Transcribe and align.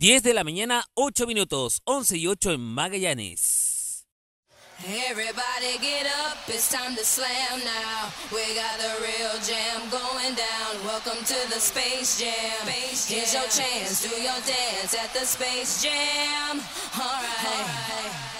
10 0.00 0.22
de 0.22 0.32
la 0.32 0.44
mañana, 0.44 0.86
8 0.94 1.26
minutos, 1.26 1.82
11 1.84 2.16
y 2.16 2.26
8 2.26 2.52
en 2.52 2.60
Magallanes. 2.62 4.06
Everybody 4.82 5.76
get 5.78 6.06
up, 6.06 6.38
it's 6.48 6.72
time 6.72 6.96
to 6.96 7.04
slam 7.04 7.60
now. 7.66 8.08
We 8.32 8.40
got 8.54 8.78
the 8.78 8.96
real 9.02 9.36
jam 9.44 9.90
going 9.90 10.34
down. 10.36 10.86
Welcome 10.86 11.22
to 11.22 11.36
the 11.52 11.60
Space 11.60 12.18
Jam. 12.18 12.66
Here's 12.66 13.34
your 13.34 13.44
chance, 13.50 14.00
do 14.00 14.16
your 14.16 14.40
dance 14.46 14.94
at 14.94 15.12
the 15.12 15.26
Space 15.26 15.82
Jam. 15.82 16.62
Alright. 16.96 18.39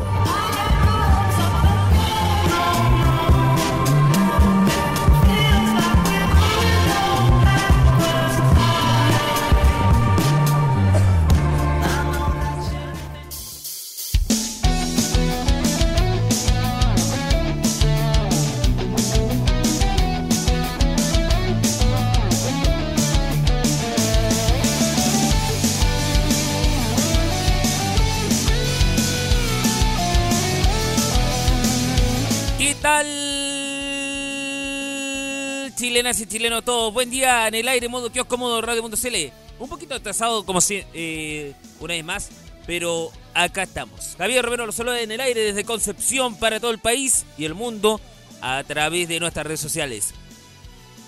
Chilenas 35.75 36.19
y 36.19 36.25
chilenos 36.25 36.63
todos. 36.63 36.93
Buen 36.93 37.09
día 37.09 37.47
en 37.47 37.55
el 37.55 37.67
aire, 37.67 37.87
modo 37.87 38.11
kiosco, 38.11 38.37
modo 38.37 38.61
radio 38.61 38.81
mundo 38.81 38.97
CL. 38.97 39.31
Un 39.59 39.69
poquito 39.69 39.93
atrasado, 39.93 40.45
como 40.45 40.61
si, 40.61 40.83
eh, 40.93 41.53
una 41.79 41.93
vez 41.93 42.03
más, 42.03 42.29
pero 42.65 43.11
acá 43.33 43.63
estamos. 43.63 44.15
Javier 44.17 44.43
Romero 44.43 44.65
lo 44.65 44.71
saluda 44.71 44.99
en 45.01 45.11
el 45.11 45.21
aire 45.21 45.41
desde 45.41 45.63
Concepción 45.63 46.35
para 46.35 46.59
todo 46.59 46.71
el 46.71 46.79
país 46.79 47.25
y 47.37 47.45
el 47.45 47.53
mundo 47.53 48.01
a 48.41 48.63
través 48.63 49.07
de 49.07 49.19
nuestras 49.19 49.45
redes 49.45 49.59
sociales. 49.59 50.13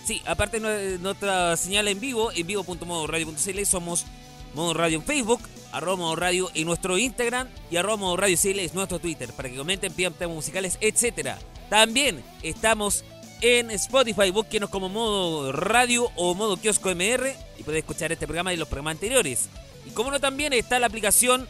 Sí, 0.05 0.21
aparte 0.25 0.59
de 0.59 0.99
nuestra 0.99 1.57
señal 1.57 1.87
en 1.87 1.99
vivo, 1.99 2.31
en 2.33 2.45
vivo.modoradio.cl, 2.45 3.65
somos 3.65 4.05
Modo 4.53 4.73
Radio 4.73 4.97
en 4.97 5.03
Facebook, 5.03 5.41
arroba 5.71 5.97
Modo 5.97 6.15
Radio 6.15 6.49
en 6.53 6.65
nuestro 6.65 6.97
Instagram 6.97 7.47
y 7.71 7.77
arroba 7.77 7.97
Modo 7.97 8.17
Radio 8.17 8.37
CL 8.37 8.59
es 8.59 8.73
nuestro 8.73 8.99
Twitter 8.99 9.31
para 9.33 9.49
que 9.49 9.55
comenten, 9.55 9.93
pidan 9.93 10.13
temas 10.13 10.35
musicales, 10.35 10.77
etc. 10.81 11.31
También 11.69 12.23
estamos 12.41 13.03
en 13.41 13.71
Spotify. 13.71 14.31
Búsquenos 14.31 14.69
como 14.69 14.89
modo 14.89 15.51
radio 15.51 16.09
o 16.15 16.33
modo 16.33 16.57
kiosco 16.57 16.89
MR 16.89 17.35
y 17.57 17.63
puedes 17.63 17.79
escuchar 17.79 18.11
este 18.11 18.25
programa 18.25 18.53
y 18.53 18.57
los 18.57 18.67
programas 18.67 18.93
anteriores. 18.93 19.49
Y 19.85 19.91
como 19.91 20.11
no, 20.11 20.19
también 20.19 20.53
está 20.53 20.79
la 20.79 20.87
aplicación 20.87 21.47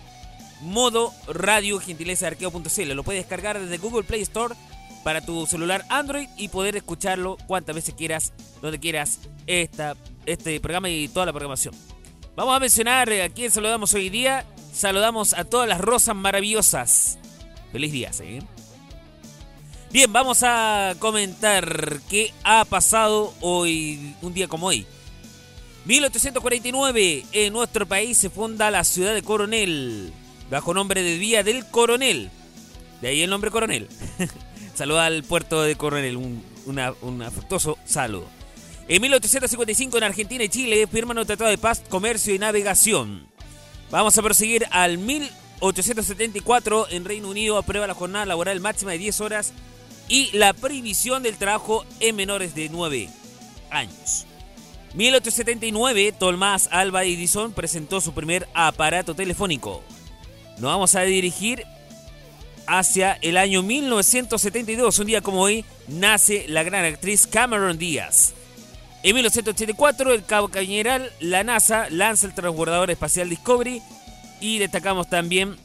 modo 0.61 1.13
radio 1.27 1.79
gentileza 1.79 2.27
arqueo.cl. 2.27 2.94
Lo 2.94 3.03
puedes 3.03 3.21
descargar 3.21 3.59
desde 3.59 3.77
Google 3.77 4.03
Play 4.03 4.21
Store 4.21 4.56
para 5.03 5.21
tu 5.21 5.45
celular 5.45 5.85
Android 5.89 6.27
y 6.38 6.47
poder 6.47 6.75
escucharlo 6.75 7.38
cuantas 7.45 7.75
veces 7.75 7.94
quieras, 7.94 8.33
donde 8.61 8.79
quieras, 8.79 9.19
esta, 9.45 9.95
este 10.25 10.59
programa 10.59 10.89
y 10.89 11.07
toda 11.09 11.25
la 11.27 11.33
programación. 11.33 11.75
Vamos 12.35 12.56
a 12.56 12.59
mencionar 12.59 13.12
a 13.12 13.30
quién 13.30 13.51
saludamos 13.51 13.94
hoy 13.94 14.09
día. 14.09 14.45
Saludamos 14.74 15.33
a 15.33 15.45
todas 15.45 15.69
las 15.69 15.80
rosas 15.80 16.15
maravillosas. 16.15 17.19
Feliz 17.71 17.91
día, 17.91 18.12
¿eh? 18.21 18.41
Bien, 19.91 20.12
vamos 20.12 20.41
a 20.41 20.95
comentar 20.97 22.00
qué 22.09 22.33
ha 22.44 22.65
pasado 22.65 23.35
hoy, 23.41 24.15
un 24.24 24.33
día 24.33 24.47
como 24.47 24.68
hoy. 24.68 24.88
1849, 25.85 27.25
en 27.33 27.53
nuestro 27.53 27.85
país 27.85 28.18
se 28.18 28.31
funda 28.31 28.71
la 28.71 28.83
ciudad 28.83 29.13
de 29.13 29.21
Coronel, 29.21 30.12
bajo 30.50 30.74
nombre 30.74 31.03
de 31.03 31.19
Vía 31.19 31.44
del 31.44 31.68
Coronel. 31.68 32.31
De 33.01 33.09
ahí 33.09 33.21
el 33.21 33.30
nombre 33.30 33.51
Coronel. 33.51 33.88
Saluda 34.74 35.06
al 35.06 35.24
puerto 35.24 35.62
de 35.62 35.75
Coronel, 35.75 36.18
un, 36.18 36.44
un 36.65 37.21
afectuoso 37.21 37.77
saludo. 37.85 38.25
En 38.88 39.01
1855 39.01 39.97
en 39.97 40.03
Argentina 40.03 40.44
y 40.44 40.50
Chile 40.50 40.85
firman 40.88 41.18
un 41.18 41.25
tratado 41.25 41.50
de 41.50 41.57
paz, 41.57 41.81
comercio 41.88 42.35
y 42.35 42.39
navegación. 42.39 43.25
Vamos 43.89 44.18
a 44.18 44.21
proseguir 44.21 44.65
al 44.71 44.97
1874 44.97 46.88
en 46.89 47.06
Reino 47.06 47.30
Unido 47.30 47.57
aprueba 47.57 47.88
la 47.88 47.94
jornada 47.94 48.25
laboral 48.25 48.59
máxima 48.59 48.91
de 48.91 48.97
10 48.97 49.21
horas 49.21 49.53
y 50.09 50.35
la 50.35 50.51
prohibición 50.53 51.24
del 51.24 51.38
trabajo 51.38 51.85
en 52.01 52.18
menores 52.18 52.56
de 52.56 52.68
9 52.68 53.07
años. 53.69 54.25
1879, 54.95 56.12
Tomás 56.12 56.68
Alba 56.69 57.06
Edison 57.06 57.53
presentó 57.53 58.01
su 58.01 58.13
primer 58.13 58.50
aparato 58.53 59.15
telefónico. 59.15 59.81
Nos 60.56 60.63
vamos 60.63 60.94
a 60.95 61.01
dirigir 61.03 61.63
hacia 62.68 63.13
el 63.21 63.38
año 63.38 63.63
1972. 63.63 65.00
Un 65.00 65.07
día 65.07 65.21
como 65.21 65.41
hoy 65.41 65.63
nace 65.88 66.45
la 66.50 66.63
gran 66.63 66.83
actriz 66.83 67.25
Cameron 67.27 67.77
Díaz. 67.77 68.33
En 69.03 69.13
1984, 69.15 70.13
el 70.13 70.23
cabo 70.23 70.47
cañeral, 70.47 71.11
la 71.19 71.44
NASA 71.44 71.89
lanza 71.89 72.25
el 72.25 72.33
transbordador 72.33 72.89
espacial 72.89 73.29
Discovery 73.29 73.81
y 74.39 74.59
destacamos 74.59 75.09
también 75.09 75.57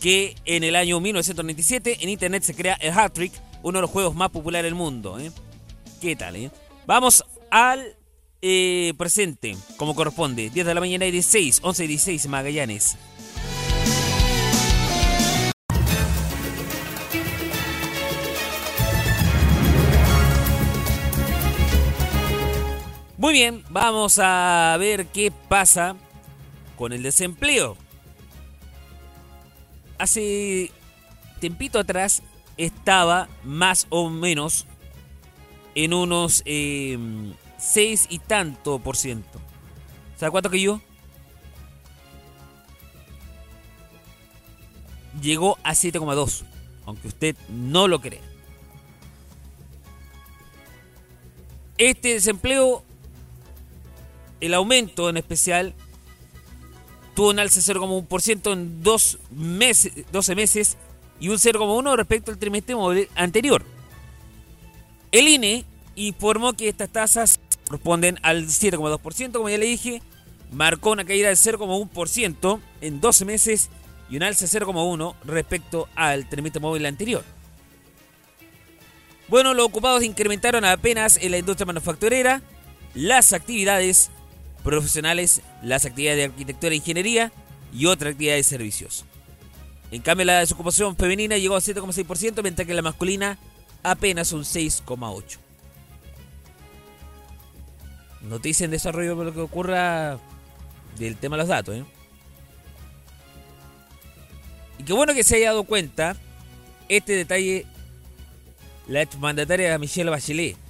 que 0.00 0.34
en 0.46 0.64
el 0.64 0.74
año 0.74 0.98
1997 0.98 1.98
en 2.00 2.08
Internet 2.08 2.42
se 2.42 2.54
crea 2.54 2.74
el 2.80 2.98
Hat 2.98 3.12
Trick, 3.12 3.32
uno 3.62 3.78
de 3.78 3.82
los 3.82 3.90
juegos 3.90 4.14
más 4.14 4.30
populares 4.30 4.64
del 4.64 4.74
mundo. 4.74 5.20
¿eh? 5.20 5.30
¿Qué 6.00 6.16
tal? 6.16 6.36
Eh? 6.36 6.50
Vamos 6.86 7.22
al 7.50 7.96
eh, 8.40 8.94
presente, 8.96 9.54
como 9.76 9.94
corresponde. 9.94 10.48
10 10.48 10.66
de 10.66 10.74
la 10.74 10.80
mañana 10.80 11.04
y 11.04 11.10
16, 11.10 11.60
11 11.62 11.84
y 11.84 11.86
16 11.86 12.28
Magallanes. 12.28 12.96
Muy 23.32 23.38
bien, 23.38 23.64
vamos 23.70 24.18
a 24.22 24.76
ver 24.78 25.06
qué 25.06 25.32
pasa 25.48 25.96
con 26.76 26.92
el 26.92 27.02
desempleo 27.02 27.78
hace 29.96 30.70
tempito 31.40 31.78
atrás 31.78 32.22
estaba 32.58 33.30
más 33.42 33.86
o 33.88 34.10
menos 34.10 34.66
en 35.74 35.94
unos 35.94 36.42
eh, 36.44 36.98
6 37.56 38.08
y 38.10 38.18
tanto 38.18 38.78
por 38.80 38.98
ciento. 38.98 39.40
¿Sabe 40.18 40.30
cuánto 40.30 40.50
que 40.50 40.60
yo? 40.60 40.82
Llegó 45.22 45.56
a 45.62 45.72
7,2, 45.72 46.44
aunque 46.84 47.08
usted 47.08 47.34
no 47.48 47.88
lo 47.88 47.98
cree. 47.98 48.20
Este 51.78 52.12
desempleo, 52.12 52.84
el 54.42 54.54
aumento 54.54 55.08
en 55.08 55.16
especial, 55.16 55.72
tuvo 57.14 57.30
un 57.30 57.38
alza 57.38 57.60
de 57.60 57.80
0,1% 57.80 58.52
en 58.52 58.82
dos 58.82 59.18
meses, 59.30 59.92
12 60.10 60.34
meses 60.34 60.76
y 61.20 61.28
un 61.28 61.36
0,1% 61.36 61.96
respecto 61.96 62.32
al 62.32 62.38
trimestre 62.38 62.74
anterior. 63.14 63.64
El 65.12 65.28
INE 65.28 65.64
informó 65.94 66.54
que 66.54 66.68
estas 66.68 66.90
tasas 66.90 67.40
corresponden 67.68 68.18
al 68.22 68.46
7,2%, 68.46 69.32
como 69.32 69.48
ya 69.48 69.58
le 69.58 69.66
dije, 69.66 70.02
marcó 70.50 70.90
una 70.90 71.04
caída 71.04 71.28
del 71.28 71.36
0,1% 71.36 72.60
en 72.80 73.00
12 73.00 73.24
meses 73.24 73.70
y 74.10 74.16
un 74.16 74.24
alza 74.24 74.46
de 74.46 74.66
0,1% 74.66 75.14
respecto 75.24 75.88
al 75.94 76.28
trimestre 76.28 76.60
móvil 76.60 76.84
anterior. 76.86 77.22
Bueno, 79.28 79.54
los 79.54 79.66
ocupados 79.66 80.02
incrementaron 80.02 80.64
apenas 80.64 81.16
en 81.16 81.30
la 81.30 81.38
industria 81.38 81.66
manufacturera, 81.66 82.42
las 82.94 83.32
actividades 83.32 84.10
profesionales 84.62 85.42
las 85.62 85.84
actividades 85.84 86.18
de 86.18 86.24
arquitectura 86.24 86.72
e 86.72 86.76
ingeniería 86.76 87.32
y 87.72 87.86
otras 87.86 88.12
actividades 88.12 88.46
de 88.46 88.50
servicios. 88.50 89.04
En 89.90 90.02
cambio, 90.02 90.24
la 90.24 90.38
desocupación 90.38 90.96
femenina 90.96 91.36
llegó 91.36 91.56
a 91.56 91.60
7,6%, 91.60 92.42
mientras 92.42 92.66
que 92.66 92.74
la 92.74 92.82
masculina 92.82 93.38
apenas 93.82 94.32
un 94.32 94.42
6,8%. 94.42 95.38
Noticia 98.22 98.64
en 98.64 98.70
desarrollo 98.70 99.16
por 99.16 99.26
lo 99.26 99.34
que 99.34 99.40
ocurra 99.40 100.18
del 100.96 101.16
tema 101.16 101.36
de 101.36 101.42
los 101.42 101.48
datos. 101.48 101.76
¿eh? 101.76 101.84
Y 104.78 104.84
qué 104.84 104.92
bueno 104.92 105.12
que 105.12 105.24
se 105.24 105.36
haya 105.36 105.48
dado 105.48 105.64
cuenta 105.64 106.16
este 106.88 107.14
detalle 107.14 107.66
la 108.86 109.02
exmandataria 109.02 109.76
Michelle 109.78 110.10
Bachelet 110.10 110.61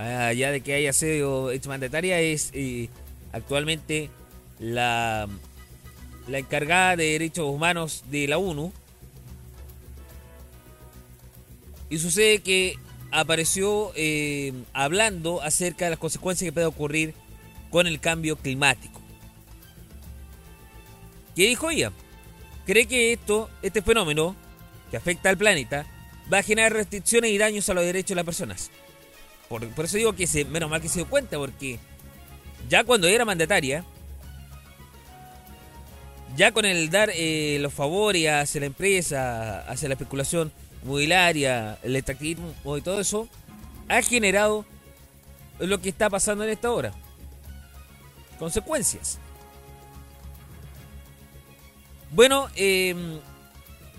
allá 0.00 0.50
de 0.50 0.60
que 0.60 0.74
haya 0.74 0.92
sido 0.92 1.50
exmandataria, 1.50 2.20
es 2.20 2.50
eh, 2.54 2.88
actualmente 3.32 4.10
la, 4.58 5.28
la 6.26 6.38
encargada 6.38 6.96
de 6.96 7.12
derechos 7.12 7.46
humanos 7.46 8.04
de 8.10 8.28
la 8.28 8.38
ONU. 8.38 8.72
Y 11.90 11.98
sucede 11.98 12.40
que 12.40 12.76
apareció 13.10 13.92
eh, 13.96 14.52
hablando 14.72 15.42
acerca 15.42 15.86
de 15.86 15.90
las 15.90 15.98
consecuencias 15.98 16.48
que 16.48 16.52
puede 16.52 16.66
ocurrir 16.66 17.14
con 17.70 17.86
el 17.86 18.00
cambio 18.00 18.36
climático. 18.36 19.00
¿Qué 21.34 21.46
dijo 21.46 21.70
ella? 21.70 21.92
Cree 22.66 22.86
que 22.86 23.12
esto, 23.12 23.50
este 23.62 23.82
fenómeno 23.82 24.36
que 24.90 24.96
afecta 24.96 25.30
al 25.30 25.38
planeta 25.38 25.86
va 26.32 26.38
a 26.38 26.42
generar 26.42 26.72
restricciones 26.72 27.30
y 27.32 27.38
daños 27.38 27.68
a 27.68 27.74
los 27.74 27.84
derechos 27.84 28.10
de 28.10 28.14
las 28.16 28.24
personas. 28.24 28.70
Por, 29.50 29.64
eso 29.84 29.96
digo 29.96 30.12
que 30.12 30.28
se, 30.28 30.44
menos 30.44 30.70
mal 30.70 30.80
que 30.80 30.88
se 30.88 31.00
dio 31.00 31.10
cuenta, 31.10 31.36
porque 31.36 31.80
ya 32.68 32.84
cuando 32.84 33.08
era 33.08 33.24
mandataria, 33.24 33.84
ya 36.36 36.52
con 36.52 36.64
el 36.64 36.88
dar 36.88 37.10
eh, 37.12 37.58
los 37.60 37.74
favores 37.74 38.30
hacia 38.30 38.60
la 38.60 38.66
empresa, 38.66 39.62
hacia 39.68 39.88
la 39.88 39.94
especulación 39.94 40.52
inmobiliaria, 40.84 41.80
el 41.82 41.96
extractivismo 41.96 42.76
y 42.76 42.80
todo 42.80 43.00
eso, 43.00 43.28
ha 43.88 44.00
generado 44.02 44.64
lo 45.58 45.80
que 45.80 45.88
está 45.88 46.08
pasando 46.08 46.44
en 46.44 46.50
esta 46.50 46.70
hora. 46.70 46.92
Consecuencias. 48.38 49.18
Bueno, 52.12 52.48
em, 52.54 53.18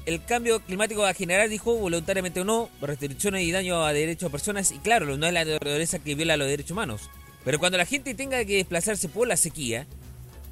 el 0.06 0.24
cambio 0.24 0.60
climático 0.62 1.02
va 1.02 1.10
a 1.10 1.14
generar, 1.14 1.48
dijo, 1.50 1.76
voluntariamente 1.76 2.42
o 2.42 2.46
no, 2.46 2.70
restricciones 2.82 3.44
y 3.44 3.52
daño 3.52 3.84
a 3.84 3.94
derechos 3.94 4.30
de 4.30 4.32
personas. 4.32 4.72
Y 4.72 4.80
claro, 4.80 5.18
no 5.18 5.28
es 5.28 5.34
la 5.34 5.46
naturaleza 5.46 6.00
que 6.00 6.16
viola 6.16 6.38
los 6.38 6.48
derechos 6.48 6.72
humanos. 6.72 7.10
Pero 7.44 7.60
cuando 7.60 7.78
la 7.78 7.86
gente 7.86 8.14
tenga 8.14 8.44
que 8.46 8.58
desplazarse 8.58 9.10
por 9.10 9.28
la 9.28 9.38
sequía, 9.38 9.86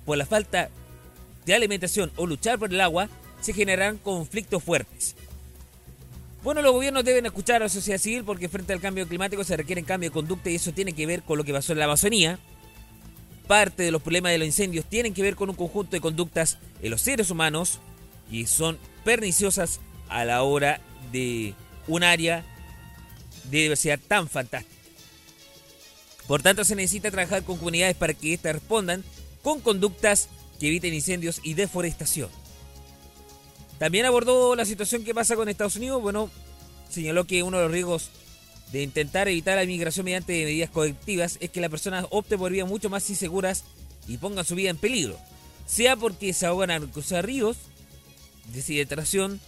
por 0.05 0.17
la 0.17 0.25
falta 0.25 0.69
de 1.45 1.53
alimentación 1.53 2.11
o 2.15 2.25
luchar 2.25 2.59
por 2.59 2.71
el 2.71 2.81
agua, 2.81 3.09
se 3.41 3.53
generarán 3.53 3.97
conflictos 3.97 4.63
fuertes. 4.63 5.15
Bueno, 6.43 6.61
los 6.61 6.71
gobiernos 6.71 7.03
deben 7.03 7.25
escuchar 7.25 7.57
a 7.57 7.65
la 7.65 7.69
sociedad 7.69 7.99
civil 7.99 8.23
porque 8.23 8.47
frente 8.47 8.71
al 8.71 8.79
cambio 8.79 9.07
climático 9.07 9.43
se 9.43 9.57
requiere 9.57 9.83
cambio 9.83 10.09
de 10.09 10.13
conducta 10.13 10.49
y 10.49 10.55
eso 10.55 10.71
tiene 10.71 10.93
que 10.93 11.05
ver 11.05 11.23
con 11.23 11.37
lo 11.37 11.43
que 11.43 11.51
pasó 11.51 11.73
en 11.73 11.79
la 11.79 11.85
Amazonía. 11.85 12.39
Parte 13.47 13.83
de 13.83 13.91
los 13.91 14.01
problemas 14.01 14.31
de 14.31 14.37
los 14.37 14.47
incendios 14.47 14.85
tienen 14.85 15.13
que 15.13 15.21
ver 15.21 15.35
con 15.35 15.49
un 15.49 15.55
conjunto 15.55 15.91
de 15.91 16.01
conductas 16.01 16.57
en 16.81 16.91
los 16.91 17.01
seres 17.01 17.29
humanos 17.29 17.79
y 18.31 18.45
son 18.45 18.77
perniciosas 18.99 19.79
a 20.07 20.25
la 20.25 20.43
hora 20.43 20.81
de 21.11 21.53
un 21.87 22.03
área 22.03 22.43
de 23.45 23.59
diversidad 23.59 23.99
tan 24.07 24.27
fantástica. 24.29 24.75
Por 26.27 26.43
tanto, 26.43 26.63
se 26.63 26.75
necesita 26.75 27.09
trabajar 27.09 27.43
con 27.43 27.57
comunidades 27.57 27.95
para 27.95 28.13
que 28.13 28.33
éstas 28.33 28.53
respondan 28.53 29.03
con 29.41 29.61
conductas 29.61 30.29
que 30.59 30.67
eviten 30.67 30.93
incendios 30.93 31.41
y 31.43 31.55
deforestación. 31.55 32.29
También 33.79 34.05
abordó 34.05 34.55
la 34.55 34.65
situación 34.65 35.03
que 35.03 35.15
pasa 35.15 35.35
con 35.35 35.49
Estados 35.49 35.77
Unidos. 35.77 36.01
Bueno, 36.01 36.29
señaló 36.89 37.25
que 37.25 37.41
uno 37.43 37.57
de 37.57 37.63
los 37.63 37.71
riesgos 37.71 38.11
de 38.71 38.83
intentar 38.83 39.27
evitar 39.27 39.55
la 39.55 39.63
inmigración 39.63 40.05
mediante 40.05 40.45
medidas 40.45 40.69
colectivas 40.69 41.37
es 41.39 41.49
que 41.49 41.61
las 41.61 41.71
personas 41.71 42.05
opten 42.11 42.37
por 42.37 42.51
vías 42.51 42.67
mucho 42.67 42.89
más 42.89 43.09
inseguras 43.09 43.63
y 44.07 44.17
pongan 44.17 44.45
su 44.45 44.55
vida 44.55 44.69
en 44.69 44.77
peligro. 44.77 45.17
Sea 45.65 45.95
porque 45.95 46.33
se 46.33 46.45
ahogan 46.45 46.71
a 46.71 46.79
cruzar 46.79 47.25
ríos, 47.25 47.57
deshidratación 48.53 49.39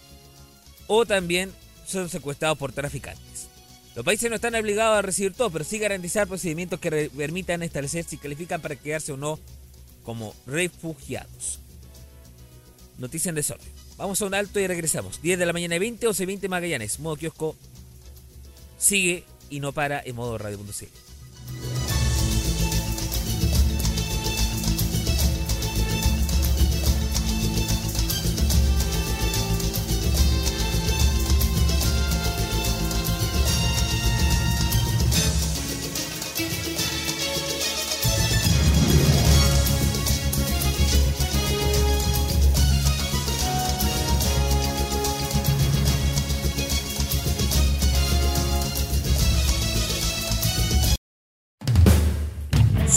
o 0.86 1.06
también 1.06 1.52
son 1.86 2.08
secuestrados 2.08 2.58
por 2.58 2.72
traficantes. 2.72 3.48
Los 3.94 4.04
países 4.04 4.30
no 4.30 4.36
están 4.36 4.54
obligados 4.54 4.98
a 4.98 5.02
recibir 5.02 5.34
todo, 5.34 5.50
pero 5.50 5.64
sí 5.64 5.78
garantizar 5.78 6.26
procedimientos 6.26 6.80
que 6.80 7.10
permitan 7.14 7.62
establecer 7.62 8.04
si 8.04 8.16
califican 8.16 8.60
para 8.62 8.76
quedarse 8.76 9.12
o 9.12 9.16
no 9.16 9.38
como 10.02 10.34
refugiados. 10.46 11.60
Noticia 12.98 13.28
en 13.28 13.34
desorden. 13.34 13.68
Vamos 13.96 14.22
a 14.22 14.26
un 14.26 14.34
alto 14.34 14.58
y 14.60 14.66
regresamos. 14.66 15.20
10 15.20 15.38
de 15.38 15.46
la 15.46 15.52
mañana 15.52 15.78
20, 15.78 16.06
11, 16.06 16.26
20 16.26 16.48
Magallanes. 16.48 17.00
Modo 17.00 17.16
kiosco 17.16 17.56
sigue 18.78 19.24
y 19.50 19.60
no 19.60 19.72
para 19.72 20.00
en 20.02 20.16
modo 20.16 20.38
radio.cl. 20.38 21.11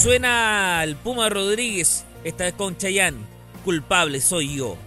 Suena 0.06 0.84
el 0.84 0.96
Puma 0.98 1.30
Rodríguez, 1.30 2.06
esta 2.24 2.44
vez 2.44 2.54
con 2.54 2.78
Chayanne. 2.78 3.18
Culpable 3.64 4.22
soy 4.22 4.58
yo. 4.58 4.78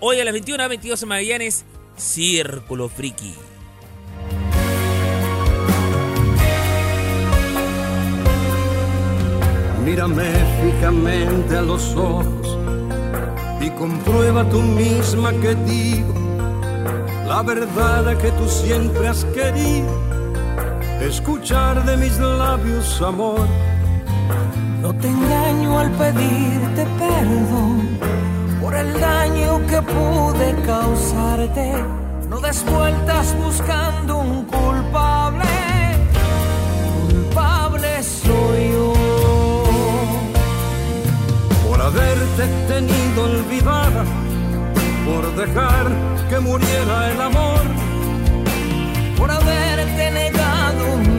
Hoy 0.00 0.20
a 0.20 0.24
las 0.26 0.34
21 0.34 0.62
a 0.62 0.68
22 0.68 1.02
en 1.02 1.08
Magallanes, 1.08 1.64
Círculo 1.96 2.90
Friki. 2.90 3.32
Mírame 9.82 10.30
fijamente 10.62 11.56
a 11.56 11.62
los 11.62 11.94
ojos 11.94 12.58
y 13.62 13.70
comprueba 13.70 14.46
tú 14.50 14.60
misma 14.60 15.32
que 15.40 15.54
digo 15.54 16.12
la 17.26 17.42
verdad 17.42 18.18
que 18.18 18.30
tú 18.30 18.46
siempre 18.46 19.08
has 19.08 19.24
querido 19.24 19.88
escuchar 21.00 21.82
de 21.86 21.96
mis 21.96 22.18
labios 22.18 23.00
amor 23.00 23.48
no 24.82 24.94
te 24.94 25.08
engaño 25.08 25.78
al 25.78 25.90
pedirte 25.92 26.86
perdón 26.98 27.98
por 28.60 28.74
el 28.74 29.00
daño 29.00 29.66
que 29.68 29.80
pude 29.82 30.54
causarte. 30.66 31.72
No 32.28 32.40
des 32.40 32.64
vueltas 32.64 33.34
buscando 33.44 34.18
un 34.18 34.44
culpable. 34.44 35.44
Culpable 37.00 38.02
soy 38.02 38.72
yo. 38.72 38.92
Por 41.68 41.80
haberte 41.80 42.44
tenido 42.66 43.24
olvidada, 43.30 44.04
por 45.06 45.24
dejar 45.36 45.86
que 46.28 46.40
muriera 46.40 47.12
el 47.12 47.20
amor, 47.20 47.62
por 49.16 49.30
haberte 49.30 50.10
negado 50.10 50.84
mi 51.14 51.15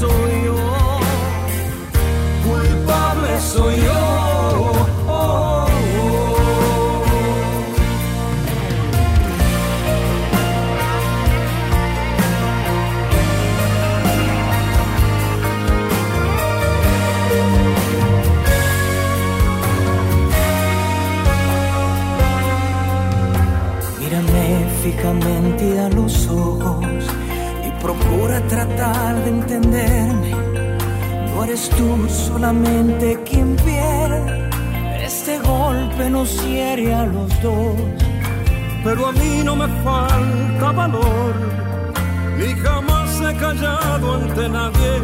soy 0.00 0.44
yo, 0.44 0.56
culpable 2.44 3.40
soy 3.40 3.76
yo. 3.76 4.85
Eres 31.56 31.70
tú 31.70 32.08
solamente 32.08 33.18
quien 33.24 33.56
pierde. 33.56 34.50
Este 35.02 35.38
golpe 35.38 36.10
nos 36.10 36.28
hiere 36.44 36.94
a 36.94 37.06
los 37.06 37.30
dos. 37.42 37.76
Pero 38.84 39.06
a 39.06 39.12
mí 39.12 39.42
no 39.42 39.56
me 39.56 39.68
falta 39.82 40.72
valor. 40.72 41.34
Ni 42.38 42.52
jamás 42.62 43.20
he 43.20 43.34
callado 43.36 44.14
ante 44.16 44.48
nadie. 44.48 44.94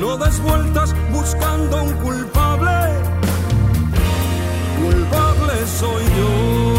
No 0.00 0.16
des 0.16 0.40
vueltas 0.40 0.94
buscando 1.12 1.82
un 1.82 1.92
culpable. 2.04 2.78
Culpable 4.80 5.54
soy 5.78 6.04
yo. 6.16 6.74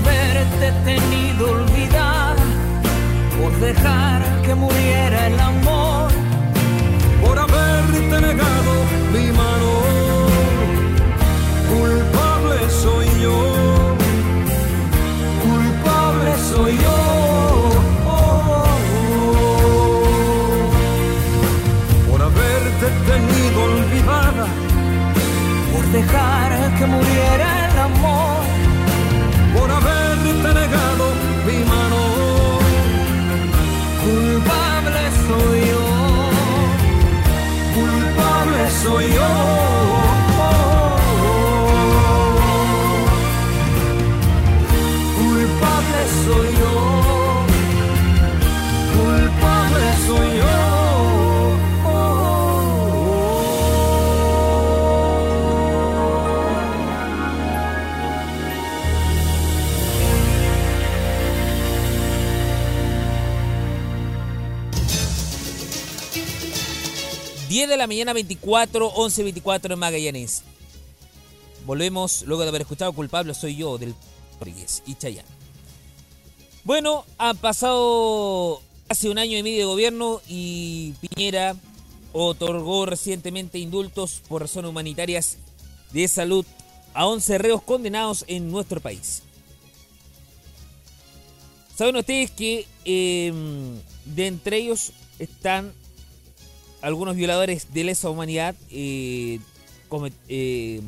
haberte 0.00 0.72
tenido 0.84 1.50
olvidar, 1.50 2.19
por 3.40 3.52
dejar 3.60 4.22
que 4.42 4.54
muriera 4.54 5.26
el 5.28 5.40
amor, 5.40 6.10
por 7.22 7.38
haberte 7.38 8.20
negado 8.28 8.72
mi 9.14 9.26
mano. 9.32 9.70
Culpable 11.72 12.58
soy 12.82 13.06
yo, 13.22 13.38
culpable 15.46 16.32
soy 16.52 16.72
yo. 16.84 16.98
Por 22.10 22.20
haberte 22.22 22.86
tenido 23.10 23.58
olvidada, 23.64 24.46
por 25.72 25.84
dejar 25.98 26.50
que 26.78 26.86
muriera 26.86 27.70
el 27.70 27.78
amor 27.78 28.60
por 29.54 29.70
haber 29.70 30.22
10 30.22 30.42
soy 35.30 35.60
yo, 35.70 36.30
culpable 37.74 38.70
soy 38.82 39.12
yo. 39.14 39.99
La 67.80 67.86
mañana 67.86 68.12
24, 68.12 68.88
11, 68.88 69.22
24 69.22 69.72
en 69.72 69.80
Magallanes. 69.80 70.42
Volvemos 71.64 72.22
luego 72.26 72.42
de 72.42 72.50
haber 72.50 72.60
escuchado 72.60 72.92
Culpable 72.92 73.32
Soy 73.32 73.56
Yo 73.56 73.78
del 73.78 73.94
Rodríguez 74.38 74.82
y 74.86 74.96
Chayán. 74.96 75.24
Bueno, 76.62 77.06
ha 77.16 77.32
pasado 77.32 78.60
hace 78.90 79.08
un 79.08 79.16
año 79.16 79.38
y 79.38 79.42
medio 79.42 79.60
de 79.60 79.64
gobierno 79.64 80.20
y 80.28 80.92
Piñera 81.00 81.56
otorgó 82.12 82.84
recientemente 82.84 83.58
indultos 83.58 84.20
por 84.28 84.42
razones 84.42 84.68
humanitarias 84.68 85.38
de 85.90 86.06
salud 86.06 86.44
a 86.92 87.06
11 87.06 87.38
reos 87.38 87.62
condenados 87.62 88.26
en 88.28 88.50
nuestro 88.50 88.82
país. 88.82 89.22
Saben 91.74 91.96
ustedes 91.96 92.30
que 92.30 92.66
em, 92.84 93.80
de 94.04 94.26
entre 94.26 94.58
ellos 94.58 94.92
están 95.18 95.72
algunos 96.82 97.16
violadores 97.16 97.72
de 97.72 97.84
lesa 97.84 98.10
humanidad 98.10 98.54
eh, 98.70 99.38
em, 100.28 100.82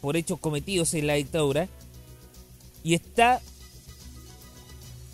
por 0.00 0.16
hechos 0.16 0.38
cometidos 0.38 0.94
en 0.94 1.06
la 1.06 1.14
dictadura 1.14 1.68
y 2.84 2.94
está 2.94 3.40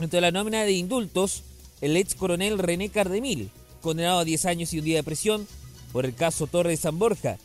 entre 0.01 0.21
la 0.21 0.31
nómina 0.31 0.65
de 0.65 0.73
indultos 0.73 1.43
el 1.81 1.97
ex 1.97 2.15
coronel 2.15 2.59
René 2.59 2.89
Cardemil, 2.89 3.51
condenado 3.81 4.21
a 4.21 4.25
10 4.25 4.47
años 4.47 4.73
y 4.73 4.79
un 4.79 4.85
día 4.85 4.97
de 4.97 5.03
prisión 5.03 5.47
por 5.93 6.05
el 6.05 6.15
caso 6.15 6.47
Torre 6.47 6.71
de 6.71 6.77
San 6.77 6.99
Borja. 6.99 7.39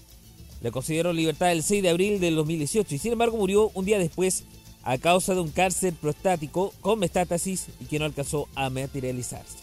Le 0.62 0.72
concedieron 0.72 1.16
libertad 1.16 1.52
el 1.52 1.64
6 1.64 1.84
de 1.84 1.90
abril 1.90 2.20
del 2.20 2.36
2018 2.36 2.96
y 2.96 2.98
sin 2.98 3.14
embargo 3.14 3.38
murió 3.38 3.70
un 3.74 3.86
día 3.86 4.00
después 4.00 4.44
a 4.84 4.98
causa 4.98 5.34
de 5.34 5.42
un 5.42 5.50
cáncer 5.50 5.94
prostático 5.94 6.74
con 6.82 7.00
metástasis 7.00 7.68
y 7.80 7.86
que 7.86 8.00
no 8.00 8.06
alcanzó 8.06 8.48
a 8.56 8.70
materializarse. 8.70 9.63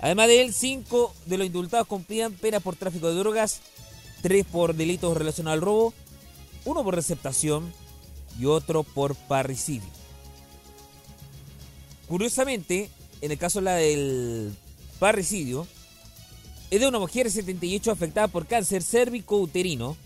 Además 0.00 0.28
de 0.28 0.42
él, 0.42 0.54
cinco 0.54 1.14
de 1.26 1.38
los 1.38 1.46
indultados 1.46 1.86
cumplían 1.86 2.32
penas 2.32 2.62
por 2.62 2.76
tráfico 2.76 3.08
de 3.08 3.18
drogas, 3.18 3.60
tres 4.22 4.46
por 4.46 4.74
delitos 4.74 5.16
relacionados 5.16 5.56
al 5.58 5.62
robo, 5.62 5.94
uno 6.64 6.82
por 6.84 6.94
receptación 6.94 7.72
y 8.38 8.46
otro 8.46 8.82
por 8.82 9.14
parricidio. 9.14 9.88
Curiosamente, 12.08 12.90
en 13.20 13.30
el 13.30 13.38
caso 13.38 13.60
la 13.60 13.74
del 13.74 14.54
parricidio, 14.98 15.66
es 16.70 16.80
de 16.80 16.88
una 16.88 16.98
mujer 16.98 17.26
de 17.26 17.30
78 17.30 17.90
afectada 17.90 18.28
por 18.28 18.46
cáncer 18.46 18.82
cérvico-uterino 18.82 19.96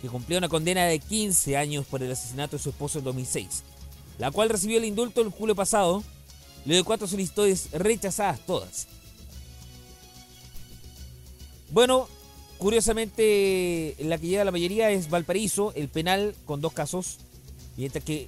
que 0.00 0.08
cumplió 0.08 0.38
una 0.38 0.48
condena 0.48 0.84
de 0.84 0.98
15 0.98 1.56
años 1.56 1.86
por 1.86 2.02
el 2.02 2.12
asesinato 2.12 2.56
de 2.56 2.62
su 2.62 2.70
esposo 2.70 2.98
en 2.98 3.04
2006, 3.04 3.62
la 4.18 4.30
cual 4.30 4.48
recibió 4.48 4.78
el 4.78 4.84
indulto 4.84 5.20
el 5.20 5.30
julio 5.30 5.54
pasado, 5.54 6.02
luego 6.64 6.82
de 6.82 6.84
cuatro 6.84 7.06
solicitudes 7.06 7.70
rechazadas 7.72 8.40
todas. 8.46 8.86
Bueno, 11.70 12.08
curiosamente 12.58 13.96
la 14.00 14.18
que 14.18 14.26
lleva 14.26 14.44
la 14.44 14.50
mayoría 14.50 14.90
es 14.90 15.08
Valparaíso, 15.08 15.72
el 15.74 15.88
penal 15.88 16.34
con 16.44 16.60
dos 16.60 16.72
casos, 16.72 17.18
mientras 17.76 18.04
que 18.04 18.26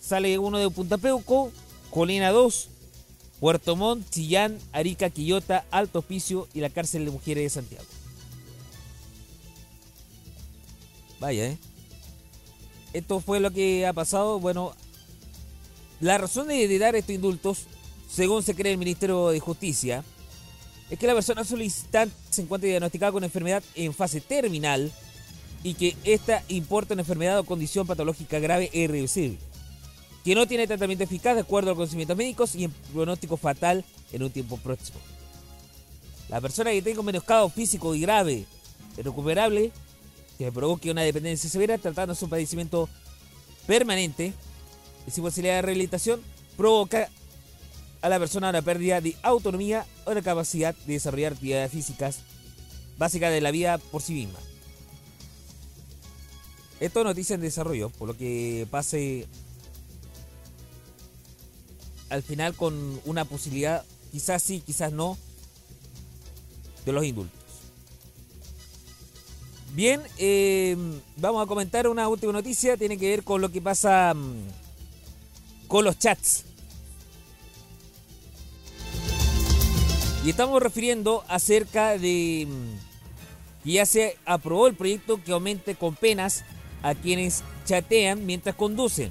sale 0.00 0.38
uno 0.38 0.58
de 0.58 0.70
Punta 0.70 0.98
Peuco, 0.98 1.52
Colina 1.90 2.30
2, 2.30 2.68
Puerto 3.40 3.76
Montt, 3.76 4.08
Chillán, 4.10 4.58
Arica, 4.72 5.10
Quillota, 5.10 5.64
Alto 5.70 6.00
Hospicio 6.00 6.48
y 6.54 6.60
la 6.60 6.70
cárcel 6.70 7.04
de 7.04 7.10
mujeres 7.10 7.44
de 7.44 7.50
Santiago. 7.50 7.84
Vaya, 11.20 11.46
¿eh? 11.46 11.58
Esto 12.92 13.20
fue 13.20 13.40
lo 13.40 13.50
que 13.50 13.86
ha 13.86 13.92
pasado. 13.92 14.40
Bueno, 14.40 14.72
la 16.00 16.18
razón 16.18 16.48
de, 16.48 16.78
dar 16.78 16.96
estos 16.96 17.14
indultos, 17.14 17.66
según 18.10 18.42
se 18.42 18.54
cree 18.54 18.72
el 18.72 18.78
Ministerio 18.78 19.28
de 19.28 19.40
Justicia, 19.40 20.04
es 20.90 20.98
que 20.98 21.06
la 21.06 21.14
persona 21.14 21.44
solicitante 21.44 22.14
se 22.30 22.42
encuentra 22.42 22.68
diagnosticada 22.68 23.12
con 23.12 23.24
enfermedad 23.24 23.62
en 23.74 23.92
fase 23.92 24.20
terminal 24.20 24.90
y 25.62 25.74
que 25.74 25.96
esta 26.04 26.42
importa 26.48 26.94
una 26.94 27.02
enfermedad 27.02 27.38
o 27.38 27.44
condición 27.44 27.86
patológica 27.86 28.38
grave 28.38 28.70
e 28.72 28.80
irreversible 28.80 29.38
que 30.28 30.34
no 30.34 30.46
tiene 30.46 30.66
tratamiento 30.66 31.04
eficaz 31.04 31.36
de 31.36 31.40
acuerdo 31.40 31.70
a 31.70 31.72
los 31.72 31.78
conocimientos 31.78 32.14
médicos 32.14 32.54
y 32.54 32.64
en 32.64 32.70
pronóstico 32.92 33.38
fatal 33.38 33.82
en 34.12 34.22
un 34.22 34.30
tiempo 34.30 34.58
próximo. 34.58 34.98
La 36.28 36.38
persona 36.40 36.70
que 36.70 36.82
tenga 36.82 37.00
un 37.00 37.06
menoscabo 37.06 37.48
físico 37.48 37.94
y 37.94 38.02
grave, 38.02 38.44
irrecuperable, 38.98 39.72
que 40.36 40.52
provoque 40.52 40.90
una 40.90 41.00
dependencia 41.00 41.48
severa, 41.48 41.78
tratando 41.78 42.14
su 42.14 42.28
padecimiento 42.28 42.90
permanente 43.66 44.34
y 45.06 45.10
sin 45.10 45.24
posibilidad 45.24 45.56
de 45.56 45.62
rehabilitación, 45.62 46.20
provoca 46.58 47.08
a 48.00 48.08
la 48.08 48.18
persona 48.18 48.50
una 48.50 48.62
pérdida 48.62 49.00
de 49.00 49.16
autonomía 49.22 49.86
o 50.04 50.14
la 50.14 50.22
capacidad 50.22 50.74
de 50.86 50.94
desarrollar 50.94 51.32
actividades 51.32 51.70
físicas 51.70 52.20
básicas 52.96 53.32
de 53.32 53.40
la 53.40 53.50
vida 53.50 53.78
por 53.78 54.02
sí 54.02 54.14
misma. 54.14 54.38
Esto 56.80 57.00
es 57.00 57.04
noticia 57.04 57.34
en 57.34 57.40
desarrollo, 57.40 57.90
por 57.90 58.08
lo 58.08 58.16
que 58.16 58.66
pase 58.70 59.26
al 62.08 62.22
final 62.22 62.54
con 62.54 63.00
una 63.04 63.24
posibilidad, 63.24 63.84
quizás 64.12 64.42
sí, 64.42 64.62
quizás 64.64 64.92
no, 64.92 65.18
de 66.84 66.92
los 66.92 67.04
indultos. 67.04 67.38
Bien, 69.74 70.00
em, 70.16 71.00
vamos 71.16 71.42
a 71.42 71.46
comentar 71.46 71.86
una 71.88 72.08
última 72.08 72.32
noticia, 72.32 72.76
tiene 72.76 72.96
que 72.96 73.10
ver 73.10 73.24
con 73.24 73.40
lo 73.40 73.50
que 73.50 73.60
pasa 73.60 74.14
mm, 74.14 75.68
con 75.68 75.84
los 75.84 75.98
chats. 75.98 76.44
Y 80.28 80.30
estamos 80.30 80.62
refiriendo 80.62 81.24
acerca 81.26 81.96
de 81.96 82.46
mm, 82.46 83.64
que 83.64 83.72
ya 83.72 83.86
se 83.86 84.18
aprobó 84.26 84.66
el 84.66 84.74
proyecto 84.74 85.24
que 85.24 85.32
aumente 85.32 85.74
con 85.74 85.94
penas 85.94 86.44
a 86.82 86.94
quienes 86.94 87.42
chatean 87.64 88.26
mientras 88.26 88.54
conducen. 88.54 89.10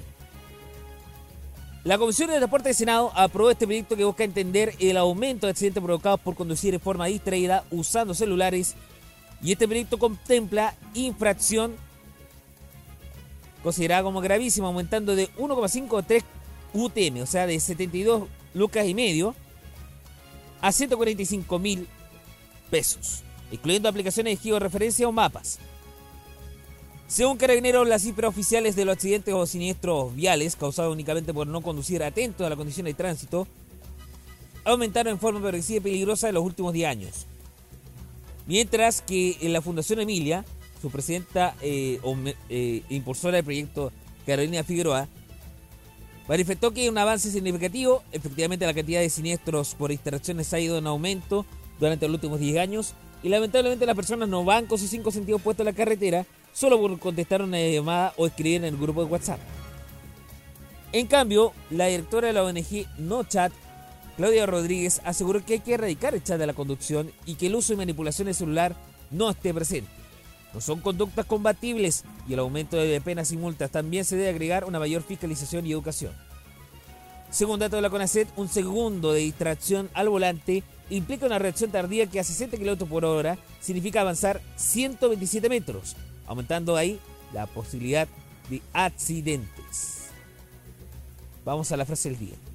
La 1.82 1.98
Comisión 1.98 2.30
de 2.30 2.36
Transporte 2.36 2.68
del 2.68 2.76
Senado 2.76 3.10
aprobó 3.16 3.50
este 3.50 3.66
proyecto 3.66 3.96
que 3.96 4.04
busca 4.04 4.22
entender 4.22 4.76
el 4.78 4.96
aumento 4.96 5.48
de 5.48 5.50
accidentes 5.50 5.82
provocados 5.82 6.20
por 6.20 6.36
conducir 6.36 6.70
de 6.70 6.78
forma 6.78 7.06
distraída 7.06 7.64
usando 7.72 8.14
celulares 8.14 8.76
y 9.42 9.50
este 9.50 9.66
proyecto 9.66 9.98
contempla 9.98 10.76
infracción 10.94 11.74
considerada 13.64 14.04
como 14.04 14.20
gravísima, 14.20 14.68
aumentando 14.68 15.16
de 15.16 15.28
1,5 15.34 15.98
a 15.98 16.02
3 16.02 16.24
UTM, 16.74 17.22
o 17.22 17.26
sea, 17.26 17.48
de 17.48 17.58
72 17.58 18.28
lucas 18.54 18.86
y 18.86 18.94
medio 18.94 19.34
a 20.60 20.72
145 20.72 21.58
mil 21.58 21.86
pesos, 22.70 23.22
incluyendo 23.50 23.88
aplicaciones 23.88 24.38
de 24.38 24.42
georreferencia 24.42 25.08
o 25.08 25.12
mapas. 25.12 25.58
Según 27.06 27.38
Carabineros, 27.38 27.88
las 27.88 28.02
cifras 28.02 28.28
oficiales 28.28 28.76
de 28.76 28.84
los 28.84 28.94
accidentes 28.94 29.32
o 29.32 29.46
siniestros 29.46 30.14
viales 30.14 30.56
causados 30.56 30.92
únicamente 30.92 31.32
por 31.32 31.46
no 31.46 31.62
conducir 31.62 32.02
atento 32.02 32.44
a 32.44 32.50
la 32.50 32.56
condición 32.56 32.84
de 32.84 32.94
tránsito 32.94 33.48
aumentaron 34.64 35.14
en 35.14 35.18
forma 35.18 35.40
progresiva 35.40 35.78
y 35.78 35.80
peligrosa 35.80 36.28
en 36.28 36.34
los 36.34 36.44
últimos 36.44 36.74
10 36.74 36.88
años. 36.88 37.26
Mientras 38.46 39.00
que 39.00 39.38
en 39.40 39.54
la 39.54 39.62
Fundación 39.62 40.00
Emilia, 40.00 40.44
su 40.82 40.90
presidenta 40.90 41.54
eh, 41.62 41.98
o, 42.02 42.16
eh, 42.50 42.82
impulsora 42.90 43.36
del 43.36 43.44
proyecto 43.44 43.92
Carolina 44.26 44.62
Figueroa, 44.62 45.08
manifestó 46.28 46.72
que 46.72 46.88
un 46.88 46.98
avance 46.98 47.30
significativo. 47.30 48.02
Efectivamente, 48.12 48.66
la 48.66 48.74
cantidad 48.74 49.00
de 49.00 49.10
siniestros 49.10 49.74
por 49.74 49.90
distracciones 49.90 50.52
ha 50.52 50.60
ido 50.60 50.78
en 50.78 50.86
aumento 50.86 51.46
durante 51.80 52.06
los 52.06 52.14
últimos 52.16 52.38
10 52.38 52.58
años 52.58 52.94
y 53.22 53.30
lamentablemente 53.30 53.86
las 53.86 53.96
personas 53.96 54.28
no 54.28 54.44
van 54.44 54.66
con 54.66 54.78
sus 54.78 54.90
cinco 54.90 55.10
sentidos 55.10 55.42
puestos 55.42 55.66
en 55.66 55.72
la 55.72 55.76
carretera 55.76 56.26
solo 56.52 56.78
por 56.80 56.98
contestar 56.98 57.42
una 57.42 57.60
llamada 57.60 58.12
o 58.16 58.26
escribir 58.26 58.58
en 58.58 58.74
el 58.74 58.76
grupo 58.76 59.04
de 59.04 59.10
WhatsApp. 59.10 59.40
En 60.92 61.06
cambio, 61.06 61.52
la 61.70 61.86
directora 61.86 62.28
de 62.28 62.32
la 62.32 62.44
ONG 62.44 62.86
No 62.98 63.24
Chat, 63.24 63.52
Claudia 64.16 64.46
Rodríguez, 64.46 65.00
aseguró 65.04 65.44
que 65.44 65.54
hay 65.54 65.60
que 65.60 65.74
erradicar 65.74 66.14
el 66.14 66.22
chat 66.22 66.38
de 66.38 66.46
la 66.46 66.54
conducción 66.54 67.12
y 67.26 67.34
que 67.34 67.46
el 67.46 67.54
uso 67.54 67.72
y 67.72 67.76
manipulación 67.76 68.26
del 68.26 68.34
celular 68.34 68.74
no 69.10 69.30
esté 69.30 69.52
presente. 69.52 69.97
No 70.54 70.60
son 70.60 70.80
conductas 70.80 71.26
compatibles 71.26 72.04
y 72.26 72.32
el 72.32 72.38
aumento 72.38 72.76
de 72.76 73.00
penas 73.00 73.32
y 73.32 73.36
multas 73.36 73.70
también 73.70 74.04
se 74.04 74.16
debe 74.16 74.30
agregar 74.30 74.64
una 74.64 74.78
mayor 74.78 75.02
fiscalización 75.02 75.66
y 75.66 75.72
educación. 75.72 76.12
Según 77.30 77.60
datos 77.60 77.76
de 77.76 77.82
la 77.82 77.90
CONACET, 77.90 78.28
un 78.36 78.48
segundo 78.48 79.12
de 79.12 79.20
distracción 79.20 79.90
al 79.92 80.08
volante 80.08 80.62
implica 80.88 81.26
una 81.26 81.38
reacción 81.38 81.70
tardía 81.70 82.06
que 82.06 82.20
a 82.20 82.24
60 82.24 82.56
km 82.56 82.86
por 82.86 83.04
hora 83.04 83.36
significa 83.60 84.00
avanzar 84.00 84.40
127 84.56 85.48
metros, 85.50 85.96
aumentando 86.26 86.76
ahí 86.76 86.98
la 87.34 87.46
posibilidad 87.46 88.08
de 88.48 88.62
accidentes. 88.72 90.08
Vamos 91.44 91.70
a 91.70 91.76
la 91.76 91.84
frase 91.84 92.08
del 92.10 92.18
día. 92.18 92.47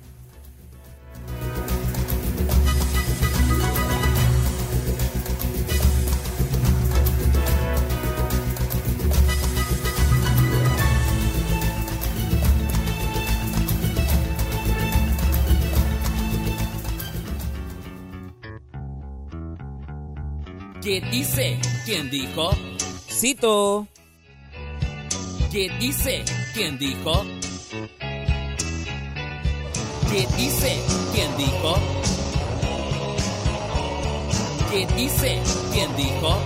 ¿Qué 20.84 21.00
dice? 21.00 21.58
¿Quién 21.86 22.10
dijo? 22.10 22.52
Cito. 23.10 23.88
¿Qué 25.50 25.72
dice? 25.80 26.26
¿Quién 26.54 26.78
dijo? 26.78 27.24
¿Qué 30.12 30.28
dice? 30.36 30.78
¿Quién 31.14 31.38
dijo? 31.38 31.76
¿Qué 34.70 34.86
dice? 34.98 35.40
¿Quién 35.72 35.96
dijo? 35.96 36.38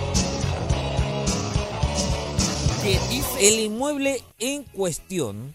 ¿Qué 2.84 3.00
dice? 3.10 3.48
El 3.48 3.58
inmueble 3.58 4.22
en 4.38 4.62
cuestión 4.62 5.52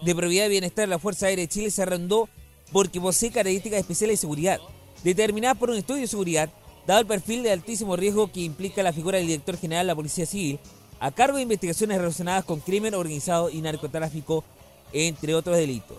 de 0.00 0.14
propiedad 0.14 0.44
de 0.44 0.50
bienestar 0.50 0.84
de 0.84 0.90
la 0.90 1.00
Fuerza 1.00 1.26
Aérea 1.26 1.44
de 1.44 1.48
Chile 1.48 1.72
se 1.72 1.82
arrendó 1.82 2.28
porque 2.70 3.00
posee 3.00 3.30
características 3.30 3.80
especiales 3.80 4.18
de 4.18 4.20
seguridad, 4.20 4.60
determinadas 5.04 5.58
por 5.58 5.70
un 5.70 5.76
estudio 5.76 6.02
de 6.02 6.06
seguridad, 6.06 6.50
dado 6.86 7.00
el 7.00 7.06
perfil 7.06 7.42
de 7.42 7.52
altísimo 7.52 7.96
riesgo 7.96 8.30
que 8.30 8.40
implica 8.40 8.82
la 8.82 8.92
figura 8.92 9.18
del 9.18 9.26
director 9.26 9.56
general 9.56 9.86
de 9.86 9.92
la 9.92 9.96
Policía 9.96 10.26
Civil, 10.26 10.58
a 10.98 11.10
cargo 11.10 11.36
de 11.36 11.44
investigaciones 11.44 11.98
relacionadas 11.98 12.44
con 12.44 12.60
crimen 12.60 12.94
organizado 12.94 13.50
y 13.50 13.60
narcotráfico, 13.60 14.44
entre 14.92 15.34
otros 15.34 15.56
delitos. 15.56 15.96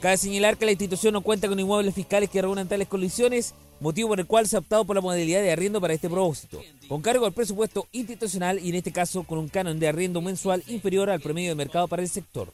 Cabe 0.00 0.16
señalar 0.16 0.56
que 0.56 0.64
la 0.64 0.70
institución 0.72 1.12
no 1.12 1.20
cuenta 1.20 1.46
con 1.46 1.60
inmuebles 1.60 1.94
fiscales 1.94 2.30
que 2.30 2.40
reúnan 2.40 2.68
tales 2.68 2.88
condiciones, 2.88 3.54
motivo 3.80 4.08
por 4.08 4.20
el 4.20 4.26
cual 4.26 4.46
se 4.48 4.56
ha 4.56 4.60
optado 4.60 4.84
por 4.84 4.96
la 4.96 5.02
modalidad 5.02 5.42
de 5.42 5.52
arriendo 5.52 5.80
para 5.80 5.92
este 5.92 6.08
propósito, 6.08 6.60
con 6.88 7.02
cargo 7.02 7.26
al 7.26 7.32
presupuesto 7.32 7.86
institucional 7.92 8.58
y 8.58 8.70
en 8.70 8.76
este 8.76 8.92
caso 8.92 9.24
con 9.24 9.38
un 9.38 9.48
canon 9.48 9.78
de 9.78 9.88
arriendo 9.88 10.22
mensual 10.22 10.62
inferior 10.68 11.10
al 11.10 11.20
promedio 11.20 11.50
de 11.50 11.54
mercado 11.54 11.86
para 11.86 12.02
el 12.02 12.08
sector. 12.08 12.50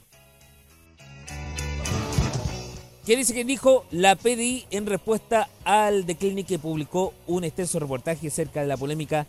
¿Qué 3.07 3.17
dice 3.17 3.35
que 3.35 3.45
dijo 3.45 3.85
la 3.93 4.17
PDI 4.17 4.67
en 4.73 4.85
respuesta 4.85 5.49
al 5.65 6.07
decline 6.07 6.43
que 6.43 6.59
publicó 6.59 7.15
un 7.29 7.45
extenso 7.45 7.79
reportaje 7.79 8.27
acerca 8.27 8.63
de 8.63 8.67
la 8.67 8.77
polémica 8.77 9.29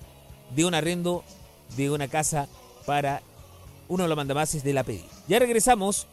de 0.55 0.65
un 0.65 0.73
arriendo 0.73 1.23
de 1.75 1.91
una 1.91 2.07
casa 2.07 2.47
para 2.87 3.21
uno 3.87 4.01
de 4.01 4.09
los 4.09 4.17
mandamases 4.17 4.63
de 4.63 4.73
la 4.73 4.83
PDI? 4.83 5.05
Ya 5.27 5.37
regresamos. 5.37 6.07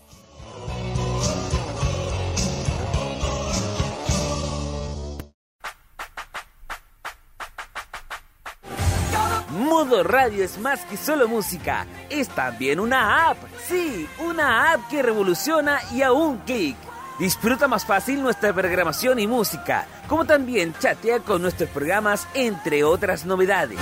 Modo 9.48 10.02
Radio 10.02 10.44
es 10.44 10.58
más 10.58 10.84
que 10.84 10.98
solo 10.98 11.28
música, 11.28 11.86
es 12.10 12.28
también 12.28 12.78
una 12.78 13.30
app. 13.30 13.38
Sí, 13.66 14.06
una 14.22 14.74
app 14.74 14.86
que 14.90 15.02
revoluciona 15.02 15.80
y 15.94 16.02
a 16.02 16.12
un 16.12 16.36
clic. 16.40 16.76
Disfruta 17.18 17.68
más 17.68 17.84
fácil 17.84 18.22
nuestra 18.22 18.52
programación 18.52 19.20
y 19.20 19.26
música, 19.26 19.86
como 20.08 20.24
también 20.24 20.74
chatea 20.78 21.20
con 21.20 21.42
nuestros 21.42 21.70
programas, 21.70 22.26
entre 22.34 22.82
otras 22.82 23.24
novedades. 23.24 23.78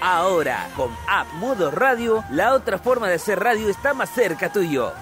Ahora, 0.00 0.68
con 0.76 0.90
App 1.08 1.32
Modo 1.34 1.70
Radio, 1.70 2.24
la 2.30 2.54
otra 2.54 2.78
forma 2.78 3.08
de 3.08 3.14
hacer 3.14 3.38
radio 3.40 3.68
está 3.68 3.92
más 3.92 4.10
cerca 4.10 4.52
tuyo. 4.52 4.92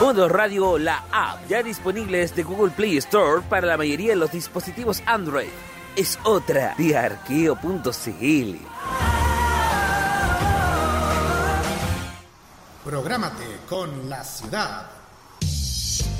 Modo 0.00 0.28
Radio, 0.28 0.78
la 0.78 1.04
app, 1.10 1.46
ya 1.48 1.62
disponible 1.62 2.18
desde 2.18 2.42
Google 2.42 2.70
Play 2.70 2.96
Store 2.98 3.42
para 3.42 3.66
la 3.66 3.76
mayoría 3.76 4.10
de 4.10 4.16
los 4.16 4.30
dispositivos 4.30 5.02
Android. 5.06 5.48
Es 5.96 6.18
otra 6.24 6.74
de 6.78 6.96
arqueo.cl. 6.96 8.56
Prográmate 12.84 13.60
con 13.68 14.08
la 14.08 14.22
ciudad. 14.24 14.97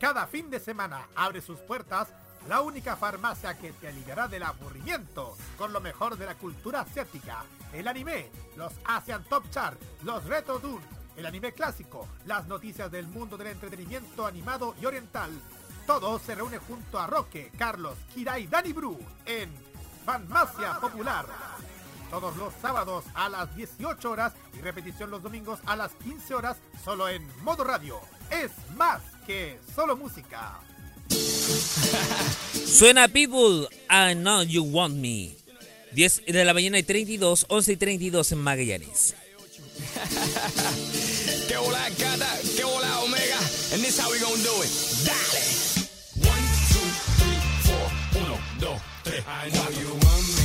Cada 0.00 0.26
fin 0.26 0.48
de 0.48 0.58
semana 0.58 1.06
abre 1.14 1.42
sus 1.42 1.58
puertas 1.60 2.08
la 2.48 2.62
única 2.62 2.96
farmacia 2.96 3.58
que 3.58 3.72
te 3.74 3.88
aliviará 3.88 4.28
del 4.28 4.44
aburrimiento 4.44 5.36
con 5.58 5.74
lo 5.74 5.80
mejor 5.82 6.16
de 6.16 6.24
la 6.24 6.36
cultura 6.36 6.80
asiática, 6.80 7.44
el 7.74 7.86
anime, 7.86 8.30
los 8.56 8.72
Asian 8.86 9.22
Top 9.24 9.44
Chart, 9.50 9.78
los 10.02 10.24
Retro 10.24 10.58
Dune, 10.58 10.84
el 11.16 11.26
anime 11.26 11.52
clásico, 11.52 12.08
las 12.24 12.46
noticias 12.46 12.90
del 12.90 13.08
mundo 13.08 13.36
del 13.36 13.48
entretenimiento 13.48 14.24
animado 14.24 14.74
y 14.80 14.86
oriental. 14.86 15.30
Todo 15.86 16.18
se 16.18 16.34
reúne 16.34 16.56
junto 16.56 16.98
a 16.98 17.06
Roque, 17.06 17.52
Carlos, 17.58 17.98
Kira 18.14 18.38
y 18.38 18.46
Dani 18.46 18.72
Bru 18.72 18.98
en 19.26 19.52
Farmacia 20.06 20.80
Popular. 20.80 21.26
Todos 22.08 22.34
los 22.38 22.54
sábados 22.54 23.04
a 23.12 23.28
las 23.28 23.54
18 23.54 24.10
horas 24.10 24.32
y 24.54 24.62
repetición 24.62 25.10
los 25.10 25.22
domingos 25.22 25.60
a 25.66 25.76
las 25.76 25.92
15 25.96 26.34
horas 26.34 26.56
solo 26.82 27.06
en 27.06 27.28
Modo 27.44 27.64
Radio. 27.64 28.00
Es 28.30 28.50
más 28.76 29.02
que 29.26 29.58
solo 29.74 29.96
música. 29.96 30.60
Suena 32.66 33.08
People, 33.08 33.68
I 33.90 34.14
Know 34.14 34.42
You 34.42 34.62
Want 34.64 34.96
Me. 34.96 35.30
10 35.92 36.22
de 36.26 36.44
la 36.44 36.54
mañana 36.54 36.78
y 36.78 36.82
32, 36.84 37.46
11 37.48 37.72
y 37.72 37.76
32 37.76 38.32
en 38.32 38.38
Magallanes. 38.38 39.14
Que 41.48 41.56
hola 41.56 41.88
gata, 41.98 42.38
que 42.56 42.62
hola 42.62 43.00
omega, 43.00 43.38
and 43.72 43.82
this 43.82 43.98
how 43.98 44.08
we 44.08 44.20
gonna 44.20 44.40
do 44.40 44.62
it. 44.62 44.70
Dale. 45.04 46.30
One, 46.30 46.44
two, 46.70 46.86
three, 47.18 47.40
four, 47.66 47.86
uno, 48.22 48.38
dos, 48.60 48.80
tres. 49.02 49.24
I 49.26 49.50
know 49.50 49.68
you 49.80 49.88
want 49.90 50.22
me, 50.30 50.39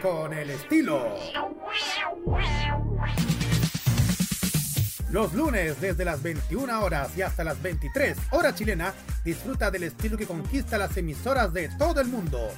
Con 0.00 0.32
el 0.32 0.50
estilo. 0.50 1.16
Los 5.10 5.34
lunes 5.34 5.80
desde 5.80 6.04
las 6.04 6.22
21 6.22 6.80
horas 6.80 7.16
y 7.16 7.22
hasta 7.22 7.42
las 7.42 7.60
23 7.60 8.16
horas 8.30 8.54
chilena, 8.54 8.94
disfruta 9.24 9.72
del 9.72 9.82
estilo 9.82 10.16
que 10.16 10.26
conquista 10.26 10.78
las 10.78 10.96
emisoras 10.96 11.52
de 11.52 11.68
todo 11.78 12.00
el 12.00 12.06
mundo. 12.06 12.48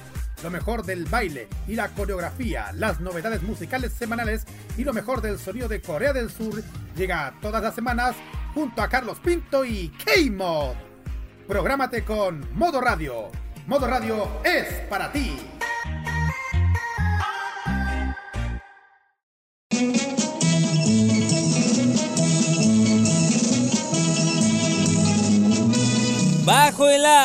Lo 0.43 0.51
mejor 0.51 0.85
del 0.85 1.05
baile 1.05 1.47
y 1.67 1.73
la 1.73 1.89
coreografía, 1.89 2.71
las 2.73 2.99
novedades 2.99 3.41
musicales 3.41 3.91
semanales 3.93 4.45
y 4.77 4.83
lo 4.83 4.93
mejor 4.93 5.21
del 5.21 5.39
sonido 5.39 5.67
de 5.67 5.81
Corea 5.81 6.13
del 6.13 6.29
Sur 6.29 6.61
llega 6.95 7.33
todas 7.41 7.63
las 7.63 7.73
semanas 7.73 8.15
junto 8.53 8.83
a 8.83 8.87
Carlos 8.87 9.17
Pinto 9.19 9.65
y 9.65 9.89
K-Mod. 10.05 10.75
Prográmate 11.47 12.03
con 12.03 12.47
Modo 12.53 12.79
Radio. 12.81 13.31
Modo 13.65 13.87
Radio 13.87 14.41
es 14.43 14.65
para 14.89 15.11
ti. 15.11 15.37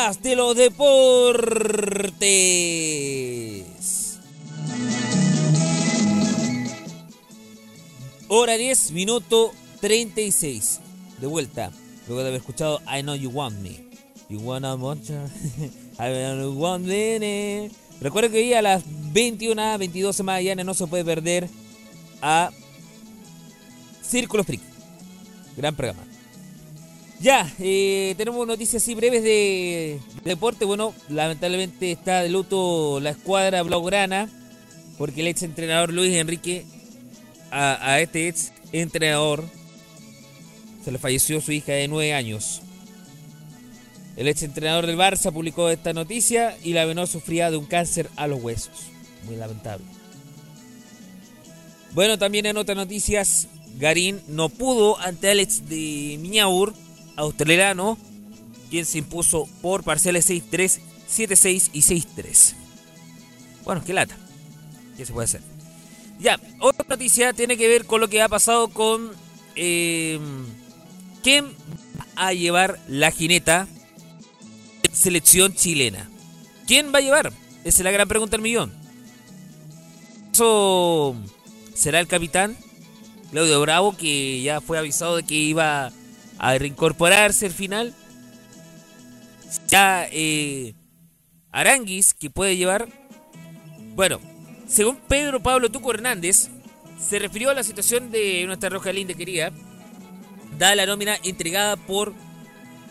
As 0.05 0.21
de 0.21 0.35
los 0.35 0.55
deportes. 0.55 2.19
Hora 8.27 8.55
10, 8.55 8.91
minuto 8.91 9.51
36. 9.81 10.79
De 11.19 11.25
vuelta, 11.25 11.71
luego 12.05 12.21
de 12.21 12.27
haber 12.27 12.41
escuchado 12.41 12.81
I 12.81 13.01
Know 13.01 13.15
You 13.15 13.31
Want 13.31 13.57
Me. 13.61 13.83
You 14.29 14.41
wanna 14.41 14.75
want 14.75 15.09
I 15.09 15.15
know 15.97 16.53
you 16.53 16.59
want 16.59 16.85
me. 16.85 17.71
Recuerda 17.99 18.29
que 18.29 18.37
hoy 18.37 18.53
a 18.53 18.61
las 18.61 18.83
21, 19.11 19.79
22 19.79 20.17
de 20.17 20.23
mañana 20.23 20.63
no 20.63 20.75
se 20.75 20.85
puede 20.85 21.03
perder 21.03 21.49
a 22.21 22.51
Círculo 24.03 24.43
Freak. 24.43 24.61
Gran 25.57 25.75
programa. 25.75 26.14
Ya, 27.19 27.51
eh, 27.59 28.13
tenemos 28.17 28.45
noticias 28.45 28.83
así 28.83 28.93
breves 28.93 29.23
de, 29.23 29.99
deporte. 30.23 30.65
Bueno, 30.65 30.93
lamentablemente 31.09 31.91
está 31.91 32.21
de 32.21 32.29
luto 32.29 32.99
la 32.99 33.11
escuadra 33.11 33.63
blaugrana 33.63 34.29
porque 34.97 35.21
el 35.21 35.27
ex 35.27 35.43
entrenador 35.43 35.93
Luis 35.93 36.13
Enrique, 36.13 36.65
a, 37.51 37.99
este 37.99 38.27
ex 38.27 38.51
entrenador, 38.71 39.43
se 40.83 40.91
le 40.91 40.97
falleció 40.97 41.41
su 41.41 41.51
hija 41.51 41.73
de 41.73 41.87
9 41.87 42.13
años. 42.13 42.61
El 44.17 44.27
ex 44.27 44.43
entrenador 44.43 44.85
del 44.85 44.97
Barça 44.97 45.31
publicó 45.31 45.69
esta 45.69 45.93
noticia 45.93 46.57
y 46.63 46.73
la 46.73 46.85
menor 46.85 47.07
sufría 47.07 47.51
de 47.51 47.57
un 47.57 47.65
cáncer 47.65 48.09
a 48.15 48.27
los 48.27 48.41
huesos. 48.41 48.87
Muy 49.25 49.35
lamentable. 49.35 49.85
Bueno, 51.93 52.17
también 52.17 52.45
en 52.45 52.57
otras 52.57 52.77
noticias, 52.77 53.47
Garín 53.77 54.21
no 54.27 54.49
pudo 54.49 54.99
ante 54.99 55.29
Alex 55.29 55.67
de 55.67 56.17
Miñaur, 56.19 56.73
australiano, 57.15 57.97
quien 58.69 58.85
se 58.85 58.99
impuso 58.99 59.47
por 59.61 59.83
parciales 59.83 60.29
6-3, 60.29 60.79
7-6 61.09 61.69
y 61.73 61.81
6-3. 61.81 62.53
Bueno, 63.63 63.83
qué 63.85 63.93
lata. 63.93 64.15
¿Qué 64.97 65.05
se 65.05 65.13
puede 65.13 65.25
hacer? 65.25 65.41
Ya, 66.19 66.39
otra 66.59 66.85
noticia 66.87 67.33
tiene 67.33 67.57
que 67.57 67.67
ver 67.67 67.85
con 67.85 68.01
lo 68.01 68.07
que 68.07 68.21
ha 68.21 68.29
pasado 68.29 68.69
con... 68.69 69.11
Eh, 69.55 70.19
¿Quién 71.23 71.45
va 71.47 72.27
a 72.27 72.33
llevar 72.33 72.79
la 72.87 73.11
jineta 73.11 73.67
selección 74.91 75.53
chilena? 75.53 76.09
¿Quién 76.67 76.93
va 76.93 76.99
a 76.99 77.01
llevar? 77.01 77.33
Esa 77.63 77.79
es 77.79 77.83
la 77.83 77.91
gran 77.91 78.07
pregunta 78.07 78.37
del 78.37 78.43
millón. 78.43 78.71
¿Eso 80.31 81.15
será 81.73 81.99
el 81.99 82.07
capitán? 82.07 82.55
Claudio 83.31 83.59
Bravo, 83.61 83.97
que 83.97 84.41
ya 84.41 84.61
fue 84.61 84.77
avisado 84.77 85.15
de 85.15 85.23
que 85.23 85.35
iba 85.35 85.91
a 86.37 86.57
reincorporarse 86.57 87.45
al 87.45 87.51
final. 87.51 87.93
Ya 89.67 90.07
eh, 90.11 90.73
Aranguis, 91.51 92.13
que 92.13 92.29
puede 92.29 92.57
llevar. 92.57 92.87
Bueno, 93.95 94.19
según 94.67 94.97
Pedro 95.07 95.39
Pablo 95.39 95.71
Tuco 95.71 95.93
Hernández, 95.93 96.49
se 96.99 97.19
refirió 97.19 97.49
a 97.49 97.53
la 97.53 97.63
situación 97.63 98.11
de 98.11 98.43
nuestra 98.45 98.69
Roja 98.69 98.91
Linda 98.91 99.13
querida, 99.13 99.51
da 100.57 100.75
la 100.75 100.85
nómina 100.85 101.17
entregada 101.23 101.75
por 101.75 102.13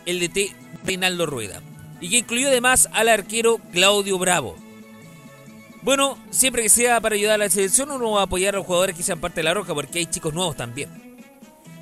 el 0.05 0.19
DT 0.19 0.55
Reinaldo 0.83 1.25
Rueda, 1.25 1.61
y 1.99 2.09
que 2.09 2.17
incluyó 2.19 2.47
además 2.47 2.89
al 2.93 3.09
arquero 3.09 3.59
Claudio 3.71 4.17
Bravo. 4.17 4.55
Bueno, 5.81 6.17
siempre 6.31 6.63
que 6.63 6.69
sea 6.69 6.99
para 6.99 7.15
ayudar 7.15 7.35
a 7.35 7.45
la 7.45 7.49
selección, 7.49 7.91
uno 7.91 8.11
va 8.11 8.21
a 8.21 8.23
apoyar 8.23 8.55
a 8.55 8.57
los 8.57 8.65
jugadores 8.65 8.95
que 8.95 9.03
sean 9.03 9.19
parte 9.19 9.41
de 9.41 9.43
la 9.43 9.53
Roja, 9.53 9.73
porque 9.73 9.99
hay 9.99 10.07
chicos 10.07 10.33
nuevos 10.33 10.55
también. 10.55 11.04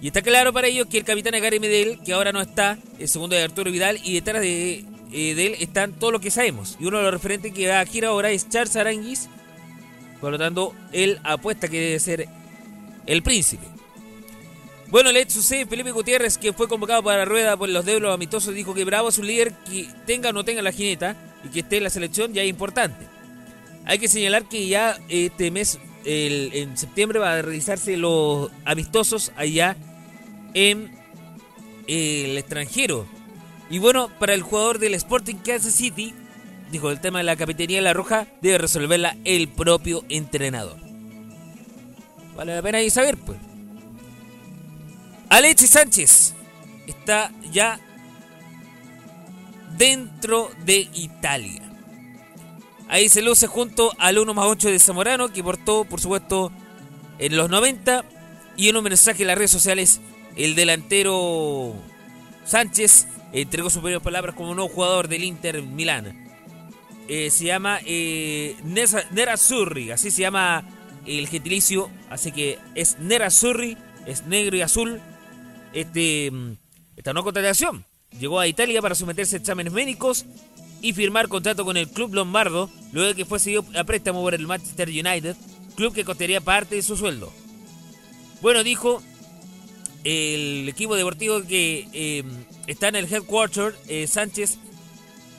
Y 0.04 0.08
está 0.08 0.22
claro 0.22 0.52
para 0.52 0.68
ellos 0.68 0.88
que 0.88 0.98
el 0.98 1.06
capitán 1.06 1.32
Gary 1.42 1.62
Medel, 1.62 1.98
que 2.04 2.12
ahora 2.12 2.34
no 2.34 2.42
está, 2.42 2.78
el 3.00 3.08
segundo 3.08 3.38
de 3.38 3.44
Arturo 3.44 3.72
Vidal, 3.72 4.02
y 4.04 4.16
detrás 4.16 4.42
de, 4.42 4.84
eh, 5.14 5.34
de 5.34 5.46
él 5.46 5.56
están 5.62 5.94
todos 5.94 6.12
los 6.12 6.22
que 6.22 6.30
sabemos. 6.30 6.76
Y 6.78 6.84
uno 6.88 6.98
de 6.98 7.04
los 7.04 7.14
referentes 7.14 7.54
que 7.54 7.70
va 7.70 7.80
a 7.80 7.86
gira 7.86 8.10
ahora 8.10 8.30
es 8.30 8.50
Charles 8.50 8.76
Aranguis. 8.76 9.30
Por 10.20 10.34
lo 10.34 10.38
tanto, 10.38 10.76
él 10.92 11.20
apuesta 11.24 11.70
que 11.70 11.80
debe 11.80 12.00
ser 12.02 12.28
el 13.06 13.24
príncipe. 13.24 13.66
Bueno, 14.90 15.10
el 15.10 15.16
ex 15.16 15.32
sucede 15.36 15.66
Felipe 15.68 15.92
Gutiérrez, 15.92 16.38
que 16.38 16.52
fue 16.52 16.68
convocado 16.68 17.02
para 17.02 17.20
la 17.20 17.26
rueda 17.26 17.56
por 17.56 17.70
los 17.70 17.86
deulos 17.86 18.14
amistosos, 18.14 18.54
dijo 18.54 18.74
que 18.74 18.84
Bravo 18.84 19.08
es 19.08 19.18
un 19.20 19.28
líder 19.28 19.54
que 19.70 19.88
tenga 20.06 20.32
o 20.32 20.34
no 20.34 20.44
tenga 20.44 20.62
la 20.62 20.74
jineta 20.74 21.16
y 21.46 21.48
que 21.48 21.62
esté 21.62 21.78
en 21.78 21.84
la 21.84 21.90
selección 21.90 22.34
ya 22.34 22.44
es 22.44 22.50
importante. 22.50 23.06
Hay 23.86 24.00
que 24.00 24.10
señalar 24.10 24.50
que 24.50 24.68
ya 24.68 25.00
este 25.08 25.50
mes, 25.50 25.80
el- 26.04 26.52
en 26.54 26.78
septiembre, 26.78 27.20
va 27.20 27.36
a 27.36 27.42
realizarse 27.42 27.96
los 27.96 28.52
amistosos 28.66 29.32
allá 29.38 29.78
en 30.54 30.96
el 31.88 32.38
extranjero. 32.38 33.06
Y 33.70 33.80
bueno, 33.80 34.10
para 34.20 34.34
el 34.34 34.42
jugador 34.42 34.80
del 34.80 34.94
Sporting 34.94 35.36
Kansas 35.36 35.74
City, 35.74 36.14
dijo 36.72 36.92
el 36.92 37.02
tema 37.02 37.20
de 37.20 37.26
la 37.26 37.36
capitanía 37.36 37.78
de 37.78 37.84
la 37.84 37.94
Roja, 37.94 38.28
debe 38.42 38.58
resolverla 38.58 39.18
el 39.26 39.48
propio 39.48 40.04
entrenador. 40.10 40.78
Vale 42.36 42.56
la 42.56 42.62
pena 42.62 42.80
ahí 42.80 42.90
saber, 42.90 43.18
pues. 43.18 43.38
Alexis 45.30 45.72
Sánchez 45.72 46.34
está 46.88 47.32
ya 47.52 47.80
dentro 49.78 50.52
de 50.66 50.88
Italia. 50.94 51.62
Ahí 52.88 53.10
se 53.10 53.22
luce 53.22 53.48
junto 53.48 53.92
al 53.98 54.20
1 54.20 54.34
más 54.34 54.46
8 54.46 54.70
de 54.70 54.80
Zamorano, 54.80 55.34
que 55.34 55.44
portó, 55.44 55.86
por 55.86 56.00
supuesto, 56.00 56.52
en 57.18 57.36
los 57.36 57.50
90. 57.50 58.06
Y 58.56 58.70
en 58.70 58.78
un 58.78 58.84
mensaje 58.84 59.24
en 59.24 59.28
las 59.28 59.38
redes 59.38 59.50
sociales, 59.50 60.00
el 60.36 60.56
delantero 60.56 61.76
Sánchez 62.46 63.08
entregó 63.32 63.70
sus 63.70 63.82
primeras 63.82 64.04
palabras 64.04 64.36
como 64.36 64.54
nuevo 64.54 64.70
jugador 64.70 65.08
del 65.08 65.24
Inter 65.24 65.62
Milán. 65.62 66.24
Eh, 67.08 67.30
se 67.30 67.46
llama 67.46 67.80
eh, 67.86 68.56
Nerazzurri, 69.12 69.92
así 69.92 70.12
se 70.12 70.22
llama 70.22 70.64
el 71.06 71.28
gentilicio. 71.28 71.90
Así 72.10 72.32
que 72.32 72.60
es 72.76 72.98
Nerazzurri, 73.00 73.78
es 74.06 74.26
negro 74.26 74.56
y 74.56 74.62
azul. 74.62 75.02
Este, 75.74 76.32
mm, 76.32 76.54
esta 76.96 77.14
nueva 77.14 77.26
contratación 77.26 77.86
llegó 78.20 78.40
a 78.40 78.48
Italia 78.48 78.82
para 78.82 78.96
someterse 78.96 79.36
a 79.36 79.40
exámenes 79.40 79.74
médicos 79.74 80.26
y 80.82 80.94
firmar 80.94 81.30
contrato 81.30 81.66
con 81.66 81.78
el 81.78 81.90
club 81.90 82.14
lombardo, 82.14 82.70
luego 82.92 83.10
de 83.10 83.16
que 83.16 83.26
fue 83.26 83.40
seguido 83.40 83.66
a 83.76 83.84
préstamo 83.84 84.22
por 84.22 84.34
el 84.34 84.46
Manchester 84.46 84.90
United, 84.90 85.36
club 85.76 85.94
que 85.94 86.06
costaría 86.06 86.42
parte 86.42 86.76
de 86.76 86.82
su 86.82 86.98
sueldo. 86.98 87.32
Bueno, 88.42 88.64
dijo 88.64 89.02
el 90.04 90.68
equipo 90.70 90.96
deportivo 90.96 91.42
que 91.44 91.88
eh, 91.94 92.24
está 92.68 92.90
en 92.90 92.96
el 92.98 93.12
headquarter, 93.12 93.76
eh, 93.88 94.08
Sánchez 94.08 94.58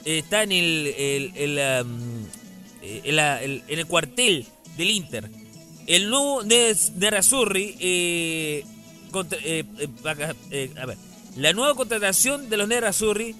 eh, 0.05 0.19
está 0.19 0.43
en 0.43 0.51
el, 0.51 0.87
el- 0.97 1.31
el, 1.35 1.83
um, 1.85 2.25
el- 3.67 3.85
cuartel 3.87 4.45
del 4.77 4.89
Inter. 4.89 5.29
El 5.87 6.09
nuevo 6.09 6.43
Nes- 6.43 6.93
Nerazzurri, 6.95 7.75
eh, 7.79 8.63
contra- 9.11 9.37
a 9.39 10.85
ver, 10.85 10.97
la 11.37 11.53
nueva 11.53 11.75
contratación 11.75 12.49
de 12.49 12.57
los 12.57 12.67
Nerazzurri 12.67 13.35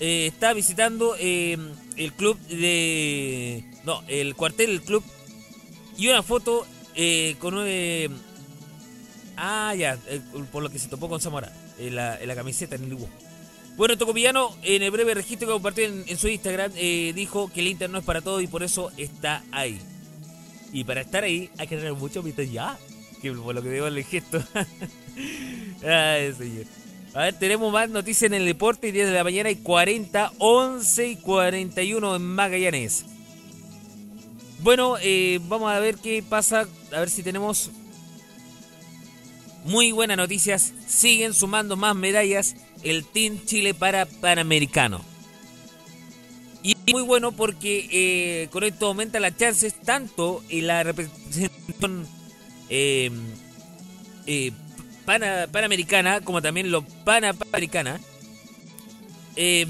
está 0.00 0.52
visitando 0.54 1.16
eh, 1.18 1.56
el 1.96 2.12
club 2.14 2.38
de. 2.48 3.64
No, 3.84 4.02
el 4.08 4.34
cuartel 4.34 4.68
del 4.70 4.82
club. 4.82 5.04
Y 5.98 6.08
una 6.08 6.22
foto 6.22 6.66
con 7.38 7.54
un. 7.54 8.23
Ah, 9.36 9.74
ya, 9.74 9.98
eh, 10.08 10.20
por 10.52 10.62
lo 10.62 10.70
que 10.70 10.78
se 10.78 10.88
topó 10.88 11.08
con 11.08 11.20
Zamora. 11.20 11.52
En 11.78 11.96
la, 11.96 12.34
camiseta, 12.34 12.76
en 12.76 12.84
el 12.84 12.90
dibujo. 12.90 13.10
Bueno, 13.76 13.98
Tocopillano, 13.98 14.54
en 14.62 14.82
el 14.82 14.90
breve 14.90 15.14
registro 15.14 15.48
que 15.48 15.54
compartió 15.54 15.84
en, 15.84 16.16
su 16.16 16.28
Instagram, 16.28 16.72
eh, 16.76 17.12
dijo 17.14 17.50
que 17.52 17.60
el 17.60 17.68
Inter 17.68 17.90
no 17.90 17.98
es 17.98 18.04
para 18.04 18.20
todo 18.20 18.40
y 18.40 18.46
por 18.46 18.62
eso 18.62 18.92
está 18.96 19.42
ahí. 19.50 19.80
Y 20.72 20.84
para 20.84 21.00
estar 21.00 21.24
ahí 21.24 21.50
hay 21.58 21.66
que 21.66 21.76
tener 21.76 21.94
mucho 21.94 22.24
ya. 22.26 22.78
Que 23.20 23.32
por 23.32 23.54
lo 23.54 23.62
que 23.62 23.76
en 23.76 23.84
el 23.84 24.04
gesto. 24.04 24.42
A 27.14 27.20
ver, 27.20 27.38
tenemos 27.38 27.72
más 27.72 27.88
noticias 27.88 28.30
en 28.30 28.34
el 28.34 28.44
deporte. 28.44 28.90
10 28.90 29.06
de 29.06 29.14
la 29.14 29.22
mañana 29.22 29.50
y 29.50 29.56
40, 29.56 30.32
11 30.38 31.08
y 31.08 31.16
41 31.16 32.16
en 32.16 32.22
Magallanes. 32.22 33.04
Bueno, 34.64 34.96
eh, 35.00 35.40
vamos 35.46 35.70
a 35.70 35.78
ver 35.78 35.96
qué 35.96 36.24
pasa, 36.26 36.66
a 36.90 36.98
ver 36.98 37.10
si 37.10 37.22
tenemos 37.22 37.70
muy 39.64 39.92
buenas 39.92 40.16
noticias. 40.16 40.72
Siguen 40.86 41.34
sumando 41.34 41.76
más 41.76 41.96
medallas 41.96 42.54
el 42.82 43.04
Team 43.04 43.44
Chile 43.44 43.74
para 43.74 44.06
Panamericano. 44.06 45.04
Y 46.62 46.76
muy 46.92 47.02
bueno 47.02 47.32
porque 47.32 47.88
eh, 47.90 48.48
con 48.50 48.64
esto 48.64 48.86
aumenta 48.86 49.20
las 49.20 49.36
chances 49.36 49.74
tanto 49.74 50.42
en 50.48 50.66
la 50.66 50.82
representación 50.82 52.06
eh, 52.70 53.10
eh, 54.26 54.52
pana- 55.04 55.46
panamericana 55.52 56.22
como 56.22 56.40
también 56.40 56.70
lo 56.70 56.82
panamericana. 56.82 58.00
Eh, 59.36 59.66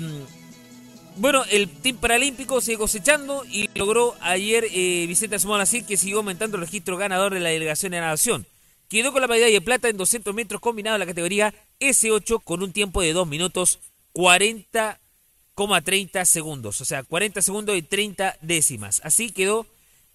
bueno, 1.17 1.45
el 1.51 1.69
Team 1.69 1.97
Paralímpico 1.97 2.61
sigue 2.61 2.79
cosechando 2.79 3.45
y 3.45 3.69
logró 3.75 4.15
ayer 4.21 4.65
eh, 4.71 5.07
Vicente 5.09 5.37
Asomón 5.37 5.61
así 5.61 5.83
que 5.83 5.97
siguió 5.97 6.19
aumentando 6.19 6.57
el 6.57 6.63
registro 6.63 6.97
ganador 6.97 7.35
de 7.35 7.41
la 7.41 7.49
delegación 7.49 7.91
de 7.91 8.01
natación. 8.01 8.47
Quedó 8.95 9.11
con 9.11 9.23
la 9.23 9.27
medalla 9.27 9.53
de 9.53 9.61
plata 9.61 9.89
en 9.89 9.97
200 9.97 10.33
metros 10.33 10.61
combinado 10.61 10.95
en 10.95 11.01
la 11.01 11.07
categoría 11.07 11.53
S8 11.81 12.41
con 12.45 12.63
un 12.63 12.73
tiempo 12.73 13.03
de 13.03 13.13
2 13.13 13.27
minutos 13.27 13.81
40,30 14.15 16.25
segundos. 16.25 16.81
O 16.81 16.85
sea, 16.85 17.03
40 17.03 17.43
segundos 17.43 17.77
y 17.77 17.83
30 17.83 18.37
décimas. 18.41 19.01
Así 19.03 19.33
quedó 19.33 19.67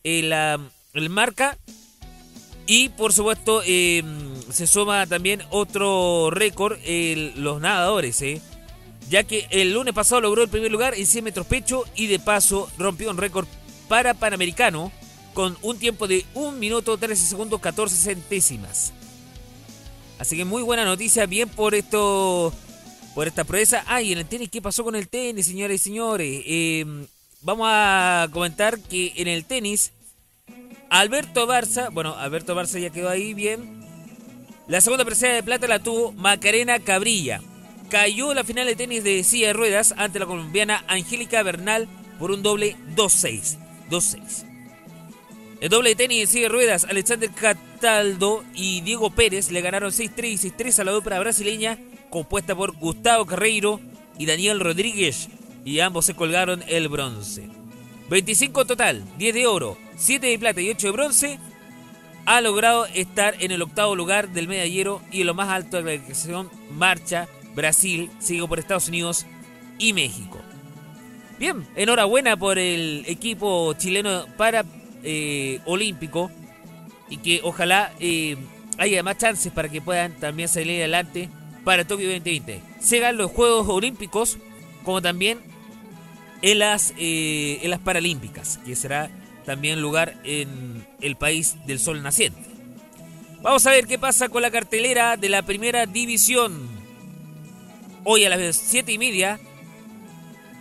el, 0.06 0.32
ah, 0.32 0.60
el 0.94 1.10
marca. 1.10 1.58
Y 2.68 2.88
por 2.88 3.12
supuesto, 3.12 3.62
eh, 3.66 4.02
se 4.50 4.66
suma 4.66 5.06
también 5.08 5.42
otro 5.50 6.30
récord, 6.32 6.80
los 7.36 7.60
nadadores, 7.60 8.22
¿eh? 8.22 8.42
ya 9.10 9.26
que 9.26 9.46
el 9.50 9.74
lunes 9.74 9.94
pasado 9.94 10.22
logró 10.22 10.42
el 10.42 10.50
primer 10.50 10.72
lugar 10.72 10.96
en 10.96 11.06
100 11.06 11.26
metros 11.26 11.48
pecho 11.48 11.84
y 11.98 12.08
de 12.08 12.20
paso 12.20 12.72
rompió 12.78 13.10
un 13.10 13.18
récord 13.18 13.46
para 13.90 14.14
Panamericano 14.14 14.94
con 15.40 15.58
un 15.62 15.80
tiempo 15.80 16.06
de 16.06 16.26
1 16.34 16.52
minuto 16.58 16.98
13 16.98 17.28
segundos 17.28 17.62
14 17.62 17.96
centésimas. 17.96 18.92
Así 20.18 20.36
que 20.36 20.44
muy 20.44 20.62
buena 20.64 20.84
noticia, 20.84 21.28
bien 21.28 21.48
por 21.48 21.76
esto, 21.76 22.52
por 23.16 23.26
esta 23.26 23.46
proeza. 23.46 23.86
Ah, 23.88 24.02
en 24.02 24.18
el 24.18 24.26
tenis, 24.26 24.50
¿qué 24.50 24.62
pasó 24.62 24.84
con 24.84 24.98
el 24.98 25.08
tenis, 25.08 25.46
señores 25.46 25.80
y 25.80 25.84
señores? 25.86 26.44
Eh, 26.46 27.06
vamos 27.40 27.70
a 27.72 28.28
comentar 28.34 28.82
que 28.82 29.14
en 29.16 29.30
el 29.30 29.46
tenis, 29.46 29.94
Alberto 30.90 31.48
Barça, 31.48 31.90
bueno, 31.90 32.18
Alberto 32.18 32.54
Barça 32.54 32.78
ya 32.78 32.90
quedó 32.90 33.08
ahí 33.08 33.34
bien. 33.34 33.80
La 34.68 34.82
segunda 34.82 35.06
presea 35.06 35.34
de 35.34 35.42
plata 35.42 35.70
la 35.70 35.80
tuvo 35.80 36.12
Macarena 36.12 36.80
Cabrilla. 36.80 37.40
Cayó 37.90 38.34
la 38.34 38.44
final 38.44 38.68
de 38.68 38.76
tenis 38.76 39.06
de 39.06 39.24
silla 39.24 39.48
de 39.48 39.54
ruedas 39.54 39.94
ante 39.96 40.20
la 40.20 40.26
colombiana 40.26 40.84
Angélica 40.90 41.42
Bernal 41.44 41.88
por 42.20 42.30
un 42.32 42.44
doble 42.44 42.76
2-6. 42.94 43.58
2-6. 43.90 44.49
El 45.62 45.68
doble 45.68 45.90
de 45.90 45.96
tenis 45.96 46.32
de 46.32 46.48
ruedas, 46.48 46.86
Alexander 46.86 47.30
Cataldo 47.32 48.46
y 48.54 48.80
Diego 48.80 49.10
Pérez 49.10 49.52
le 49.52 49.60
ganaron 49.60 49.92
6-3 49.92 50.26
y 50.26 50.38
6-3 50.50 50.80
a 50.80 50.84
la 50.86 50.92
dupla 50.94 51.20
brasileña 51.20 51.78
compuesta 52.10 52.56
por 52.56 52.78
Gustavo 52.78 53.26
Carreiro 53.26 53.82
y 54.18 54.26
Daniel 54.26 54.62
Rodríguez 54.62 55.28
y 55.66 55.82
ambos 55.82 56.06
se 56.06 56.16
colgaron 56.16 56.64
el 56.68 56.88
bronce. 56.88 57.50
25 58.10 58.66
total, 58.66 59.04
10 59.18 59.36
de 59.36 59.48
oro, 59.48 59.78
7 59.98 60.28
de 60.28 60.40
plata 60.40 60.62
y 60.62 60.70
8 60.70 60.88
de 60.88 60.94
bronce. 60.94 61.40
Ha 62.26 62.40
logrado 62.40 62.86
estar 62.86 63.36
en 63.40 63.52
el 63.52 63.62
octavo 63.62 63.98
lugar 63.98 64.30
del 64.30 64.48
medallero 64.48 65.02
y 65.12 65.22
en 65.22 65.28
lo 65.28 65.34
más 65.34 65.50
alto 65.50 65.78
de 65.78 65.84
la 65.84 65.90
clasificación 65.90 66.50
marcha 66.72 67.28
Brasil, 67.54 68.10
seguido 68.20 68.48
por 68.48 68.60
Estados 68.60 68.88
Unidos 68.88 69.26
y 69.78 69.92
México. 69.92 70.40
Bien, 71.38 71.68
enhorabuena 71.76 72.38
por 72.38 72.60
el 72.60 73.04
equipo 73.08 73.74
chileno 73.74 74.26
para 74.38 74.64
eh, 75.04 75.60
olímpico 75.66 76.32
y 77.10 77.18
que 77.18 77.42
ojalá 77.44 77.92
eh, 78.00 78.38
haya 78.78 79.04
más 79.04 79.18
chances 79.18 79.52
para 79.52 79.70
que 79.70 79.82
puedan 79.82 80.14
también 80.14 80.48
salir 80.48 80.80
adelante 80.80 81.30
para 81.64 81.86
Tokio 81.86 82.08
2020. 82.08 82.62
Sean 82.80 83.18
los 83.18 83.32
Juegos 83.32 83.68
Olímpicos 83.68 84.38
como 84.84 85.02
también 85.02 85.40
en 86.42 86.62
eh, 86.62 87.60
en 87.62 87.70
las 87.70 87.80
Paralímpicas, 87.80 88.60
que 88.66 88.76
será 88.76 89.10
también 89.46 89.82
lugar 89.82 90.16
en 90.24 90.86
el 91.02 91.16
país 91.16 91.58
del 91.66 91.80
sol 91.80 92.02
naciente. 92.02 92.42
Vamos 93.42 93.66
a 93.66 93.72
ver 93.72 93.88
qué 93.88 93.98
pasa 93.98 94.30
con 94.30 94.42
la 94.42 94.52
cartelera 94.52 95.18
de 95.18 95.30
la 95.30 95.42
primera 95.42 95.86
división. 95.86 96.68
Hoy 98.04 98.26
a 98.26 98.30
las 98.30 98.56
7 98.56 98.92
y 98.92 98.98
media, 98.98 99.40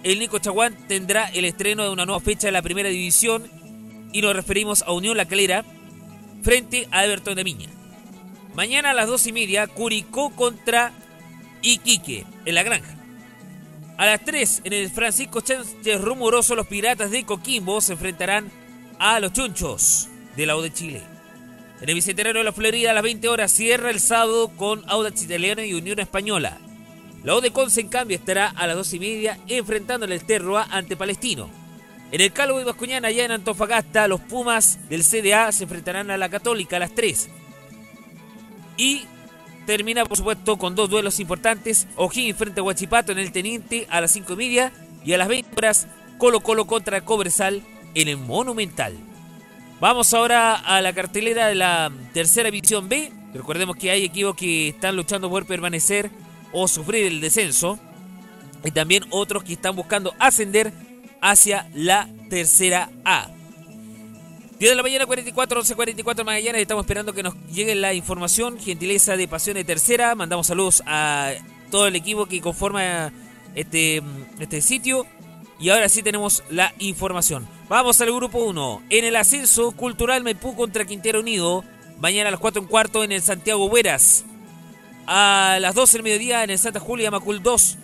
el 0.03 0.18
Nico 0.18 0.39
Chaguán 0.39 0.76
tendrá 0.86 1.28
el 1.28 1.45
estreno 1.45 1.84
de 1.84 1.91
una 1.91 2.07
nueva 2.07 2.20
fecha 2.20 2.49
de 2.49 2.53
la 2.53 2.62
primera 2.62 2.89
división 2.89 3.51
y 4.12 4.22
nos 4.22 4.34
referimos 4.34 4.82
a 4.82 4.92
Unión 4.92 5.16
La 5.16 5.26
Calera 5.26 5.64
frente 6.42 6.88
a 6.90 7.04
Everton 7.04 7.34
de 7.34 7.44
Miña. 7.44 7.68
Mañana 8.54 8.90
a 8.90 8.94
las 8.94 9.06
2 9.06 9.26
y 9.28 9.32
media, 9.32 9.66
Curicó 9.66 10.30
contra 10.30 10.92
Iquique 11.62 12.26
en 12.44 12.54
la 12.54 12.62
granja. 12.62 12.96
A 13.96 14.06
las 14.06 14.24
3 14.24 14.62
en 14.64 14.72
el 14.72 14.90
Francisco 14.90 15.40
Sánchez 15.40 16.00
Rumoroso, 16.00 16.54
los 16.54 16.66
Piratas 16.66 17.11
de 17.11 17.24
Coquimbo 17.24 17.80
se 17.80 17.94
enfrentarán 17.94 18.50
a 18.98 19.20
los 19.20 19.32
Chunchos 19.32 20.09
de 20.36 20.46
la 20.46 20.56
U 20.56 20.61
de 20.61 20.72
Chile. 20.72 21.02
En 21.80 21.88
el 21.88 21.94
Bicentenario 21.94 22.40
de 22.40 22.44
la 22.44 22.52
Florida 22.52 22.90
a 22.90 22.94
las 22.94 23.02
20 23.02 23.28
horas 23.28 23.52
cierra 23.52 23.90
el 23.90 24.00
sábado 24.00 24.50
con 24.56 24.82
Audax 24.88 25.22
Italiano 25.22 25.62
y 25.62 25.74
Unión 25.74 26.00
Española. 26.00 26.59
La 27.24 27.36
U 27.36 27.40
de 27.40 27.50
Conce, 27.52 27.80
en 27.80 27.88
cambio, 27.88 28.16
estará 28.16 28.48
a 28.48 28.66
las 28.66 28.76
2 28.76 28.94
y 28.94 29.00
media 29.00 29.38
enfrentando 29.48 30.06
el 30.06 30.24
Terroa 30.24 30.66
ante 30.70 30.96
Palestino. 30.96 31.50
En 32.11 32.22
el 32.22 32.32
Calvo 32.32 32.61
y 32.61 32.64
Bascuñana, 32.64 33.09
allá 33.09 33.26
en 33.26 33.32
Antofagasta, 33.32 34.09
los 34.09 34.20
Pumas 34.20 34.78
del 34.88 35.04
CDA 35.04 35.52
se 35.52 35.64
enfrentarán 35.64 36.11
a 36.11 36.16
la 36.16 36.30
Católica 36.30 36.76
a 36.76 36.80
las 36.80 36.94
3. 36.94 37.28
Y 38.78 39.02
termina, 39.66 40.06
por 40.06 40.16
supuesto, 40.16 40.56
con 40.56 40.74
dos 40.74 40.88
duelos 40.88 41.20
importantes. 41.20 41.86
O'Higgins 41.96 42.38
frente 42.38 42.61
a 42.61 42.62
Huachipato 42.62 43.12
en 43.12 43.18
el 43.18 43.30
Teniente 43.30 43.86
a 43.90 44.00
las 44.00 44.12
5 44.12 44.32
y 44.32 44.36
media. 44.36 44.72
Y 45.04 45.12
a 45.12 45.18
las 45.18 45.28
20 45.28 45.50
horas, 45.54 45.86
Colo 46.16 46.40
Colo 46.40 46.66
contra 46.66 47.02
Cobresal 47.02 47.62
en 47.94 48.09
el 48.09 48.16
Monumental. 48.16 48.96
Vamos 49.78 50.14
ahora 50.14 50.54
a 50.54 50.80
la 50.80 50.94
cartelera 50.94 51.48
de 51.48 51.56
la 51.56 51.92
tercera 52.14 52.50
división 52.50 52.88
B. 52.88 53.12
Recordemos 53.34 53.76
que 53.76 53.90
hay 53.90 54.04
equipos 54.04 54.34
que 54.34 54.68
están 54.68 54.96
luchando 54.96 55.28
por 55.28 55.44
permanecer 55.44 56.11
o 56.52 56.68
sufrir 56.68 57.04
el 57.06 57.20
descenso. 57.20 57.78
Y 58.64 58.70
también 58.70 59.04
otros 59.11 59.44
que 59.44 59.52
están 59.52 59.76
buscando 59.76 60.14
ascender 60.18 60.72
hacia 61.21 61.69
la 61.75 62.09
tercera 62.29 62.91
A. 63.05 63.29
10 64.59 64.73
de 64.73 64.77
la 64.77 64.83
mañana, 64.83 65.07
44, 65.07 65.61
11, 65.61 65.75
44 65.77 66.25
de 66.25 66.31
la 66.31 66.37
mañana. 66.37 66.59
Estamos 66.59 66.83
esperando 66.83 67.12
que 67.12 67.23
nos 67.23 67.35
llegue 67.47 67.77
la 67.77 67.95
información. 67.95 68.59
Gentileza 68.59 69.16
de 69.16 69.29
Pasión 69.29 69.55
de 69.55 69.64
Tercera. 69.64 70.16
Mandamos 70.16 70.49
saludos 70.49 70.83
a 70.85 71.33
todo 71.71 71.87
el 71.87 71.95
equipo 71.95 72.27
que 72.27 72.41
conforma 72.41 73.12
este, 73.55 74.03
este 74.41 74.61
sitio. 74.61 75.07
Y 75.61 75.71
ahora 75.71 75.89
sí 75.89 76.03
tenemos 76.03 76.43
la 76.51 76.75
información. 76.81 77.47
Vamos 77.69 78.01
al 78.01 78.12
grupo 78.12 78.39
1. 78.39 78.83
En 78.91 79.05
el 79.05 79.14
ascenso 79.14 79.73
cultural 79.73 80.25
Maipú 80.25 80.57
contra 80.57 80.85
Quintero 80.85 81.21
Unido. 81.21 81.64
Mañana 82.01 82.29
a 82.29 82.31
las 82.33 82.41
4 82.41 82.62
en 82.62 82.69
cuarto 82.69 83.05
en 83.05 83.12
el 83.12 83.23
Santiago 83.23 83.69
Bueras. 83.69 84.25
A 85.07 85.59
las 85.61 85.75
12 85.75 85.99
del 85.99 86.03
mediodía 86.03 86.43
en 86.43 86.51
el 86.51 86.59
Santa 86.59 86.81
Julia 86.81 87.12
Macul 87.12 87.43
2. 87.43 87.79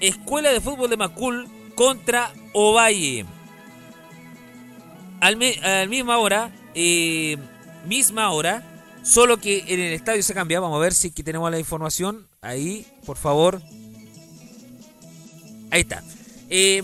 Escuela 0.00 0.52
de 0.52 0.60
Fútbol 0.60 0.90
de 0.90 0.96
Macul 0.98 1.48
contra 1.74 2.32
Ovalle. 2.60 3.24
Al, 5.20 5.38
al 5.62 5.88
misma 5.88 6.18
hora, 6.18 6.52
eh, 6.74 7.36
misma 7.86 8.32
hora, 8.32 8.64
solo 9.04 9.38
que 9.38 9.64
en 9.68 9.78
el 9.78 9.92
estadio 9.92 10.24
se 10.24 10.34
cambia. 10.34 10.58
Vamos 10.58 10.76
a 10.76 10.80
ver 10.80 10.92
si 10.92 11.08
aquí 11.08 11.22
tenemos 11.22 11.48
la 11.52 11.60
información. 11.60 12.26
Ahí, 12.40 12.84
por 13.06 13.16
favor. 13.16 13.62
Ahí 15.70 15.82
está. 15.82 16.02
Eh, 16.50 16.82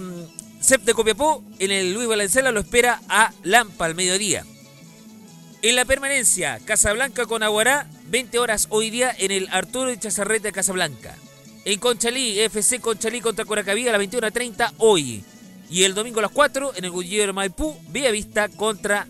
de 0.85 0.95
Copiapó, 0.95 1.43
en 1.59 1.73
el 1.73 1.93
Luis 1.93 2.07
Valencela 2.07 2.53
lo 2.53 2.61
espera 2.61 3.01
a 3.09 3.33
Lampa 3.43 3.87
al 3.87 3.97
mediodía. 3.97 4.45
En 5.61 5.75
la 5.75 5.85
permanencia, 5.85 6.61
Casablanca 6.65 7.27
con 7.27 7.43
Aguará, 7.43 7.89
20 8.07 8.39
horas 8.39 8.69
hoy 8.71 8.91
día 8.91 9.15
en 9.19 9.33
el 9.33 9.49
Arturo 9.51 9.93
y 9.93 9.99
Chazarrete 9.99 10.49
de 10.49 10.53
Casablanca. 10.53 11.17
En 11.65 11.81
Conchalí, 11.81 12.39
FC 12.39 12.79
Conchalí 12.81 13.21
contra 13.21 13.45
Coracaví 13.45 13.89
a 13.89 13.93
las 13.93 14.01
21.30 14.01 14.73
hoy. 14.79 15.25
Y 15.71 15.85
el 15.85 15.95
domingo 15.95 16.19
a 16.21 16.23
las 16.23 16.31
4 16.31 16.75
en 16.77 16.85
el 16.85 16.91
Gullero 16.91 17.33
Maipú, 17.33 17.77
Vía 17.89 18.11
Vista 18.11 18.49
contra 18.49 19.07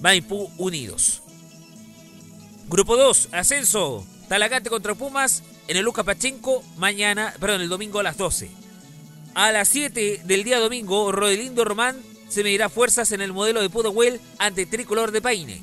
Maipú 0.00 0.50
Unidos. 0.56 1.22
Grupo 2.68 2.96
2, 2.96 3.28
ascenso. 3.32 4.06
Talagante 4.28 4.70
contra 4.70 4.94
Pumas 4.94 5.42
en 5.68 5.76
el 5.76 5.84
Luca 5.84 6.02
Pachenco 6.02 6.64
mañana, 6.76 7.32
perdón, 7.38 7.60
el 7.60 7.68
domingo 7.68 8.00
a 8.00 8.02
las 8.02 8.16
12. 8.16 8.50
A 9.34 9.52
las 9.52 9.68
7 9.68 10.22
del 10.24 10.44
día 10.44 10.58
domingo, 10.58 11.12
Rodelindo 11.12 11.64
Román 11.64 11.96
se 12.28 12.42
medirá 12.42 12.68
fuerzas 12.68 13.12
en 13.12 13.20
el 13.20 13.32
modelo 13.32 13.60
de 13.60 13.70
Pudahuel 13.70 14.20
ante 14.38 14.66
Tricolor 14.66 15.12
de 15.12 15.22
Paine. 15.22 15.62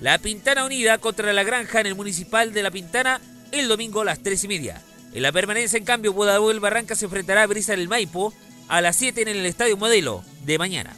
La 0.00 0.18
Pintana 0.18 0.64
Unida 0.64 0.98
contra 0.98 1.32
la 1.32 1.42
Granja 1.42 1.80
en 1.80 1.86
el 1.86 1.96
Municipal 1.96 2.52
de 2.52 2.62
La 2.62 2.70
Pintana 2.70 3.20
el 3.52 3.68
domingo 3.68 4.02
a 4.02 4.04
las 4.04 4.22
3 4.22 4.44
y 4.44 4.48
media. 4.48 4.82
En 5.12 5.22
la 5.22 5.32
permanencia, 5.32 5.78
en 5.78 5.84
cambio, 5.84 6.14
Pudahuel 6.14 6.60
Barranca 6.60 6.94
se 6.94 7.06
enfrentará 7.06 7.42
a 7.42 7.46
Brisa 7.46 7.72
del 7.72 7.88
Maipo 7.88 8.32
a 8.68 8.80
las 8.80 8.96
7 8.96 9.22
en 9.22 9.28
el 9.28 9.46
Estadio 9.46 9.76
Modelo 9.76 10.22
de 10.44 10.58
mañana. 10.58 10.94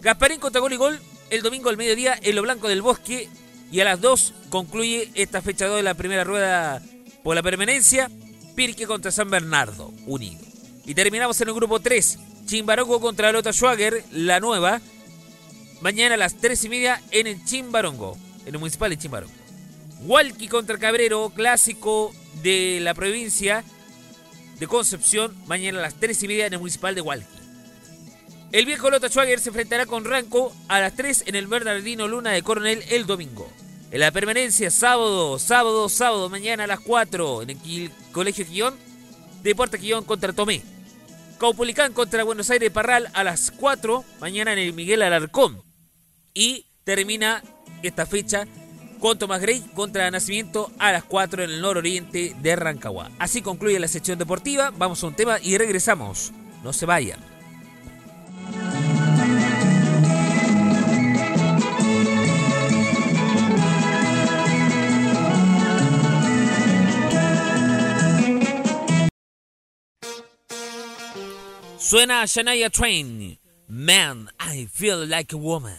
Gasparín 0.00 0.40
contra 0.40 0.60
gol 0.60 0.72
y 0.72 0.76
gol 0.76 1.00
el 1.30 1.42
domingo 1.42 1.70
al 1.70 1.76
mediodía 1.76 2.18
en 2.20 2.36
lo 2.36 2.42
blanco 2.42 2.68
del 2.68 2.82
bosque 2.82 3.28
y 3.70 3.80
a 3.80 3.84
las 3.84 4.00
2 4.00 4.34
concluye 4.50 5.10
esta 5.14 5.42
fecha 5.42 5.66
2 5.66 5.76
de 5.76 5.82
la 5.82 5.94
primera 5.94 6.24
rueda 6.24 6.82
por 7.22 7.34
la 7.34 7.42
permanencia. 7.42 8.10
Pirque 8.54 8.86
contra 8.86 9.12
San 9.12 9.30
Bernardo, 9.30 9.92
unido. 10.06 10.44
Y 10.84 10.94
terminamos 10.94 11.40
en 11.40 11.48
el 11.48 11.54
grupo 11.54 11.80
3. 11.80 12.18
Chimbarongo 12.46 13.00
contra 13.00 13.32
Lota 13.32 13.52
Schwager, 13.52 14.04
la 14.12 14.40
nueva. 14.40 14.80
Mañana 15.80 16.16
a 16.16 16.18
las 16.18 16.34
3 16.36 16.64
y 16.64 16.68
media 16.68 17.00
en 17.10 17.26
el 17.26 17.44
Chimbarongo, 17.44 18.18
en 18.44 18.54
el 18.54 18.58
municipal 18.58 18.90
de 18.90 18.98
Chimbarongo. 18.98 19.32
Hualqui 20.02 20.48
contra 20.48 20.78
Cabrero, 20.78 21.30
clásico 21.30 22.12
de 22.42 22.80
la 22.82 22.92
provincia 22.92 23.64
de 24.60 24.68
Concepción, 24.68 25.34
mañana 25.46 25.78
a 25.78 25.82
las 25.82 25.94
3 25.94 26.22
y 26.22 26.28
media 26.28 26.46
en 26.46 26.52
el 26.52 26.58
municipal 26.58 26.94
de 26.94 27.00
Hualqui. 27.00 27.26
El 28.52 28.66
viejo 28.66 28.90
Lota 28.90 29.08
Schwager 29.08 29.40
se 29.40 29.48
enfrentará 29.48 29.86
con 29.86 30.04
Ranco 30.04 30.54
a 30.68 30.80
las 30.80 30.94
3 30.94 31.24
en 31.26 31.34
el 31.34 31.46
Bernardino 31.46 32.06
Luna 32.06 32.32
de 32.32 32.42
Coronel 32.42 32.84
el 32.90 33.06
domingo. 33.06 33.50
En 33.90 34.00
la 34.00 34.10
permanencia, 34.10 34.70
sábado, 34.70 35.38
sábado, 35.38 35.88
sábado, 35.88 36.28
mañana 36.28 36.64
a 36.64 36.66
las 36.66 36.80
4 36.80 37.42
en 37.42 37.50
el 37.50 37.90
Colegio 38.12 38.46
Quillón, 38.46 38.76
Deporte 39.42 39.78
Quillón 39.78 40.04
contra 40.04 40.34
Tomé. 40.34 40.62
Caupolicán 41.38 41.94
contra 41.94 42.22
Buenos 42.22 42.50
Aires 42.50 42.70
Parral 42.70 43.08
a 43.14 43.24
las 43.24 43.50
4, 43.52 44.04
mañana 44.20 44.52
en 44.52 44.58
el 44.58 44.74
Miguel 44.74 45.00
Alarcón. 45.00 45.62
Y 46.34 46.66
termina 46.84 47.42
esta 47.82 48.04
fecha 48.04 48.46
con 49.00 49.18
Tomás 49.18 49.40
Grey 49.40 49.60
contra 49.74 50.10
Nacimiento 50.10 50.70
a 50.78 50.92
las 50.92 51.04
4 51.04 51.44
en 51.44 51.50
el 51.50 51.60
nororiente 51.60 52.36
de 52.40 52.56
Rancagua. 52.56 53.10
Así 53.18 53.42
concluye 53.42 53.80
la 53.80 53.88
sección 53.88 54.18
deportiva. 54.18 54.70
Vamos 54.76 55.02
a 55.02 55.06
un 55.08 55.14
tema 55.14 55.38
y 55.42 55.58
regresamos. 55.58 56.32
No 56.62 56.72
se 56.72 56.86
vayan. 56.86 57.18
Suena 71.78 72.24
Shania 72.26 72.70
Twain. 72.70 73.38
Man, 73.66 74.30
I 74.38 74.66
feel 74.66 75.06
like 75.06 75.32
a 75.32 75.36
woman. 75.36 75.78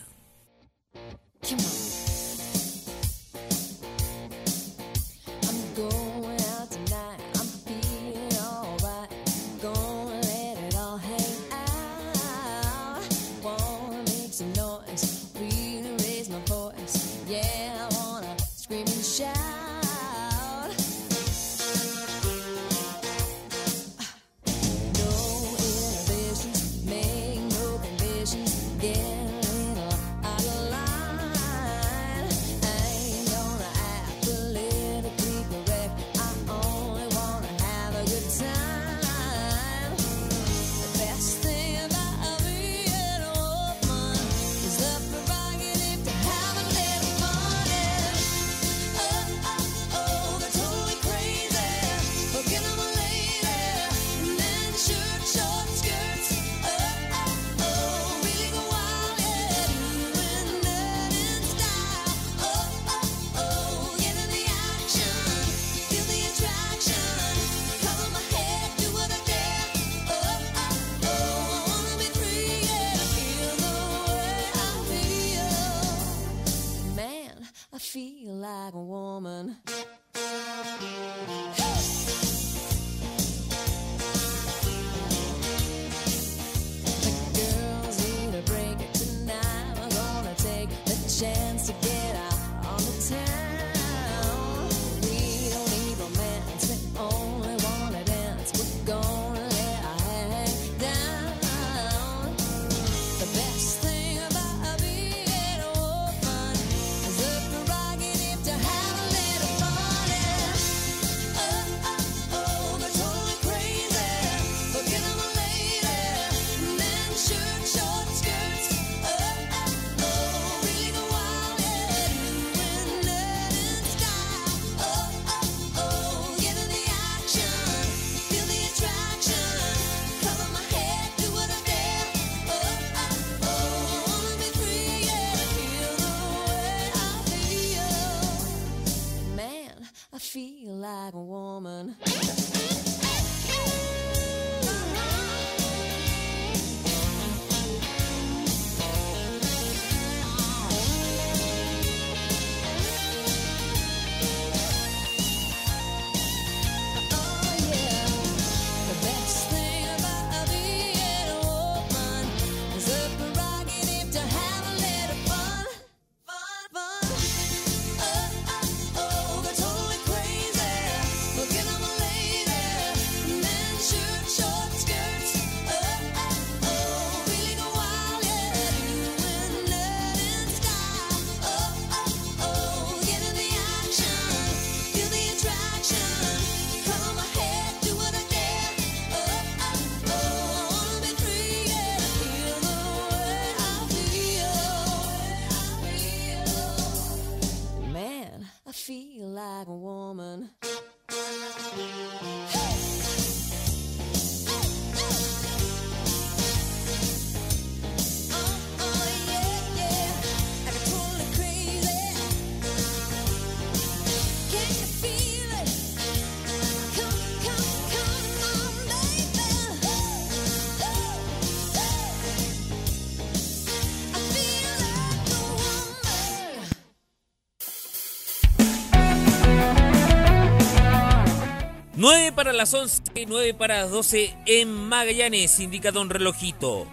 Para 232.44 232.54
las 232.54 232.74
11, 232.74 233.04
9 233.28 233.54
para 233.54 233.82
las 233.82 233.92
12 233.92 234.36
en 234.48 234.74
Magallanes, 234.74 235.60
indica 235.60 235.92
Don 235.92 236.10
Relojito. 236.10 236.88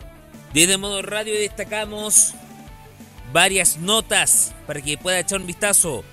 Desde 0.52 0.76
modo 0.76 1.00
radio 1.00 1.32
destacamos 1.32 2.34
varias 3.32 3.78
notas 3.78 4.52
para 4.66 4.82
que 4.82 4.98
pueda 4.98 5.18
echar 5.18 5.40
un 5.40 5.46
vistazo. 5.46 6.04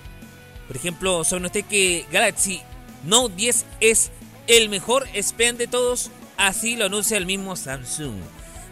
Por 0.66 0.76
ejemplo, 0.76 1.22
¿saben 1.22 1.44
usted 1.44 1.66
que 1.66 2.06
Galaxy 2.10 2.62
Note 3.04 3.34
10 3.36 3.66
es 3.80 4.10
el 4.46 4.70
mejor 4.70 5.06
SPEN 5.14 5.58
de 5.58 5.66
todos? 5.66 6.10
Así 6.38 6.74
lo 6.74 6.86
anuncia 6.86 7.18
el 7.18 7.26
mismo 7.26 7.56
Samsung. 7.56 8.14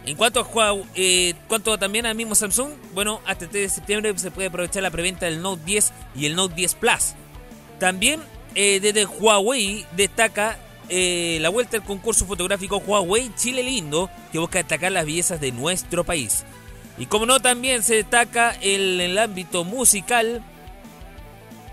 En 0.07 0.17
cuanto 0.17 0.39
a 0.39 0.43
Huawei, 0.45 0.83
eh, 0.95 1.35
cuanto 1.47 1.77
también 1.77 2.07
al 2.07 2.15
mismo 2.15 2.33
Samsung, 2.33 2.71
bueno, 2.95 3.21
hasta 3.27 3.45
el 3.45 3.51
3 3.51 3.61
de 3.61 3.69
septiembre 3.69 4.17
se 4.17 4.31
puede 4.31 4.47
aprovechar 4.47 4.81
la 4.81 4.89
preventa 4.89 5.27
del 5.27 5.43
Note 5.43 5.61
10 5.63 5.93
y 6.15 6.25
el 6.25 6.35
Note 6.35 6.55
10 6.55 6.73
Plus. 6.73 7.13
También 7.79 8.19
eh, 8.55 8.79
desde 8.79 9.05
Huawei 9.05 9.85
destaca 9.95 10.57
eh, 10.89 11.37
la 11.41 11.49
vuelta 11.49 11.77
al 11.77 11.83
concurso 11.83 12.25
fotográfico 12.25 12.77
Huawei 12.77 13.31
Chile 13.35 13.63
Lindo, 13.63 14.09
que 14.31 14.39
busca 14.39 14.59
destacar 14.59 14.91
las 14.91 15.05
bellezas 15.05 15.39
de 15.39 15.51
nuestro 15.51 16.03
país. 16.03 16.43
Y 16.97 17.07
como 17.07 17.25
no, 17.25 17.39
también 17.39 17.83
se 17.83 17.95
destaca 17.95 18.55
el, 18.61 19.01
el 19.01 19.17
ámbito 19.17 19.63
musical 19.63 20.43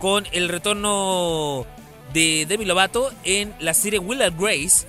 con 0.00 0.26
el 0.32 0.48
retorno 0.48 1.64
de 2.12 2.44
Demi 2.46 2.64
Lovato 2.64 3.12
en 3.24 3.54
la 3.60 3.74
serie 3.74 3.98
Will 4.00 4.22
and 4.22 4.38
Grace 4.38 4.86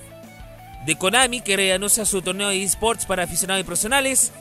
de 0.84 0.96
Konami, 0.96 1.40
que 1.40 1.56
reanuncia 1.56 2.04
su 2.04 2.20
torneo 2.20 2.48
de 2.48 2.62
esports 2.62 3.06
para 3.06 3.22
aficionados 3.22 3.62
y 3.62 3.64
profesionales, 3.64 4.32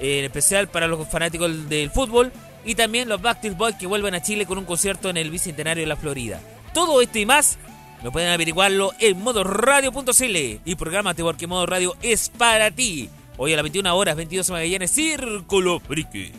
eh, 0.00 0.20
en 0.20 0.24
especial 0.24 0.68
para 0.68 0.86
los 0.86 1.06
fanáticos 1.08 1.68
del 1.68 1.90
fútbol, 1.90 2.32
y 2.64 2.74
también 2.74 3.08
los 3.08 3.20
Backstreet 3.20 3.56
Boys 3.56 3.76
que 3.76 3.86
vuelven 3.86 4.14
a 4.14 4.22
Chile 4.22 4.46
con 4.46 4.58
un 4.58 4.64
concierto 4.64 5.10
en 5.10 5.16
el 5.16 5.30
Bicentenario 5.30 5.82
de 5.82 5.88
la 5.88 5.96
Florida. 5.96 6.40
Todo 6.72 7.02
esto 7.02 7.18
y 7.18 7.26
más 7.26 7.58
lo 8.02 8.10
pueden 8.10 8.30
averiguarlo 8.30 8.92
en 8.98 9.22
modoradio.cl 9.22 10.36
y 10.64 10.74
prográmate 10.74 11.22
porque 11.22 11.46
Modo 11.46 11.66
Radio 11.66 11.94
es 12.02 12.30
para 12.30 12.70
ti. 12.70 13.10
Hoy 13.36 13.52
a 13.52 13.56
las 13.56 13.62
21 13.62 13.94
horas, 13.96 14.16
22 14.16 14.50
Magallanes, 14.50 14.90
Círculo 14.90 15.80
Friki. 15.80 16.32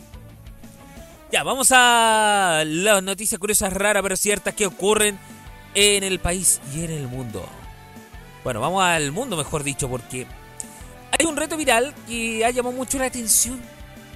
Ya, 1.30 1.42
vamos 1.42 1.68
a 1.72 2.64
las 2.66 3.02
noticias 3.02 3.38
curiosas, 3.38 3.72
raras 3.72 4.02
pero 4.02 4.16
ciertas 4.16 4.54
que 4.54 4.66
ocurren 4.66 5.18
en 5.74 6.02
el 6.02 6.18
país 6.18 6.60
y 6.74 6.84
en 6.84 6.90
el 6.90 7.06
mundo. 7.06 7.44
Bueno, 8.42 8.60
vamos 8.60 8.82
al 8.82 9.10
mundo, 9.12 9.36
mejor 9.36 9.62
dicho, 9.64 9.88
porque 9.88 10.26
hay 11.18 11.26
un 11.26 11.36
reto 11.36 11.56
viral 11.56 11.94
que 12.06 12.44
ha 12.44 12.50
llamado 12.50 12.74
mucho 12.74 12.98
la 12.98 13.06
atención. 13.06 13.60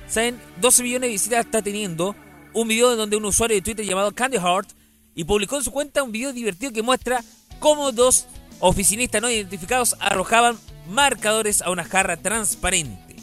¿Saben? 0.09 0.41
12 0.61 0.83
millones 0.83 1.09
de 1.09 1.13
visitas 1.13 1.45
está 1.45 1.63
teniendo 1.63 2.15
un 2.55 2.67
video 2.67 2.97
donde 2.97 3.17
un 3.17 3.25
usuario 3.25 3.57
de 3.57 3.63
Twitter 3.63 3.85
llamado 3.87 4.13
Candy 4.13 4.39
Heart 4.39 4.78
y 5.19 5.25
publicó 5.25 5.57
en 5.57 5.65
su 5.65 5.73
cuenta 5.73 6.05
un 6.05 6.13
video 6.13 6.33
divertido 6.33 6.73
que 6.73 6.81
muestra 6.81 7.25
cómo 7.59 7.91
dos 7.91 8.27
oficinistas 8.61 9.21
no 9.21 9.29
identificados 9.29 9.97
arrojaban 9.99 10.57
marcadores 10.89 11.61
a 11.61 11.73
una 11.73 11.83
jarra 11.83 12.17
transparente. 12.19 13.17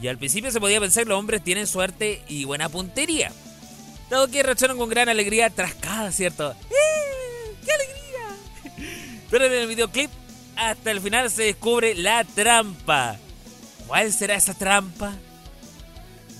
Y 0.00 0.08
al 0.08 0.16
principio 0.16 0.50
se 0.50 0.58
podía 0.58 0.80
pensar 0.80 1.02
que 1.02 1.10
los 1.10 1.18
hombres 1.18 1.44
tienen 1.44 1.66
suerte 1.66 2.22
y 2.28 2.44
buena 2.44 2.70
puntería. 2.70 3.30
Dado 4.08 4.28
que 4.28 4.42
reaccionan 4.42 4.78
con 4.78 4.88
gran 4.88 5.10
alegría 5.10 5.50
tras 5.50 5.74
cada 5.74 6.10
cierto. 6.12 6.52
¡Eh! 6.52 7.54
¡Qué 7.62 7.72
alegría! 7.72 9.20
Pero 9.30 9.44
en 9.44 9.52
el 9.52 9.66
videoclip, 9.66 10.10
hasta 10.56 10.90
el 10.92 11.02
final 11.02 11.30
se 11.30 11.42
descubre 11.42 11.94
la 11.94 12.24
trampa. 12.24 13.18
¿Cuál 13.86 14.10
será 14.14 14.36
esa 14.36 14.54
trampa? 14.54 15.12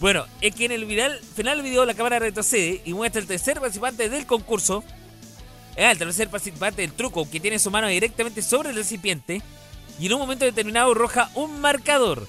Bueno, 0.01 0.26
es 0.40 0.55
que 0.55 0.66
en 0.66 0.72
el 0.72 0.86
final 0.86 1.57
del 1.57 1.62
video 1.62 1.84
la 1.86 1.94
cámara 1.94 2.18
retrocede 2.18 2.82
y 2.84 2.92
muestra 2.92 3.20
el 3.20 3.26
tercer 3.26 3.59
participante 3.61 4.09
del 4.09 4.26
concurso. 4.26 4.84
Eh, 5.74 5.90
el 5.90 5.99
tercer 5.99 6.28
participante 6.28 6.82
del 6.82 6.92
truco 6.92 7.28
que 7.30 7.40
tiene 7.40 7.59
su 7.59 7.70
mano 7.70 7.88
directamente 7.88 8.42
sobre 8.42 8.70
el 8.70 8.76
recipiente 8.76 9.42
y 9.99 10.07
en 10.07 10.12
un 10.12 10.20
momento 10.20 10.44
determinado 10.44 10.92
arroja 10.92 11.30
un 11.34 11.61
marcador. 11.61 12.26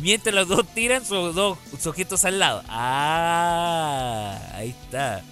Mientras 0.00 0.34
los 0.34 0.48
dos 0.48 0.66
tiran 0.74 1.04
sus 1.04 1.34
dos 1.34 1.58
sujetos 1.80 2.24
al 2.24 2.38
lado. 2.38 2.62
Ah, 2.68 4.38
ahí 4.54 4.70
está. 4.70 5.22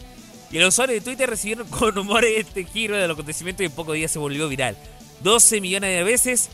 Y 0.50 0.58
los 0.58 0.68
usuarios 0.68 1.00
de 1.00 1.04
Twitter 1.04 1.28
recibieron 1.28 1.66
con 1.70 1.98
humor 1.98 2.24
este 2.24 2.64
giro 2.64 2.96
de 2.96 3.08
los 3.08 3.16
acontecimientos 3.16 3.62
y 3.62 3.66
en 3.66 3.72
pocos 3.72 3.94
días 3.94 4.10
se 4.10 4.18
volvió 4.18 4.48
viral. 4.48 4.76
12 5.20 5.60
millones 5.60 5.96
de 5.96 6.04
veces, 6.04 6.50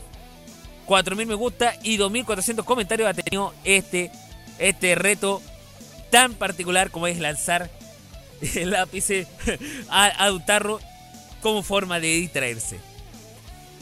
4.000 0.87 1.25
me 1.25 1.35
gusta 1.35 1.75
y 1.83 1.97
2.400 1.97 2.63
comentarios 2.63 3.09
ha 3.09 3.13
tenido 3.13 3.53
este, 3.63 4.11
este 4.61 4.95
reto 4.95 5.41
tan 6.09 6.33
particular 6.33 6.91
como 6.91 7.07
es 7.07 7.19
lanzar 7.19 7.69
lápiz 8.55 9.05
a, 9.89 10.05
a 10.07 10.31
un 10.31 10.45
tarro 10.45 10.79
como 11.41 11.63
forma 11.63 11.99
de 11.99 12.07
distraerse. 12.07 12.79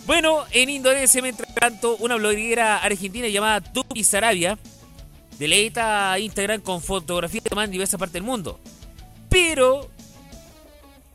Bueno, 0.05 0.43
en 0.51 0.69
Indonesia, 0.69 1.21
mientras 1.21 1.53
tanto, 1.53 1.95
una 1.97 2.15
bloguera 2.15 2.77
argentina 2.77 3.27
llamada 3.27 3.61
Tupi 3.61 4.03
Sarabia 4.03 4.57
deleita 5.37 6.17
Instagram 6.19 6.61
con 6.61 6.81
fotografías 6.81 7.43
tomadas 7.43 7.67
en 7.67 7.73
diversas 7.73 7.99
partes 7.99 8.13
del 8.13 8.23
mundo. 8.23 8.59
Pero 9.29 9.89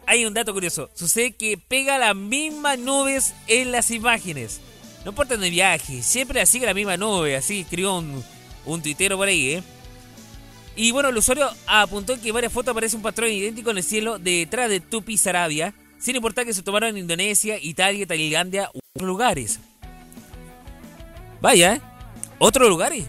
hay 0.07 0.25
un 0.25 0.35
dato 0.35 0.53
curioso. 0.53 0.91
Sucede 0.95 1.33
que 1.33 1.59
pega 1.59 1.99
las 1.99 2.17
mismas 2.17 2.79
nubes 2.79 3.35
en 3.47 3.73
las 3.73 3.91
imágenes. 3.91 4.61
No 5.05 5.11
importa 5.11 5.37
de 5.37 5.51
viaje, 5.51 6.03
siempre 6.03 6.45
sigue 6.47 6.67
la 6.67 6.75
misma 6.75 6.97
nube. 6.97 7.37
Así 7.37 7.61
escribió 7.61 7.99
un, 7.99 8.25
un 8.67 8.83
tuitero 8.83 9.17
por 9.17 9.29
ahí, 9.29 9.55
¿eh? 9.55 9.63
Y 10.77 10.91
bueno, 10.91 11.09
el 11.09 11.17
usuario 11.17 11.49
apuntó 11.67 12.21
que 12.21 12.29
en 12.29 12.35
varias 12.35 12.53
fotos 12.53 12.73
aparece 12.73 12.97
un 12.97 13.03
patrón 13.03 13.31
idéntico 13.31 13.71
en 13.71 13.79
el 13.79 13.85
cielo 13.85 14.19
detrás 14.19 14.69
de 14.69 14.81
Tupi 14.81 15.17
Sarabia, 15.17 15.73
sin 15.99 16.17
importar 16.17 16.45
que 16.45 16.55
se 16.55 16.63
tomaron 16.63 16.91
en 16.91 16.99
Indonesia, 16.99 17.57
Italia, 17.61 18.07
Tailandia 18.07 18.71
u 18.75 18.79
otros 18.79 19.07
lugares. 19.07 19.61
Vaya, 21.41 21.75
¿eh? 21.75 21.81
Otros 22.39 22.69
lugares. 22.69 23.05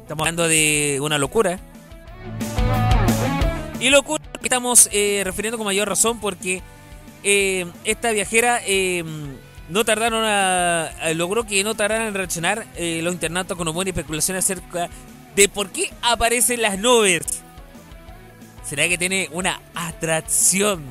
Estamos 0.00 0.22
hablando 0.22 0.48
de 0.48 0.98
una 1.02 1.18
locura. 1.18 1.60
Y 3.78 3.90
locura 3.90 4.22
que 4.40 4.46
estamos 4.46 4.88
eh, 4.92 5.22
refiriendo 5.24 5.58
con 5.58 5.66
mayor 5.66 5.88
razón 5.88 6.20
porque 6.20 6.62
eh, 7.24 7.66
esta 7.84 8.12
viajera 8.12 8.60
eh, 8.66 9.04
no 9.68 9.84
tardaron 9.84 10.24
a, 10.24 10.86
a- 10.86 11.14
logró 11.14 11.44
que 11.44 11.62
no 11.64 11.74
tardaran 11.74 12.08
en 12.08 12.14
reaccionar 12.14 12.66
eh, 12.76 13.00
los 13.02 13.14
internautas 13.14 13.56
con 13.56 13.68
humor 13.68 13.86
y 13.86 13.90
especulaciones 13.90 14.44
acerca 14.44 14.88
de 15.34 15.48
por 15.48 15.70
qué 15.70 15.90
aparecen 16.02 16.62
las 16.62 16.78
nubes. 16.78 17.22
¿Será 18.64 18.88
que 18.88 18.98
tiene 18.98 19.28
una 19.32 19.60
atracción 19.74 20.82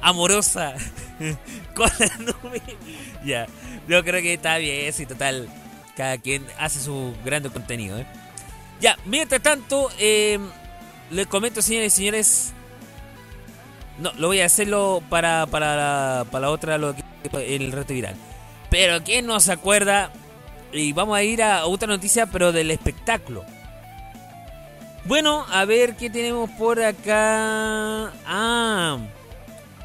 amorosa 0.00 0.74
con 1.74 1.90
las 1.98 2.18
nubes? 2.20 2.62
Ya, 3.24 3.46
yo 3.86 4.02
creo 4.02 4.20
que 4.20 4.34
está 4.34 4.56
bien, 4.58 4.92
sí, 4.92 5.06
total. 5.06 5.48
Cada 5.96 6.18
quien 6.18 6.44
hace 6.58 6.80
su 6.80 7.14
gran 7.24 7.48
contenido, 7.50 7.98
¿eh? 8.00 8.06
Ya, 8.80 8.96
mientras 9.04 9.40
tanto, 9.40 9.90
eh, 10.00 10.40
les 11.12 11.28
comento, 11.28 11.62
señores 11.62 11.92
y 11.92 11.96
señores. 11.98 12.52
No, 13.98 14.10
lo 14.14 14.26
voy 14.26 14.40
a 14.40 14.46
hacerlo 14.46 15.02
para, 15.08 15.46
para, 15.46 16.24
para 16.32 16.46
la 16.46 16.50
otra, 16.50 16.78
lo 16.78 16.96
que, 16.96 17.04
el 17.32 17.72
reto 17.72 17.94
viral. 17.94 18.14
Pero 18.70 19.02
¿quién 19.04 19.26
no 19.26 19.38
se 19.40 19.52
acuerda? 19.52 20.10
Y 20.72 20.92
vamos 20.92 21.16
a 21.16 21.22
ir 21.22 21.42
a 21.42 21.66
otra 21.66 21.88
noticia, 21.88 22.26
pero 22.26 22.52
del 22.52 22.70
espectáculo. 22.70 23.44
Bueno, 25.04 25.44
a 25.50 25.64
ver 25.64 25.96
qué 25.96 26.08
tenemos 26.08 26.48
por 26.50 26.80
acá. 26.80 28.12
Ah, 28.24 28.98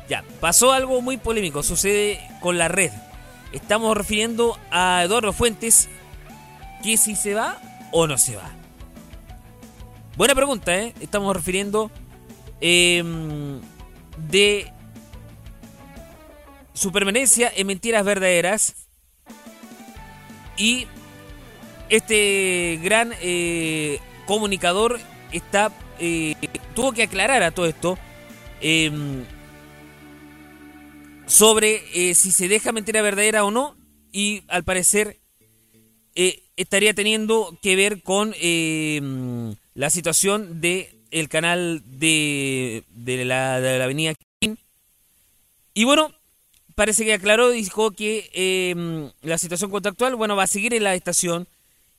ya, 0.07 0.23
pasó 0.39 0.71
algo 0.71 1.01
muy 1.01 1.17
polémico. 1.17 1.63
Sucede 1.63 2.19
con 2.39 2.57
la 2.57 2.67
red. 2.67 2.91
Estamos 3.51 3.97
refiriendo 3.97 4.57
a 4.71 5.03
Eduardo 5.03 5.33
Fuentes. 5.33 5.89
Que 6.83 6.97
si 6.97 7.15
se 7.15 7.33
va 7.33 7.59
o 7.91 8.07
no 8.07 8.17
se 8.17 8.35
va. 8.35 8.49
Buena 10.15 10.35
pregunta, 10.35 10.75
¿eh? 10.77 10.93
Estamos 10.99 11.35
refiriendo 11.35 11.91
eh, 12.61 13.03
de 14.29 14.71
su 16.77 16.91
permanencia 16.91 17.51
en 17.55 17.65
Mentiras 17.65 18.05
Verdaderas 18.05 18.75
y 20.57 20.85
este 21.89 22.79
gran 22.83 23.13
eh, 23.19 23.99
comunicador 24.27 24.99
está 25.31 25.71
eh, 25.99 26.35
tuvo 26.75 26.91
que 26.91 27.03
aclarar 27.03 27.41
a 27.41 27.49
todo 27.49 27.65
esto 27.65 27.97
eh, 28.61 28.91
sobre 31.25 31.81
eh, 31.95 32.13
si 32.13 32.31
se 32.31 32.47
deja 32.47 32.71
mentira 32.71 33.01
verdadera 33.01 33.43
o 33.43 33.49
no 33.49 33.75
y 34.11 34.43
al 34.47 34.63
parecer 34.63 35.17
eh, 36.13 36.43
estaría 36.57 36.93
teniendo 36.93 37.57
que 37.63 37.75
ver 37.75 38.03
con 38.03 38.35
eh, 38.39 39.01
la 39.73 39.89
situación 39.89 40.61
de 40.61 40.93
el 41.09 41.27
canal 41.27 41.81
de, 41.85 42.83
de, 42.89 43.25
la, 43.25 43.61
de 43.61 43.77
la 43.77 43.85
avenida 43.85 44.13
King. 44.39 44.55
Y 45.73 45.85
bueno, 45.85 46.16
parece 46.77 47.05
que 47.05 47.13
aclaró, 47.13 47.49
dijo 47.49 47.89
que 47.89 48.29
eh, 48.33 49.09
la 49.23 49.39
situación 49.39 49.71
contractual, 49.71 50.15
bueno, 50.15 50.35
va 50.35 50.43
a 50.43 50.47
seguir 50.47 50.75
en 50.75 50.83
la 50.83 50.93
estación. 50.93 51.47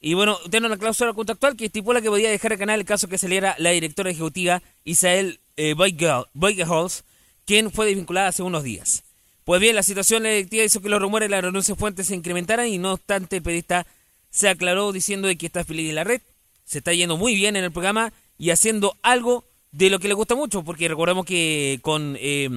Y 0.01 0.14
bueno, 0.14 0.39
tiene 0.53 0.68
una 0.68 0.76
cláusula 0.76 1.12
contractual 1.14 1.57
que 1.57 1.64
estipula 1.64 2.01
que 2.01 2.09
podía 2.09 2.31
dejar 2.31 2.53
el 2.53 2.61
canal 2.61 2.79
en 2.79 2.87
caso 2.87 3.09
que 3.09 3.18
saliera 3.18 3.57
la 3.59 3.70
directora 3.70 4.11
ejecutiva 4.11 4.62
Isael 4.85 5.41
eh, 5.57 5.74
Boygeholz, 5.74 7.03
quien 7.45 7.72
fue 7.72 7.87
desvinculada 7.87 8.29
hace 8.29 8.45
unos 8.45 8.62
días. 8.62 9.03
Pues 9.43 9.61
bien, 9.61 9.74
la 9.74 9.83
situación 9.83 10.24
electiva 10.26 10.62
hizo 10.62 10.81
que 10.81 10.89
los 10.89 11.03
rumores 11.03 11.29
de 11.29 11.35
la 11.35 11.41
renuncia 11.41 11.74
de 11.74 11.81
Fuentes 11.81 12.07
se 12.07 12.14
incrementaran 12.14 12.68
y 12.68 12.79
no 12.79 12.93
obstante 12.93 13.39
el 13.39 13.43
periodista 13.43 13.85
se 14.31 14.49
aclaró 14.49 14.93
diciendo 14.93 15.26
de 15.26 15.37
que 15.37 15.47
está 15.47 15.64
feliz 15.64 15.89
de 15.89 15.95
la 15.95 16.05
red, 16.05 16.20
se 16.64 16.79
está 16.79 16.93
yendo 16.93 17.16
muy 17.16 17.35
bien 17.35 17.57
en 17.57 17.64
el 17.64 17.72
programa 17.72 18.12
y 18.39 18.51
haciendo 18.51 18.97
algo 19.03 19.45
de 19.72 19.91
lo 19.91 19.99
que 19.99 20.07
le 20.07 20.14
gusta 20.14 20.37
mucho, 20.37 20.62
porque 20.62 20.87
recordamos 20.87 21.26
que 21.26 21.81
con, 21.83 22.16
eh, 22.20 22.49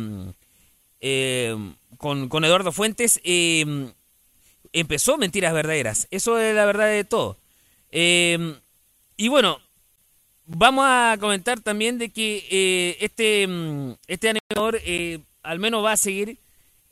eh, 1.02 1.56
con, 1.98 2.30
con 2.30 2.46
Eduardo 2.46 2.72
Fuentes 2.72 3.20
eh, 3.24 3.92
empezó 4.74 5.18
Mentiras 5.18 5.54
Verdaderas, 5.54 6.08
eso 6.12 6.40
es 6.40 6.56
la 6.56 6.66
verdad 6.66 6.88
de 6.88 7.04
todo. 7.04 7.38
Eh, 7.92 8.56
y 9.18 9.28
bueno, 9.28 9.60
vamos 10.46 10.86
a 10.88 11.18
comentar 11.20 11.60
también 11.60 11.98
de 11.98 12.10
que 12.10 12.98
este, 13.02 13.48
mm, 13.48 13.94
este 14.08 14.30
animador 14.30 14.80
al 15.44 15.60
menos 15.60 15.84
va 15.84 15.92
a 15.94 15.98
seguir 15.98 16.38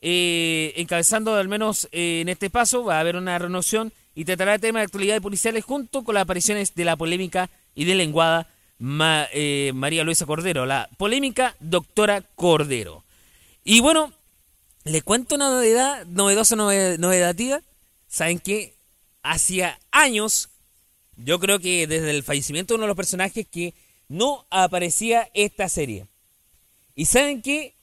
encabezando 0.02 1.34
al 1.34 1.48
menos 1.48 1.88
en 1.92 2.28
este 2.28 2.50
paso, 2.50 2.84
va 2.84 2.96
a 2.96 3.00
haber 3.00 3.16
una 3.16 3.38
renovación 3.38 3.92
y 4.14 4.24
tratará 4.24 4.58
temas 4.58 4.80
de 4.80 4.84
actualidades 4.84 5.22
policiales 5.22 5.64
junto 5.64 6.04
con 6.04 6.14
las 6.14 6.22
apariciones 6.22 6.74
de 6.74 6.84
la 6.84 6.96
polémica 6.96 7.48
y 7.74 7.84
de 7.84 7.94
lenguada 7.94 8.48
Ma- 8.78 9.28
María 9.74 10.04
Luisa 10.04 10.26
Cordero, 10.26 10.66
la 10.66 10.88
polémica 10.96 11.54
doctora 11.60 12.22
Cordero. 12.34 13.04
Y 13.64 13.80
bueno, 13.80 14.12
le 14.84 15.02
cuento 15.02 15.34
una 15.34 15.50
novedad, 15.50 16.06
novedosa, 16.06 16.56
nove- 16.56 16.98
novedativa. 16.98 17.60
Saben 18.08 18.38
que 18.38 18.74
hacía 19.22 19.78
años, 19.90 20.48
yo 21.16 21.38
creo 21.38 21.58
que 21.58 21.86
desde 21.86 22.10
el 22.10 22.22
fallecimiento 22.22 22.74
de 22.74 22.76
uno 22.76 22.84
de 22.84 22.88
los 22.88 22.96
personajes 22.96 23.46
que 23.46 23.74
no 24.08 24.46
aparecía 24.50 25.30
esta 25.34 25.68
serie. 25.68 26.06
Y 26.94 27.06
saben 27.06 27.42
que 27.42 27.74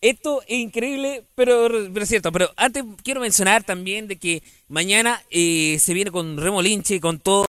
esto 0.00 0.42
es 0.46 0.58
increíble, 0.58 1.24
pero, 1.34 1.86
es 1.86 2.08
cierto. 2.08 2.30
Pero 2.32 2.52
antes 2.56 2.84
quiero 3.02 3.20
mencionar 3.20 3.64
también 3.64 4.06
de 4.08 4.16
que 4.16 4.42
mañana 4.68 5.22
eh, 5.30 5.78
se 5.80 5.94
viene 5.94 6.10
con 6.10 6.36
Remo 6.36 6.62
Linche, 6.62 7.00
con 7.00 7.18
todo 7.18 7.46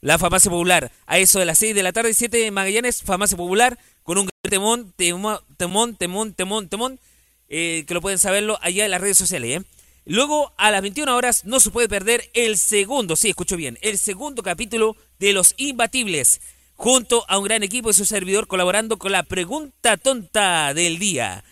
la 0.00 0.18
farmacia 0.18 0.50
popular. 0.50 0.90
A 1.06 1.18
eso 1.18 1.38
de 1.38 1.44
las 1.44 1.58
6 1.58 1.74
de 1.74 1.82
la 1.82 1.92
tarde, 1.92 2.14
7 2.14 2.36
de 2.36 2.50
Magallanes, 2.50 3.02
farmacia 3.02 3.36
popular, 3.36 3.78
con 4.10 4.18
un 4.18 4.28
temón, 4.42 4.92
temón, 4.96 5.38
temón, 5.56 5.94
temón, 5.94 6.34
temón, 6.34 6.68
temón, 6.68 7.00
eh, 7.48 7.84
que 7.86 7.94
lo 7.94 8.00
pueden 8.00 8.18
saberlo 8.18 8.58
allá 8.60 8.84
en 8.84 8.90
las 8.90 9.00
redes 9.00 9.16
sociales. 9.16 9.60
¿eh? 9.60 9.64
Luego, 10.04 10.52
a 10.56 10.72
las 10.72 10.82
21 10.82 11.16
horas, 11.16 11.44
no 11.44 11.60
se 11.60 11.70
puede 11.70 11.88
perder 11.88 12.28
el 12.34 12.58
segundo, 12.58 13.14
sí, 13.14 13.28
escucho 13.28 13.56
bien, 13.56 13.78
el 13.82 13.98
segundo 13.98 14.42
capítulo 14.42 14.96
de 15.20 15.32
Los 15.32 15.54
Imbatibles, 15.58 16.40
junto 16.74 17.24
a 17.28 17.38
un 17.38 17.44
gran 17.44 17.62
equipo 17.62 17.90
y 17.90 17.94
su 17.94 18.04
servidor 18.04 18.48
colaborando 18.48 18.98
con 18.98 19.12
la 19.12 19.22
pregunta 19.22 19.96
tonta 19.96 20.74
del 20.74 20.98
día. 20.98 21.44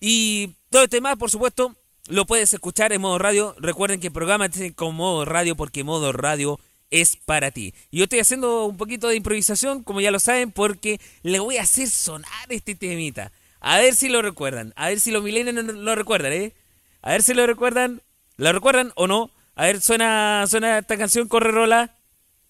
Y 0.00 0.50
todo 0.70 0.84
este 0.84 1.00
más, 1.00 1.16
por 1.16 1.32
supuesto, 1.32 1.74
lo 2.06 2.26
puedes 2.26 2.54
escuchar 2.54 2.92
en 2.92 3.00
modo 3.00 3.18
radio. 3.18 3.56
Recuerden 3.58 3.98
que 3.98 4.06
el 4.06 4.12
programa 4.12 4.48
tiene 4.48 4.72
con 4.72 4.94
modo 4.94 5.24
radio 5.24 5.56
porque 5.56 5.82
modo 5.82 6.12
radio 6.12 6.60
es 6.90 7.16
para 7.16 7.50
ti. 7.50 7.74
Yo 7.90 8.04
estoy 8.04 8.20
haciendo 8.20 8.66
un 8.66 8.76
poquito 8.76 9.08
de 9.08 9.16
improvisación, 9.16 9.82
como 9.82 10.00
ya 10.00 10.10
lo 10.10 10.20
saben, 10.20 10.50
porque 10.52 11.00
le 11.22 11.38
voy 11.38 11.56
a 11.58 11.62
hacer 11.62 11.88
sonar 11.88 12.46
este 12.48 12.74
temita. 12.74 13.32
A 13.60 13.78
ver 13.78 13.94
si 13.94 14.08
lo 14.08 14.22
recuerdan. 14.22 14.72
A 14.76 14.88
ver 14.88 15.00
si 15.00 15.10
los 15.10 15.22
millennials 15.22 15.74
lo 15.74 15.94
recuerdan, 15.94 16.32
¿eh? 16.32 16.54
A 17.02 17.12
ver 17.12 17.22
si 17.22 17.34
lo 17.34 17.46
recuerdan. 17.46 18.02
¿Lo 18.36 18.52
recuerdan 18.52 18.92
o 18.94 19.06
no? 19.06 19.30
A 19.56 19.64
ver, 19.64 19.80
suena, 19.80 20.44
suena 20.46 20.78
esta 20.78 20.96
canción, 20.96 21.26
Corre 21.26 21.50
Rola. 21.50 21.96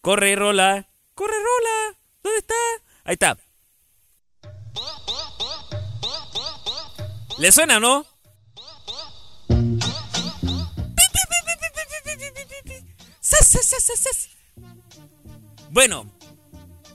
Corre 0.03 0.37
Rola. 0.37 0.87
Corre 1.15 1.33
Rola. 1.33 1.99
¿Dónde 2.23 2.39
está? 2.39 2.55
Ahí 3.05 3.15
está. 3.15 3.39
¿Le 7.39 7.53
suena 7.53 7.81
no? 7.81 8.05
Bueno, 15.71 16.11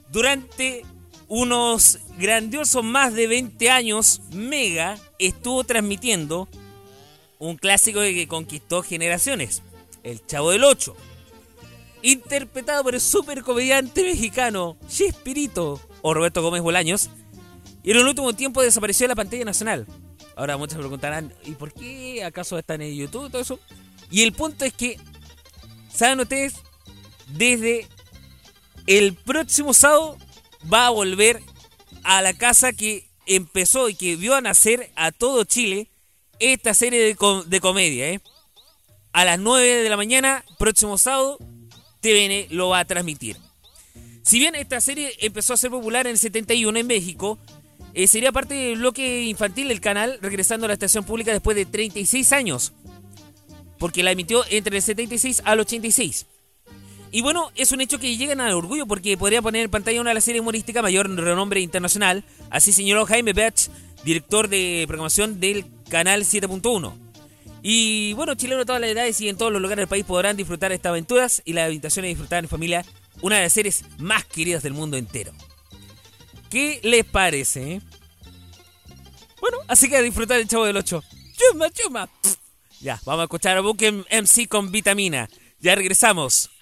durante 0.09 0.85
unos 1.27 1.99
grandiosos 2.17 2.83
más 2.83 3.13
de 3.13 3.27
20 3.27 3.69
años, 3.69 4.21
Mega 4.31 4.97
estuvo 5.19 5.63
transmitiendo 5.63 6.47
un 7.39 7.57
clásico 7.57 7.99
que 7.99 8.27
conquistó 8.27 8.83
generaciones, 8.83 9.61
El 10.03 10.25
Chavo 10.25 10.51
del 10.51 10.63
Ocho, 10.63 10.95
interpretado 12.01 12.83
por 12.83 12.95
el 12.95 13.01
super 13.01 13.41
comediante 13.43 14.03
mexicano 14.03 14.77
Chespirito 14.87 15.79
o 16.01 16.13
Roberto 16.13 16.41
Gómez 16.41 16.61
Bolaños, 16.61 17.09
y 17.83 17.91
en 17.91 17.97
el 17.97 18.07
último 18.07 18.33
tiempo 18.33 18.61
desapareció 18.61 19.05
de 19.05 19.09
la 19.09 19.15
pantalla 19.15 19.45
nacional. 19.45 19.85
Ahora 20.35 20.57
muchos 20.57 20.77
preguntarán, 20.77 21.33
¿y 21.45 21.51
por 21.51 21.73
qué 21.73 22.23
acaso 22.23 22.57
están 22.57 22.81
en 22.81 22.95
YouTube 22.95 23.29
todo 23.29 23.41
eso? 23.41 23.59
Y 24.09 24.23
el 24.23 24.33
punto 24.33 24.65
es 24.65 24.73
que, 24.73 24.99
¿saben 25.93 26.19
ustedes? 26.19 26.53
Desde 27.27 27.87
el 28.87 29.13
próximo 29.15 29.73
sábado 29.73 30.17
va 30.71 30.87
a 30.87 30.91
volver 30.91 31.41
a 32.03 32.21
la 32.21 32.33
casa 32.33 32.73
que 32.73 33.07
empezó 33.25 33.89
y 33.89 33.95
que 33.95 34.15
vio 34.15 34.35
a 34.35 34.41
nacer 34.41 34.91
a 34.95 35.11
todo 35.11 35.43
Chile 35.45 35.87
esta 36.39 36.73
serie 36.73 36.99
de, 37.01 37.15
com- 37.15 37.43
de 37.45 37.59
comedia. 37.61 38.09
¿eh? 38.11 38.19
A 39.13 39.23
las 39.25 39.39
9 39.39 39.83
de 39.83 39.89
la 39.89 39.97
mañana, 39.97 40.43
próximo 40.59 40.97
sábado, 40.97 41.37
TVN 42.01 42.47
lo 42.49 42.69
va 42.69 42.79
a 42.79 42.85
transmitir. 42.85 43.37
Si 44.23 44.39
bien 44.39 44.55
esta 44.55 44.81
serie 44.81 45.13
empezó 45.19 45.53
a 45.53 45.57
ser 45.57 45.69
popular 45.71 46.05
en 46.07 46.11
el 46.13 46.17
71 46.17 46.77
en 46.79 46.87
México, 46.87 47.37
eh, 47.93 48.07
sería 48.07 48.31
parte 48.31 48.53
del 48.55 48.79
bloque 48.79 49.23
infantil 49.23 49.67
del 49.67 49.79
canal, 49.81 50.17
regresando 50.21 50.65
a 50.65 50.69
la 50.69 50.73
estación 50.73 51.03
pública 51.05 51.31
después 51.31 51.55
de 51.55 51.65
36 51.65 52.31
años, 52.33 52.73
porque 53.83 54.01
la 54.01 54.11
emitió 54.11 54.45
entre 54.49 54.77
el 54.77 54.81
76 54.81 55.41
al 55.43 55.59
86. 55.59 56.25
Y 57.11 57.21
bueno, 57.21 57.51
es 57.53 57.73
un 57.73 57.81
hecho 57.81 57.99
que 57.99 58.15
llegan 58.15 58.39
al 58.39 58.53
orgullo 58.53 58.85
porque 58.85 59.17
podría 59.17 59.41
poner 59.41 59.65
en 59.65 59.71
pantalla 59.71 59.99
una 59.99 60.11
de 60.11 60.13
las 60.13 60.23
series 60.23 60.39
humorísticas 60.39 60.81
mayor 60.81 61.13
renombre 61.13 61.59
internacional, 61.59 62.23
así 62.49 62.71
señaló 62.71 63.05
Jaime 63.05 63.33
Bach, 63.33 63.67
director 64.05 64.47
de 64.47 64.85
programación 64.87 65.41
del 65.41 65.65
canal 65.89 66.23
7.1. 66.23 66.93
Y 67.61 68.13
bueno, 68.13 68.35
chilenos 68.35 68.61
de 68.61 68.65
todas 68.67 68.79
las 68.79 68.89
edades 68.89 69.19
y 69.19 69.27
en 69.27 69.35
todos 69.35 69.51
los 69.51 69.61
lugares 69.61 69.81
del 69.81 69.89
país 69.89 70.05
podrán 70.05 70.37
disfrutar 70.37 70.71
estas 70.71 70.91
aventuras 70.91 71.41
y 71.43 71.51
la 71.51 71.67
invitación 71.67 72.05
a 72.05 72.07
disfrutar 72.07 72.41
en 72.41 72.49
familia 72.49 72.85
una 73.19 73.35
de 73.35 73.41
las 73.41 73.51
series 73.51 73.83
más 73.97 74.23
queridas 74.23 74.63
del 74.63 74.71
mundo 74.71 74.95
entero. 74.95 75.33
¿Qué 76.49 76.79
les 76.83 77.03
parece? 77.03 77.81
Bueno, 79.41 79.57
así 79.67 79.89
que 79.89 79.97
a 79.97 80.01
disfrutar 80.01 80.39
el 80.39 80.47
Chavo 80.47 80.63
del 80.63 80.77
8. 80.77 81.03
Chuma, 81.35 81.69
chuma. 81.69 82.09
Ya, 82.83 82.99
vamos 83.05 83.21
a 83.21 83.23
escuchar 83.23 83.55
a 83.55 83.61
Book 83.61 83.77
MC 83.81 84.49
con 84.49 84.69
vitamina. 84.69 85.29
Ya 85.61 85.73
regresamos. 85.73 86.52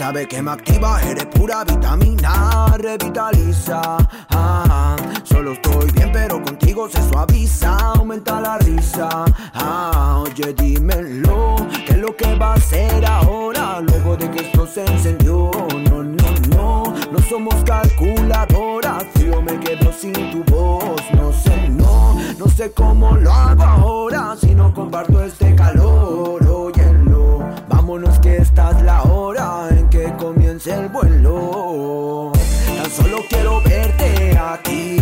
Sabe 0.00 0.26
que 0.26 0.40
me 0.40 0.52
activa, 0.52 0.98
eres 1.02 1.26
pura 1.26 1.62
vitamina, 1.62 2.74
revitaliza. 2.78 3.98
Ah, 4.30 4.96
solo 5.24 5.52
estoy 5.52 5.90
bien, 5.90 6.10
pero 6.10 6.42
contigo 6.42 6.88
se 6.88 7.06
suaviza, 7.10 7.76
aumenta 7.76 8.40
la 8.40 8.56
risa. 8.56 9.10
Ah, 9.52 10.24
oye, 10.24 10.54
dímelo, 10.54 11.54
¿qué 11.84 11.92
es 11.92 11.98
lo 11.98 12.16
que 12.16 12.34
va 12.36 12.52
a 12.52 12.54
hacer 12.54 13.04
ahora? 13.04 13.82
Luego 13.82 14.16
de 14.16 14.30
que 14.30 14.40
esto 14.46 14.66
se 14.66 14.86
encendió. 14.86 15.50
No, 15.90 16.02
no, 16.02 16.30
no, 16.56 16.94
no 17.12 17.18
somos 17.28 17.56
calculadoras. 17.64 19.04
Yo 19.22 19.42
me 19.42 19.60
quedo 19.60 19.92
sin 19.92 20.14
tu 20.30 20.42
voz, 20.50 21.02
no 21.12 21.30
sé, 21.30 21.68
no, 21.68 22.18
no 22.38 22.48
sé 22.48 22.72
cómo 22.72 23.18
lo 23.18 23.30
hago 23.30 23.64
ahora. 23.64 24.34
Si 24.40 24.54
no 24.54 24.72
comparto 24.72 25.22
este 25.22 25.54
calor, 25.54 26.42
óyelo. 26.46 27.44
Vámonos 27.68 28.18
que 28.20 28.38
esta 28.38 28.70
es 28.70 28.82
la 28.82 29.02
hora 29.02 29.79
que 30.10 30.24
comience 30.24 30.72
el 30.72 30.88
vuelo. 30.88 32.32
Tan 32.80 32.90
solo 32.90 33.18
quiero 33.28 33.60
verte 33.62 34.36
aquí, 34.38 34.96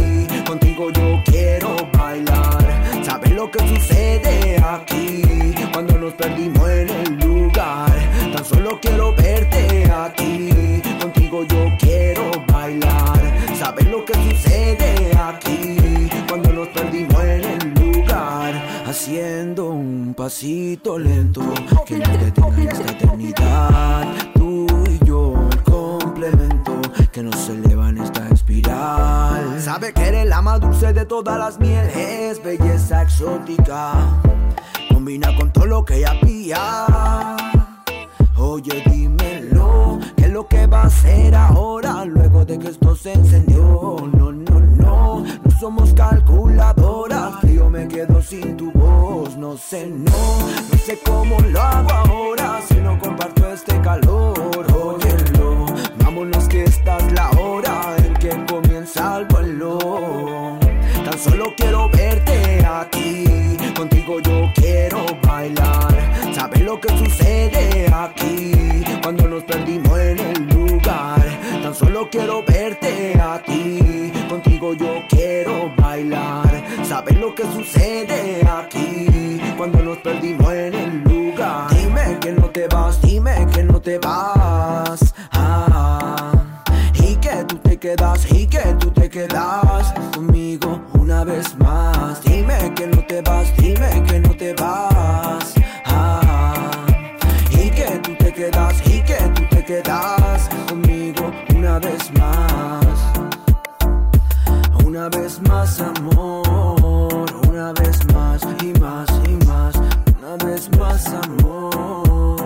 contigo 0.47 0.91
yo 0.91 1.23
quiero 1.25 1.77
bailar. 1.97 3.05
¿Sabes 3.05 3.33
lo 3.33 3.51
que 3.51 3.61
sucede 3.69 4.57
aquí 4.63 5.23
cuando 5.73 5.99
nos 5.99 6.15
perdimos 6.15 6.69
en 6.69 6.89
el 6.91 7.19
lugar? 7.19 7.93
Tan 8.35 8.45
solo 8.45 8.79
quiero 8.81 9.15
verte 9.15 9.91
aquí, 9.91 10.83
contigo 11.01 11.45
yo 11.45 11.67
quiero 11.79 12.31
bailar. 12.53 13.21
¿Sabes 13.59 13.87
lo 13.89 14.05
que 14.05 14.15
sucede 14.15 15.17
aquí 15.17 16.09
cuando 16.29 16.53
nos 16.53 16.69
perdimos 16.69 17.23
en 17.23 17.45
el 17.45 17.75
lugar? 17.75 18.55
Haciendo 18.87 19.71
un 19.71 20.15
pasito 20.17 20.99
lento 20.99 21.43
que 21.87 21.99
no 21.99 22.19
detenga 22.19 22.63
en 22.63 22.69
esta 22.69 22.93
eternidad. 22.93 24.28
Sabe 29.69 29.93
que 29.93 30.01
eres 30.01 30.27
la 30.27 30.41
más 30.41 30.61
dulce 30.61 30.95
de 30.95 31.05
todas 31.05 31.39
las 31.39 31.61
mieles, 31.61 32.43
belleza 32.43 33.03
exótica. 33.03 33.93
combina 34.91 35.37
con 35.37 35.53
todo 35.53 35.67
lo 35.67 35.85
que 35.85 35.97
ella 35.97 36.19
pilla. 36.23 37.37
Oye, 38.39 38.83
dímelo, 38.87 39.99
¿qué 40.17 40.25
es 40.25 40.33
lo 40.33 40.49
que 40.49 40.67
va 40.67 40.85
a 40.85 40.87
hacer 40.87 41.35
ahora 41.35 42.07
luego 42.07 42.47
de 42.47 42.59
que 42.59 42.69
esto 42.69 42.97
se 42.97 43.13
encendió? 43.13 43.97
No, 44.15 44.33
no, 44.33 44.59
no, 44.59 45.25
no 45.45 45.51
somos 45.61 45.93
calculadoras, 45.93 47.35
yo 47.43 47.69
me 47.69 47.87
quedo 47.89 48.23
sin 48.23 48.57
tu 48.57 48.73
voz. 48.73 49.37
No 49.37 49.59
sé, 49.59 49.87
no, 49.87 50.13
no 50.73 50.79
sé 50.79 50.99
cómo 51.05 51.39
lo 51.41 51.61
hago 51.61 51.93
ahora 51.93 52.63
si 52.67 52.77
no 52.77 52.99
comparto 52.99 53.47
este 53.53 53.79
calor. 53.83 54.35
Óyelo, 54.73 55.67
vámonos 56.03 56.49
que 56.49 56.65
esta 56.65 56.97
es 56.97 57.13
la 57.13 57.31
hora 57.33 57.97
en 57.99 58.15
que 58.15 58.47
comienza 58.47 59.19
el 59.19 59.27
Tan 59.59 61.19
solo 61.19 61.53
quiero 61.57 61.89
verte 61.89 62.65
a 62.65 62.89
ti, 62.89 63.25
contigo 63.77 64.21
yo 64.21 64.53
quiero 64.55 65.05
bailar. 65.27 66.33
¿Sabes 66.33 66.61
lo 66.63 66.81
que 66.81 66.89
sucede 66.97 67.93
aquí 67.93 68.53
cuando 69.03 69.27
nos 69.27 69.43
perdimos 69.43 69.99
en 69.99 70.19
el 70.21 70.47
lugar? 70.47 71.25
Tan 71.61 71.75
solo 71.75 72.09
quiero 72.09 72.45
verte 72.45 73.21
a 73.21 73.43
ti, 73.43 74.13
contigo 74.29 74.75
yo 74.75 75.03
quiero 75.09 75.75
bailar. 75.77 76.65
¿Sabes 76.85 77.19
lo 77.19 77.35
que 77.35 77.43
sucede 77.43 78.08
vas, 93.23 93.57
dime 93.57 94.03
que 94.07 94.21
no 94.21 94.35
te 94.37 94.55
vas. 94.55 95.55
Ah, 95.85 96.71
y 97.51 97.71
que 97.71 97.87
tú 98.03 98.15
te 98.17 98.33
quedas, 98.33 98.87
y 98.87 99.01
que 99.03 99.17
tú 99.35 99.43
te 99.51 99.65
quedas 99.65 100.49
conmigo 100.69 101.33
una 101.55 101.79
vez 101.79 102.11
más. 102.19 102.87
Una 104.85 105.09
vez 105.09 105.41
más, 105.43 105.81
amor. 105.81 107.27
Una 107.49 107.73
vez 107.73 107.99
más 108.15 108.43
y 108.63 108.79
más 108.81 109.09
y 109.29 109.47
más. 109.47 109.75
Una 110.19 110.37
vez 110.45 110.71
más, 110.79 111.07
amor. 111.07 112.37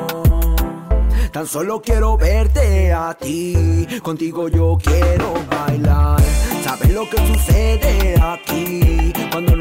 Tan 1.33 1.47
solo 1.47 1.81
quiero 1.81 2.17
verte 2.17 2.93
a 2.93 3.15
ti. 3.15 3.87
Contigo 4.03 4.49
yo 4.49 4.79
quiero 4.83 5.35
bailar. 5.51 6.21
¿Sabes 6.65 6.93
lo 6.93 7.09
que 7.09 7.19
sucede 7.27 8.21
aquí 8.21 9.12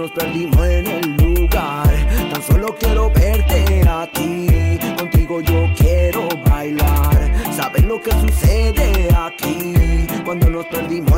nos 0.01 0.11
perdimos 0.11 0.65
en 0.65 0.87
el 0.87 1.15
lugar? 1.17 1.87
Tan 2.33 2.41
solo 2.41 2.75
quiero 2.79 3.11
verte 3.11 3.83
a 3.87 4.07
ti. 4.11 4.47
Contigo 4.97 5.41
yo 5.41 5.67
quiero 5.77 6.27
bailar. 6.49 7.31
¿Sabes 7.55 7.85
lo 7.85 8.01
que 8.01 8.11
sucede 8.11 9.09
aquí 9.15 9.75
cuando 10.25 10.49
nos 10.49 10.65
perdimos 10.65 11.10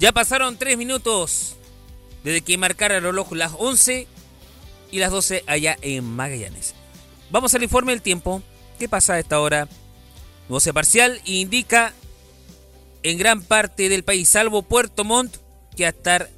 Ya 0.00 0.12
pasaron 0.12 0.56
3 0.56 0.78
minutos 0.78 1.56
desde 2.24 2.40
que 2.40 2.56
marcara 2.56 2.96
el 2.96 3.02
reloj 3.02 3.32
las 3.32 3.52
11 3.58 4.06
y 4.90 4.98
las 4.98 5.10
12 5.10 5.44
allá 5.46 5.76
en 5.82 6.04
Magallanes. 6.04 6.74
Vamos 7.30 7.54
al 7.54 7.62
informe 7.62 7.92
del 7.92 8.00
tiempo. 8.00 8.42
¿Qué 8.78 8.88
pasa 8.88 9.12
a 9.12 9.18
esta 9.18 9.38
hora? 9.40 9.68
Nubosidad 10.48 10.72
parcial 10.72 11.20
indica 11.26 11.92
en 13.02 13.18
gran 13.18 13.42
parte 13.42 13.90
del 13.90 14.02
país, 14.02 14.30
salvo 14.30 14.62
Puerto 14.62 15.04
Montt, 15.04 15.36
que 15.76 15.84
va 15.84 15.88
a 15.88 15.90
estar 15.90 16.30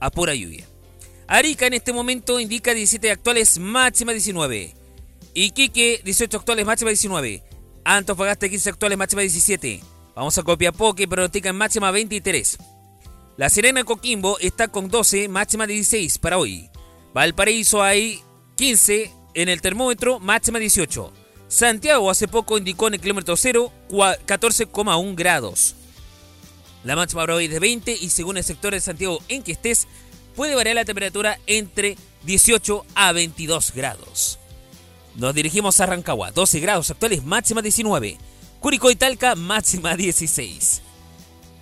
a 0.00 0.10
pura 0.10 0.34
lluvia. 0.34 0.64
Arica 1.28 1.66
en 1.66 1.74
este 1.74 1.92
momento 1.92 2.40
indica 2.40 2.72
17 2.72 3.10
actuales, 3.10 3.58
máxima 3.58 4.12
19. 4.12 4.74
Iquique, 5.34 6.00
18 6.02 6.38
actuales, 6.38 6.64
máxima 6.64 6.88
19. 6.88 7.42
Antofagasta, 7.84 8.48
15 8.48 8.70
actuales, 8.70 8.96
máxima 8.96 9.20
17. 9.20 9.95
Vamos 10.16 10.36
a 10.38 10.42
Copiapó, 10.42 10.94
que 10.94 11.06
pronostica 11.06 11.50
en 11.50 11.56
máxima 11.56 11.90
23. 11.90 12.56
La 13.36 13.50
Serena 13.50 13.84
Coquimbo 13.84 14.38
está 14.38 14.68
con 14.68 14.88
12, 14.88 15.28
máxima 15.28 15.66
16 15.66 16.16
para 16.18 16.38
hoy. 16.38 16.70
Valparaíso 17.12 17.82
hay 17.82 18.22
15 18.56 19.12
en 19.34 19.48
el 19.50 19.60
termómetro, 19.60 20.18
máxima 20.18 20.58
18. 20.58 21.12
Santiago 21.48 22.10
hace 22.10 22.28
poco 22.28 22.56
indicó 22.56 22.88
en 22.88 22.94
el 22.94 23.00
kilómetro 23.00 23.36
0 23.36 23.70
cua- 23.90 24.18
14,1 24.26 25.14
grados. 25.14 25.74
La 26.82 26.96
máxima 26.96 27.22
para 27.22 27.34
hoy 27.34 27.44
es 27.44 27.50
de 27.50 27.58
20 27.58 27.92
y 28.00 28.08
según 28.08 28.38
el 28.38 28.44
sector 28.44 28.72
de 28.72 28.80
Santiago 28.80 29.20
en 29.28 29.42
que 29.42 29.52
estés, 29.52 29.86
puede 30.34 30.54
variar 30.54 30.76
la 30.76 30.84
temperatura 30.86 31.38
entre 31.46 31.98
18 32.24 32.86
a 32.94 33.12
22 33.12 33.72
grados. 33.74 34.38
Nos 35.14 35.34
dirigimos 35.34 35.78
a 35.80 35.86
Rancagua, 35.86 36.30
12 36.30 36.60
grados 36.60 36.90
actuales, 36.90 37.22
máxima 37.22 37.60
19. 37.60 38.16
Curicó 38.60 38.90
y 38.90 38.96
Talca, 38.96 39.34
máxima 39.34 39.96
16. 39.96 40.82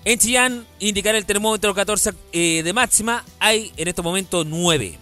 En 0.04 0.18
Chillán, 0.18 0.66
indicará 0.78 1.16
el 1.16 1.24
termómetro 1.24 1.74
14 1.74 2.12
eh, 2.32 2.62
de 2.62 2.72
máxima, 2.72 3.24
hay 3.38 3.72
en 3.76 3.88
este 3.88 4.02
momento 4.02 4.44
9. 4.44 4.98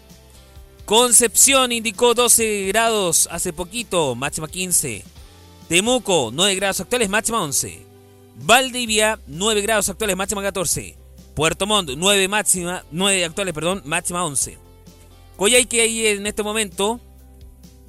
Concepción 0.85 1.73
indicó 1.73 2.15
12 2.15 2.67
grados 2.69 3.29
hace 3.31 3.53
poquito, 3.53 4.15
máxima 4.15 4.49
15. 4.49 5.05
Temuco, 5.69 6.31
9 6.33 6.55
grados 6.55 6.81
actuales, 6.81 7.09
máxima 7.09 7.43
11. 7.43 7.87
Valdivia, 8.37 9.19
9 9.27 9.61
grados 9.63 9.89
actuales, 9.89 10.17
máxima 10.17 10.43
14. 10.43 10.97
Puerto 11.35 11.67
Montt, 11.67 11.91
9 11.97 12.29
máxima, 12.29 12.85
9 12.91 13.25
actuales, 13.25 13.55
perdón, 13.55 13.83
máxima 13.85 14.25
11. 14.25 14.59
Coyhaique 15.37 15.81
hay 15.81 16.07
en 16.07 16.27
este 16.27 16.43
momento 16.43 17.01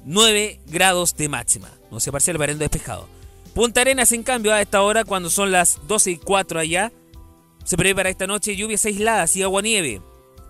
9 0.04 0.60
grados 0.66 1.16
de 1.16 1.28
máxima. 1.28 1.70
No 1.90 2.00
se 2.00 2.10
parcial 2.10 2.38
variando 2.38 2.62
despejado. 2.62 3.13
Punta 3.54 3.82
Arenas, 3.82 4.10
en 4.10 4.24
cambio, 4.24 4.52
a 4.52 4.60
esta 4.60 4.82
hora, 4.82 5.04
cuando 5.04 5.30
son 5.30 5.52
las 5.52 5.78
12 5.86 6.10
y 6.10 6.16
4 6.18 6.58
allá, 6.58 6.92
se 7.64 7.76
prevé 7.76 7.94
para 7.94 8.10
esta 8.10 8.26
noche 8.26 8.56
lluvias 8.56 8.84
aisladas 8.84 9.36
y 9.36 9.44
agua-nieve. 9.44 10.02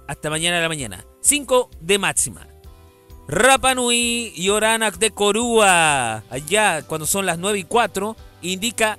Hasta 0.09 0.30
mañana 0.30 0.59
a 0.59 0.62
la 0.62 0.68
mañana. 0.70 1.05
5 1.20 1.70
de 1.80 1.98
máxima. 1.98 2.48
Rapa 3.28 3.74
Nui 3.74 4.32
y 4.34 4.48
Oranak 4.48 4.98
de 4.98 5.11
Corúa, 5.11 6.24
allá 6.30 6.82
cuando 6.82 7.07
son 7.07 7.26
las 7.26 7.38
9 7.38 7.59
y 7.59 7.64
4, 7.64 8.16
indica 8.40 8.98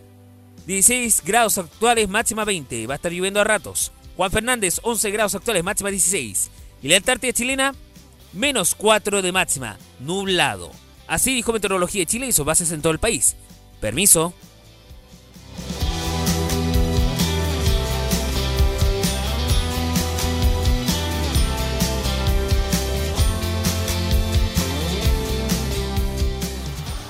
16 0.68 1.24
grados 1.26 1.58
actuales, 1.58 2.08
máxima 2.08 2.46
20. 2.46 2.86
Va 2.86 2.94
a 2.94 2.98
estar 2.98 3.12
lloviendo 3.12 3.42
a 3.42 3.44
ratos. 3.44 3.92
Juan 4.18 4.32
Fernández, 4.32 4.80
11 4.84 5.12
grados 5.12 5.34
actuales, 5.34 5.64
máxima 5.64 5.90
16. 5.90 6.52
Y 6.84 6.88
la 6.90 6.98
Antártida 6.98 7.34
chilena, 7.34 7.74
menos 8.34 8.76
4 8.76 9.24
de 9.24 9.32
máxima, 9.32 9.78
nublado. 10.00 10.72
Así 11.08 11.34
dijo 11.34 11.54
Meteorología 11.54 12.02
de 12.02 12.08
Chile 12.08 12.28
y 12.28 12.32
sus 12.32 12.46
bases 12.46 12.72
en 12.72 12.82
todo 12.82 12.94
el 12.94 13.00
país. 13.00 13.36
Permiso. 13.80 14.34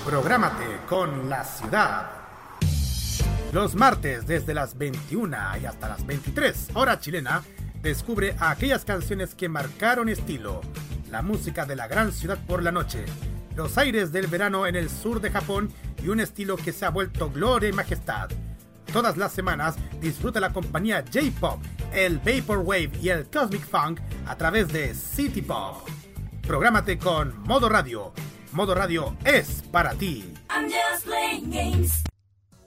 Prográmate 0.06 0.82
con 0.88 1.30
la 1.30 1.44
ciudad. 1.44 2.12
Los 3.52 3.76
martes 3.76 4.28
desde 4.28 4.54
las 4.54 4.78
21 4.78 5.38
y 5.62 5.66
hasta 5.66 5.90
las 5.90 6.06
23 6.06 6.70
hora 6.74 7.00
chilena, 7.00 7.44
descubre 7.82 8.36
aquellas 8.40 8.86
canciones 8.86 9.34
que 9.34 9.50
marcaron 9.50 10.10
estilo, 10.10 10.62
la 11.10 11.22
música 11.22 11.66
de 11.66 11.76
la 11.76 11.88
gran 11.88 12.12
ciudad 12.12 12.38
por 12.48 12.64
la 12.64 12.72
noche, 12.72 13.06
los 13.56 13.78
aires 13.78 14.12
del 14.12 14.28
verano 14.28 14.68
en 14.68 14.76
el 14.76 14.90
sur 14.90 15.22
de 15.22 15.32
Japón 15.32 15.72
y 16.04 16.10
un 16.10 16.20
estilo 16.20 16.58
que 16.58 16.72
se 16.72 16.86
ha 16.86 16.90
vuelto 16.90 17.30
gloria 17.30 17.70
y 17.70 17.74
majestad. 17.74 18.30
Todas 18.92 19.18
las 19.18 19.34
semanas 19.34 19.76
disfruta 20.00 20.40
la 20.40 20.54
compañía 20.54 21.04
J-Pop, 21.12 21.62
el 21.94 22.20
Vaporwave 22.20 22.92
y 23.02 23.10
el 23.10 23.30
Cosmic 23.30 23.66
Funk 23.66 24.00
a 24.28 24.36
través 24.38 24.68
de 24.72 24.94
City 24.94 25.42
Pop. 25.42 25.88
Prográmate 26.42 26.98
con 26.98 27.42
Modo 27.44 27.70
Radio. 27.70 28.14
Modo 28.52 28.76
Radio 28.76 29.18
es 29.26 29.64
para 29.72 29.94
ti. 29.96 30.34
I'm 30.50 30.70
just 30.70 31.06
playing 31.06 31.50
games. 31.50 32.04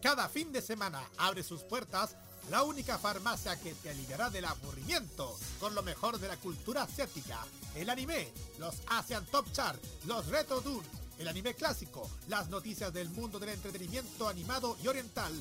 Cada 0.02 0.28
fin 0.28 0.52
de 0.52 0.60
semana 0.60 1.00
abre 1.16 1.42
sus 1.42 1.62
puertas 1.64 2.16
la 2.50 2.62
única 2.62 2.98
farmacia 2.98 3.56
que 3.60 3.74
te 3.74 3.90
aliviará 3.90 4.30
del 4.30 4.46
aburrimiento 4.46 5.36
con 5.60 5.74
lo 5.74 5.82
mejor 5.82 6.18
de 6.18 6.28
la 6.28 6.36
cultura 6.36 6.82
asiática, 6.82 7.38
el 7.74 7.90
anime, 7.90 8.32
los 8.58 8.76
Asian 8.88 9.24
Top 9.26 9.50
Chart, 9.52 9.80
los 10.06 10.26
Retro 10.26 10.60
Tours 10.60 10.86
el 11.18 11.28
anime 11.28 11.54
clásico, 11.54 12.08
las 12.28 12.48
noticias 12.48 12.92
del 12.92 13.10
mundo 13.10 13.38
del 13.38 13.50
entretenimiento 13.50 14.28
animado 14.28 14.76
y 14.82 14.88
oriental. 14.88 15.32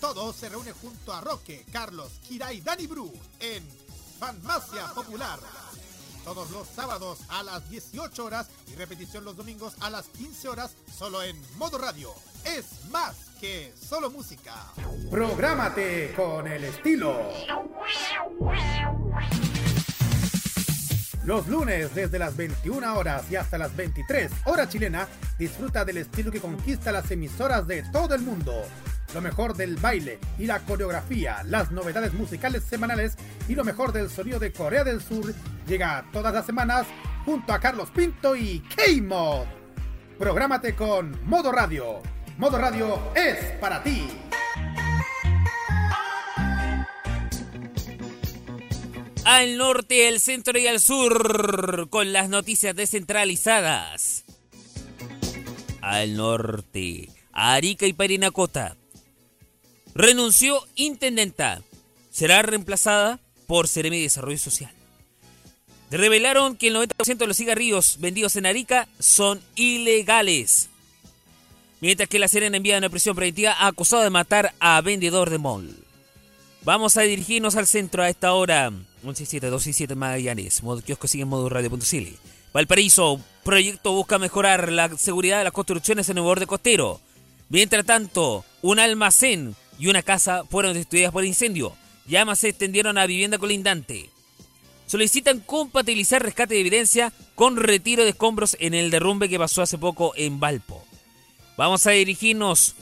Todo 0.00 0.32
se 0.32 0.48
reúne 0.48 0.72
junto 0.72 1.12
a 1.12 1.20
Roque, 1.20 1.64
Carlos, 1.72 2.12
Kira 2.26 2.52
y 2.52 2.60
Dani 2.60 2.86
Bru 2.86 3.12
en 3.38 3.66
Fanmacia 4.18 4.88
Popular. 4.88 5.38
Todos 6.24 6.50
los 6.50 6.68
sábados 6.68 7.20
a 7.28 7.42
las 7.42 7.68
18 7.70 8.24
horas 8.24 8.48
y 8.68 8.74
repetición 8.74 9.24
los 9.24 9.36
domingos 9.36 9.74
a 9.80 9.88
las 9.90 10.06
15 10.08 10.48
horas 10.48 10.74
solo 10.96 11.22
en 11.22 11.40
modo 11.56 11.78
radio. 11.78 12.12
Es 12.44 12.84
más 12.90 13.16
que 13.40 13.72
solo 13.80 14.10
música. 14.10 14.54
Prográmate 15.10 16.12
con 16.14 16.46
el 16.46 16.64
estilo. 16.64 17.30
Los 21.30 21.46
lunes 21.46 21.94
desde 21.94 22.18
las 22.18 22.36
21 22.36 22.92
horas 22.92 23.22
y 23.30 23.36
hasta 23.36 23.56
las 23.56 23.76
23 23.76 24.32
horas 24.46 24.68
chilena, 24.68 25.06
disfruta 25.38 25.84
del 25.84 25.98
estilo 25.98 26.32
que 26.32 26.40
conquista 26.40 26.90
las 26.90 27.08
emisoras 27.08 27.68
de 27.68 27.84
todo 27.92 28.16
el 28.16 28.22
mundo. 28.22 28.52
Lo 29.14 29.20
mejor 29.20 29.54
del 29.54 29.76
baile 29.76 30.18
y 30.40 30.46
la 30.46 30.58
coreografía, 30.58 31.44
las 31.44 31.70
novedades 31.70 32.14
musicales 32.14 32.64
semanales 32.64 33.14
y 33.46 33.54
lo 33.54 33.62
mejor 33.62 33.92
del 33.92 34.10
sonido 34.10 34.40
de 34.40 34.52
Corea 34.52 34.82
del 34.82 35.00
Sur 35.00 35.32
llega 35.68 36.04
todas 36.12 36.34
las 36.34 36.46
semanas 36.46 36.84
junto 37.24 37.52
a 37.52 37.60
Carlos 37.60 37.90
Pinto 37.90 38.34
y 38.34 38.58
K-Mod. 38.74 39.46
Prográmate 40.18 40.74
con 40.74 41.16
Modo 41.26 41.52
Radio. 41.52 42.02
Modo 42.38 42.58
Radio 42.58 43.12
es 43.14 43.52
para 43.60 43.84
ti. 43.84 44.08
Al 49.30 49.58
norte, 49.58 50.08
al 50.08 50.18
centro 50.18 50.58
y 50.58 50.66
al 50.66 50.80
sur, 50.80 51.88
con 51.88 52.12
las 52.12 52.28
noticias 52.28 52.74
descentralizadas. 52.74 54.24
Al 55.80 56.16
norte, 56.16 57.08
Arica 57.30 57.86
y 57.86 57.92
Parinacota. 57.92 58.76
Renunció 59.94 60.66
intendenta. 60.74 61.62
Será 62.10 62.42
reemplazada 62.42 63.20
por 63.46 63.68
Ceremi 63.68 63.98
de 63.98 64.02
Desarrollo 64.02 64.36
Social. 64.36 64.72
Revelaron 65.92 66.56
que 66.56 66.66
el 66.66 66.74
90% 66.74 67.18
de 67.18 67.26
los 67.28 67.36
cigarrillos 67.36 68.00
vendidos 68.00 68.34
en 68.34 68.46
Arica 68.46 68.88
son 68.98 69.40
ilegales. 69.54 70.70
Mientras 71.80 72.08
que 72.08 72.18
la 72.18 72.26
Serena 72.26 72.56
envía 72.56 72.78
una 72.78 72.90
prisión 72.90 73.14
preventiva 73.14 73.64
acusado 73.64 74.02
de 74.02 74.10
matar 74.10 74.54
a 74.58 74.80
vendedor 74.80 75.30
de 75.30 75.38
mall. 75.38 75.76
Vamos 76.62 76.96
a 76.96 77.02
dirigirnos 77.02 77.54
al 77.54 77.68
centro 77.68 78.02
a 78.02 78.08
esta 78.08 78.32
hora. 78.32 78.72
167 79.00 79.94
Magallanes. 79.94 80.62
Kiosco 80.84 81.06
sigue 81.06 81.22
en 81.22 81.28
modo. 81.28 81.50
Valparaíso. 82.52 83.20
Proyecto 83.44 83.92
busca 83.92 84.18
mejorar 84.18 84.70
la 84.70 84.96
seguridad 84.96 85.38
de 85.38 85.44
las 85.44 85.52
construcciones 85.52 86.08
en 86.08 86.18
el 86.18 86.22
borde 86.22 86.46
costero. 86.46 87.00
Mientras 87.48 87.84
tanto, 87.84 88.44
un 88.62 88.78
almacén 88.78 89.56
y 89.78 89.88
una 89.88 90.02
casa 90.02 90.44
fueron 90.48 90.74
destruidas 90.74 91.12
por 91.12 91.24
incendio. 91.24 91.74
Llamas 92.06 92.40
se 92.40 92.50
extendieron 92.50 92.98
a 92.98 93.06
vivienda 93.06 93.38
colindante. 93.38 94.10
Solicitan 94.86 95.40
compatibilizar 95.40 96.22
rescate 96.22 96.54
de 96.54 96.60
evidencia 96.60 97.12
con 97.34 97.56
retiro 97.56 98.02
de 98.02 98.10
escombros 98.10 98.56
en 98.60 98.74
el 98.74 98.90
derrumbe 98.90 99.28
que 99.28 99.38
pasó 99.38 99.62
hace 99.62 99.78
poco 99.78 100.12
en 100.16 100.40
Valpo. 100.40 100.84
Vamos 101.56 101.86
a 101.86 101.90
dirigirnos 101.90 102.74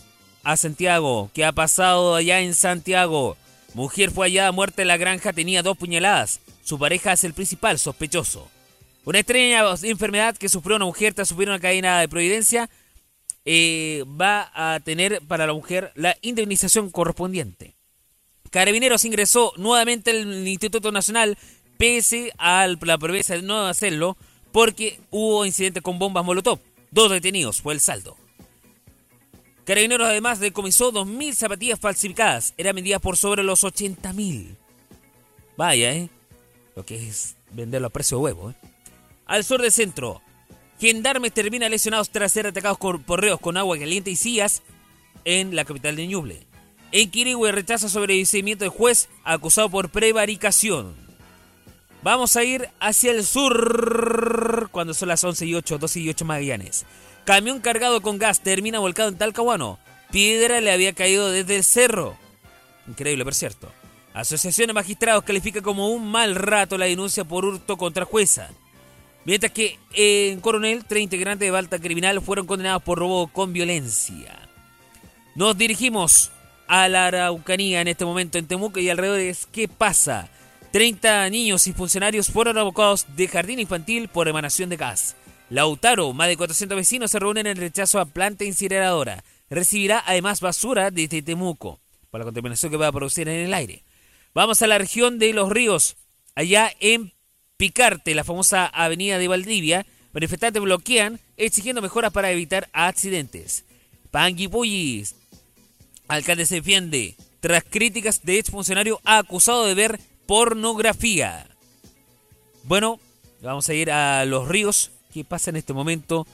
a 0.43 0.57
Santiago. 0.57 1.31
¿Qué 1.35 1.45
ha 1.45 1.53
pasado 1.53 2.15
allá 2.15 2.41
en 2.41 2.55
Santiago? 2.55 3.37
Mujer 3.75 4.11
fue 4.11 4.27
hallada 4.27 4.53
muerta 4.53 4.83
en 4.83 4.89
la 4.89 4.97
granja, 4.97 5.33
tenía 5.33 5.63
dos 5.63 5.77
puñaladas. 5.77 6.41
Su 6.63 6.79
pareja 6.79 7.13
es 7.13 7.25
el 7.25 7.35
principal 7.35 7.79
sospechoso. 7.79 8.51
Una 9.05 9.21
extraña 9.21 9.65
enfermedad 9.83 10.37
que 10.37 10.49
sufrió 10.49 10.77
una 10.77 10.85
mujer 10.85 11.15
tras 11.15 11.29
sufrir 11.29 11.49
una 11.49 11.61
cadena 11.61 12.01
de 12.01 12.09
providencia 12.09 12.69
eh, 13.45 14.05
va 14.21 14.51
a 14.53 14.81
tener 14.81 15.23
para 15.27 15.47
la 15.47 15.55
mujer 15.55 15.93
la 15.95 16.17
indemnización 16.21 16.91
correspondiente. 16.91 17.77
Carabineros 18.51 19.05
ingresó 19.05 19.53
nuevamente 19.57 20.11
al 20.11 20.47
Instituto 20.47 20.93
Nacional 20.93 21.39
pese 21.79 22.33
a 22.37 22.67
la 22.67 22.99
promesa 22.99 23.35
de 23.35 23.43
no 23.43 23.67
hacerlo 23.67 24.17
porque 24.53 25.01
hubo 25.11 25.47
incidentes 25.47 25.83
con 25.83 25.99
bombas 25.99 26.25
Molotov. 26.25 26.59
Dos 26.91 27.11
detenidos 27.11 27.63
fue 27.63 27.75
el 27.75 27.81
saldo. 27.81 28.17
Carabineros 29.69 30.09
además 30.09 30.41
decomisó 30.41 30.91
2.000 30.91 31.35
zapatillas 31.35 31.79
falsificadas. 31.79 32.55
Eran 32.57 32.75
vendidas 32.75 33.03
por 33.03 33.19
sobre 33.19 33.43
los 33.43 33.65
80.000. 33.65 34.57
Vaya, 35.59 35.93
¿eh? 35.93 36.09
Lo 36.75 36.87
que 36.87 37.07
es 37.07 37.37
venderlo 37.53 37.89
a 37.89 37.91
precio 37.91 38.17
de 38.17 38.23
huevo, 38.23 38.51
¿eh? 38.51 38.55
Al 39.27 39.45
sur 39.45 39.61
del 39.61 39.71
centro, 39.71 40.23
gendarmes 40.81 41.35
terminan 41.35 41.71
lesionados 41.71 42.09
tras 42.09 42.33
ser 42.33 42.47
atacados 42.47 42.79
por 42.79 43.03
porreos 43.03 43.41
con 43.41 43.59
agua 43.59 43.79
caliente 43.79 44.11
y 44.11 44.17
sillas 44.17 44.63
en 45.27 45.55
la 45.55 45.67
capital 45.67 45.97
de 45.97 46.07
Ñuble. 46.07 46.47
En 46.91 47.11
Quirihue 47.11 47.53
rechaza 47.53 47.91
sobreseimiento 47.91 48.65
del 48.65 48.71
juez 48.71 49.11
acusado 49.23 49.69
por 49.69 49.91
prevaricación. 49.91 50.97
Vamos 52.03 52.37
a 52.37 52.45
ir 52.45 52.71
hacia 52.81 53.11
el 53.11 53.23
sur 53.23 54.71
cuando 54.71 54.95
son 54.95 55.09
las 55.09 55.23
11 55.23 55.45
y 55.45 55.55
8, 55.55 55.77
12 55.77 56.01
y 56.01 56.09
8 56.09 56.25
Magallanes. 56.25 56.87
Camión 57.29 57.61
cargado 57.61 58.01
con 58.01 58.17
gas 58.17 58.41
termina 58.41 58.79
volcado 58.79 59.11
en 59.11 59.19
Talcahuano. 59.19 59.79
Piedra 60.11 60.63
le 60.63 60.73
había 60.73 60.95
caído 60.95 61.31
desde 61.31 61.57
el 61.57 61.63
cerro. 61.63 62.17
Increíble, 62.87 63.23
por 63.23 63.35
cierto. 63.35 63.71
Asociación 64.15 64.69
de 64.69 64.73
Magistrados 64.73 65.25
califica 65.25 65.61
como 65.61 65.91
un 65.91 66.11
mal 66.11 66.37
rato 66.37 66.79
la 66.79 66.87
denuncia 66.87 67.25
por 67.25 67.45
hurto 67.45 67.77
contra 67.77 68.07
jueza. 68.07 68.49
Mientras 69.27 69.53
que 69.53 69.79
en 69.93 70.41
Coronel, 70.41 70.87
tres 70.87 71.03
integrantes 71.03 71.47
de 71.47 71.51
Balta 71.51 71.79
Criminal 71.79 72.23
fueron 72.23 72.47
condenados 72.47 72.83
por 72.83 72.99
robo 72.99 73.27
con 73.27 73.53
violencia. 73.53 74.49
Nos 75.35 75.59
dirigimos 75.59 76.31
a 76.67 76.89
la 76.89 77.09
Araucanía 77.09 77.83
en 77.83 77.89
este 77.89 78.07
momento 78.07 78.39
en 78.39 78.47
Temuco 78.47 78.81
y 78.81 78.89
alrededores. 78.89 79.47
¿Qué 79.53 79.69
pasa? 79.69 80.31
30 80.73 81.29
niños 81.29 81.67
y 81.67 81.75
funcionarios 81.75 82.29
fueron 82.29 82.57
abocados 82.57 83.05
de 83.17 83.29
jardín 83.29 83.59
infantil 83.59 84.09
por 84.09 84.29
emanación 84.29 84.71
de 84.71 84.79
gas. 84.79 85.15
Lautaro, 85.51 86.13
más 86.13 86.29
de 86.29 86.37
400 86.37 86.77
vecinos 86.77 87.11
se 87.11 87.19
reúnen 87.19 87.47
en 87.47 87.57
rechazo 87.57 88.01
a 88.01 88.07
planta 88.07 88.45
incineradora. 88.45 89.25
Recibirá 89.49 90.03
además 90.07 90.41
basura 90.41 90.91
desde 90.91 91.23
Temuco, 91.23 91.81
por 92.11 92.21
la 92.21 92.25
contaminación 92.25 92.71
que 92.71 92.77
va 92.77 92.89
a 92.89 92.93
producir 92.93 93.29
en 93.29 93.47
el 93.47 93.55
aire. 93.55 93.83
Vamos 94.35 94.61
a 94.61 94.67
la 94.67 94.79
región 94.79 95.19
de 95.19 95.33
Los 95.33 95.49
Ríos, 95.49 95.97
allá 96.35 96.71
en 96.81 97.13
Picarte, 97.57 98.15
la 98.15 98.25
famosa 98.25 98.67
avenida 98.67 99.19
de 99.19 99.27
Valdivia. 99.27 99.87
Manifestantes 100.13 100.63
bloquean 100.63 101.19
exigiendo 101.37 101.83
mejoras 101.83 102.13
para 102.13 102.31
evitar 102.31 102.69
accidentes. 102.73 103.65
Panguipullis, 104.11 105.17
alcalde 106.09 106.47
se 106.47 106.57
defiende 106.57 107.17
tras 107.41 107.65
críticas 107.65 108.23
de 108.23 108.39
exfuncionario 108.39 109.01
acusado 109.05 109.65
de 109.67 109.75
ver 109.75 110.01
pornografía. 110.27 111.49
Bueno, 112.65 113.01
vamos 113.43 113.69
a 113.69 113.75
ir 113.75 113.91
a 113.91 114.25
Los 114.25 114.49
Ríos, 114.49 114.93
¿Qué 115.19 115.25
pasa 115.25 115.51
en 115.51 115.57
este 115.57 115.73
momento 115.73 116.29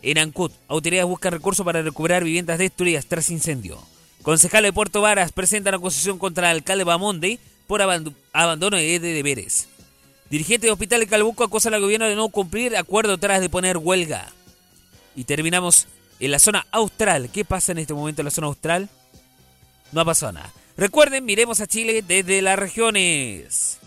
en 0.00 0.16
Ancud? 0.16 0.50
Autoridades 0.68 1.06
buscan 1.06 1.30
recursos 1.30 1.62
para 1.62 1.82
recuperar 1.82 2.24
viviendas 2.24 2.58
destruidas 2.58 3.04
tras 3.04 3.28
incendio. 3.28 3.78
Concejal 4.22 4.62
de 4.62 4.72
Puerto 4.72 5.02
Varas 5.02 5.30
presentan 5.30 5.74
acusación 5.74 6.18
contra 6.18 6.50
el 6.50 6.56
alcalde 6.56 6.84
Bamonde 6.84 7.38
por 7.66 7.82
abandono 7.82 8.78
de 8.78 8.98
deberes. 8.98 9.68
Dirigente 10.30 10.68
de 10.68 10.72
Hospital 10.72 11.00
de 11.00 11.06
Calbuco 11.06 11.44
acusa 11.44 11.68
al 11.68 11.82
gobierno 11.82 12.06
de 12.06 12.16
no 12.16 12.30
cumplir 12.30 12.78
acuerdo 12.78 13.18
tras 13.18 13.42
de 13.42 13.50
poner 13.50 13.76
huelga. 13.76 14.32
Y 15.14 15.24
terminamos 15.24 15.86
en 16.18 16.30
la 16.30 16.38
zona 16.38 16.66
austral. 16.70 17.28
¿Qué 17.30 17.44
pasa 17.44 17.72
en 17.72 17.78
este 17.78 17.92
momento 17.92 18.22
en 18.22 18.24
la 18.24 18.30
zona 18.30 18.46
austral? 18.46 18.88
No 19.92 20.00
ha 20.00 20.06
pasado 20.06 20.32
nada. 20.32 20.50
Recuerden, 20.78 21.26
miremos 21.26 21.60
a 21.60 21.66
Chile 21.66 22.00
desde 22.00 22.40
las 22.40 22.58
regiones. 22.58 23.80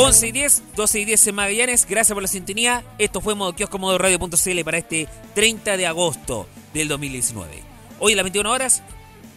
Once 0.00 0.28
y 0.28 0.30
10, 0.30 0.62
12 0.76 1.00
y 1.00 1.04
10 1.06 1.26
en 1.26 1.34
Magallanes. 1.34 1.84
Gracias 1.84 2.14
por 2.14 2.22
la 2.22 2.28
sintonía. 2.28 2.84
Esto 2.98 3.20
fue 3.20 3.34
Modo 3.34 3.52
Kiosco 3.54 3.78
Modo 3.78 3.98
Radio.cl 3.98 4.60
para 4.64 4.78
este 4.78 5.08
30 5.34 5.76
de 5.76 5.88
agosto 5.88 6.46
del 6.72 6.86
2019. 6.86 7.64
Hoy 7.98 8.12
a 8.12 8.16
las 8.16 8.22
21 8.22 8.48
horas, 8.48 8.84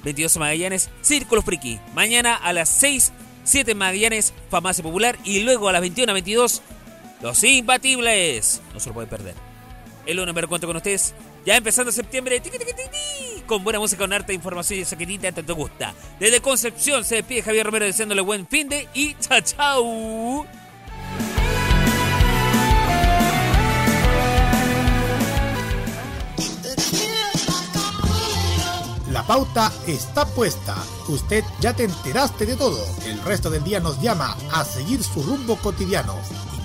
22 0.03 0.35
en 0.35 0.39
Magallanes, 0.39 0.91
Círculo 1.01 1.41
Friki. 1.41 1.79
Mañana 1.95 2.35
a 2.35 2.53
las 2.53 2.69
6, 2.69 3.11
7 3.43 3.71
en 3.71 3.77
Magallanes, 3.79 4.35
Farmacia 4.51 4.83
Popular. 4.83 5.17
Y 5.23 5.39
luego 5.39 5.67
a 5.67 5.71
las 5.71 5.81
21 5.81 6.11
a 6.11 6.13
22, 6.13 6.61
Los 7.23 7.43
Imbatibles. 7.43 8.61
No 8.71 8.79
se 8.79 8.89
lo 8.89 8.93
pueden 8.93 9.09
perder. 9.09 9.33
El 10.05 10.17
lunes 10.17 10.35
me 10.35 10.41
recuento 10.41 10.67
con 10.67 10.75
ustedes. 10.75 11.15
Ya 11.45 11.57
empezando 11.57 11.91
septiembre, 11.91 12.39
tiqui, 12.39 12.59
tiqui, 12.59 12.73
tiqui, 12.73 13.41
con 13.47 13.63
buena 13.63 13.79
música, 13.79 14.03
con 14.03 14.13
harta 14.13 14.31
información 14.31 14.79
y 14.79 14.81
esa 14.83 14.95
que 14.95 15.17
tanto 15.17 15.43
te 15.43 15.53
gusta. 15.53 15.93
Desde 16.19 16.39
Concepción 16.39 17.03
se 17.03 17.15
despide 17.15 17.41
Javier 17.41 17.65
Romero 17.65 17.85
deseándole 17.85 18.21
buen 18.21 18.47
fin 18.47 18.69
de 18.69 18.87
y 18.93 19.15
chao 19.15 19.41
chao. 19.41 20.45
La 29.11 29.23
pauta 29.23 29.71
está 29.87 30.25
puesta. 30.25 30.75
Usted 31.09 31.43
ya 31.59 31.75
te 31.75 31.83
enteraste 31.83 32.45
de 32.45 32.55
todo. 32.55 32.85
El 33.05 33.21
resto 33.23 33.49
del 33.49 33.63
día 33.63 33.79
nos 33.79 34.01
llama 34.01 34.37
a 34.53 34.63
seguir 34.63 35.03
su 35.03 35.21
rumbo 35.23 35.57
cotidiano 35.57 36.15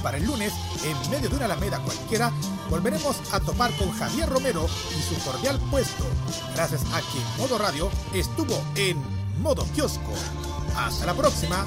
para 0.06 0.18
el 0.18 0.24
lunes, 0.24 0.52
en 0.84 1.10
medio 1.10 1.28
de 1.28 1.34
una 1.34 1.46
alameda 1.46 1.80
cualquiera, 1.80 2.30
volveremos 2.70 3.16
a 3.32 3.40
topar 3.40 3.72
con 3.72 3.90
Javier 3.90 4.28
Romero 4.28 4.68
y 4.96 5.02
su 5.02 5.20
cordial 5.24 5.58
puesto, 5.68 6.04
gracias 6.54 6.84
a 6.94 7.00
que 7.00 7.42
Modo 7.42 7.58
Radio 7.58 7.90
estuvo 8.14 8.62
en 8.76 9.02
Modo 9.42 9.66
Kiosco. 9.74 10.12
Hasta 10.76 11.06
la 11.06 11.14
próxima. 11.14 11.66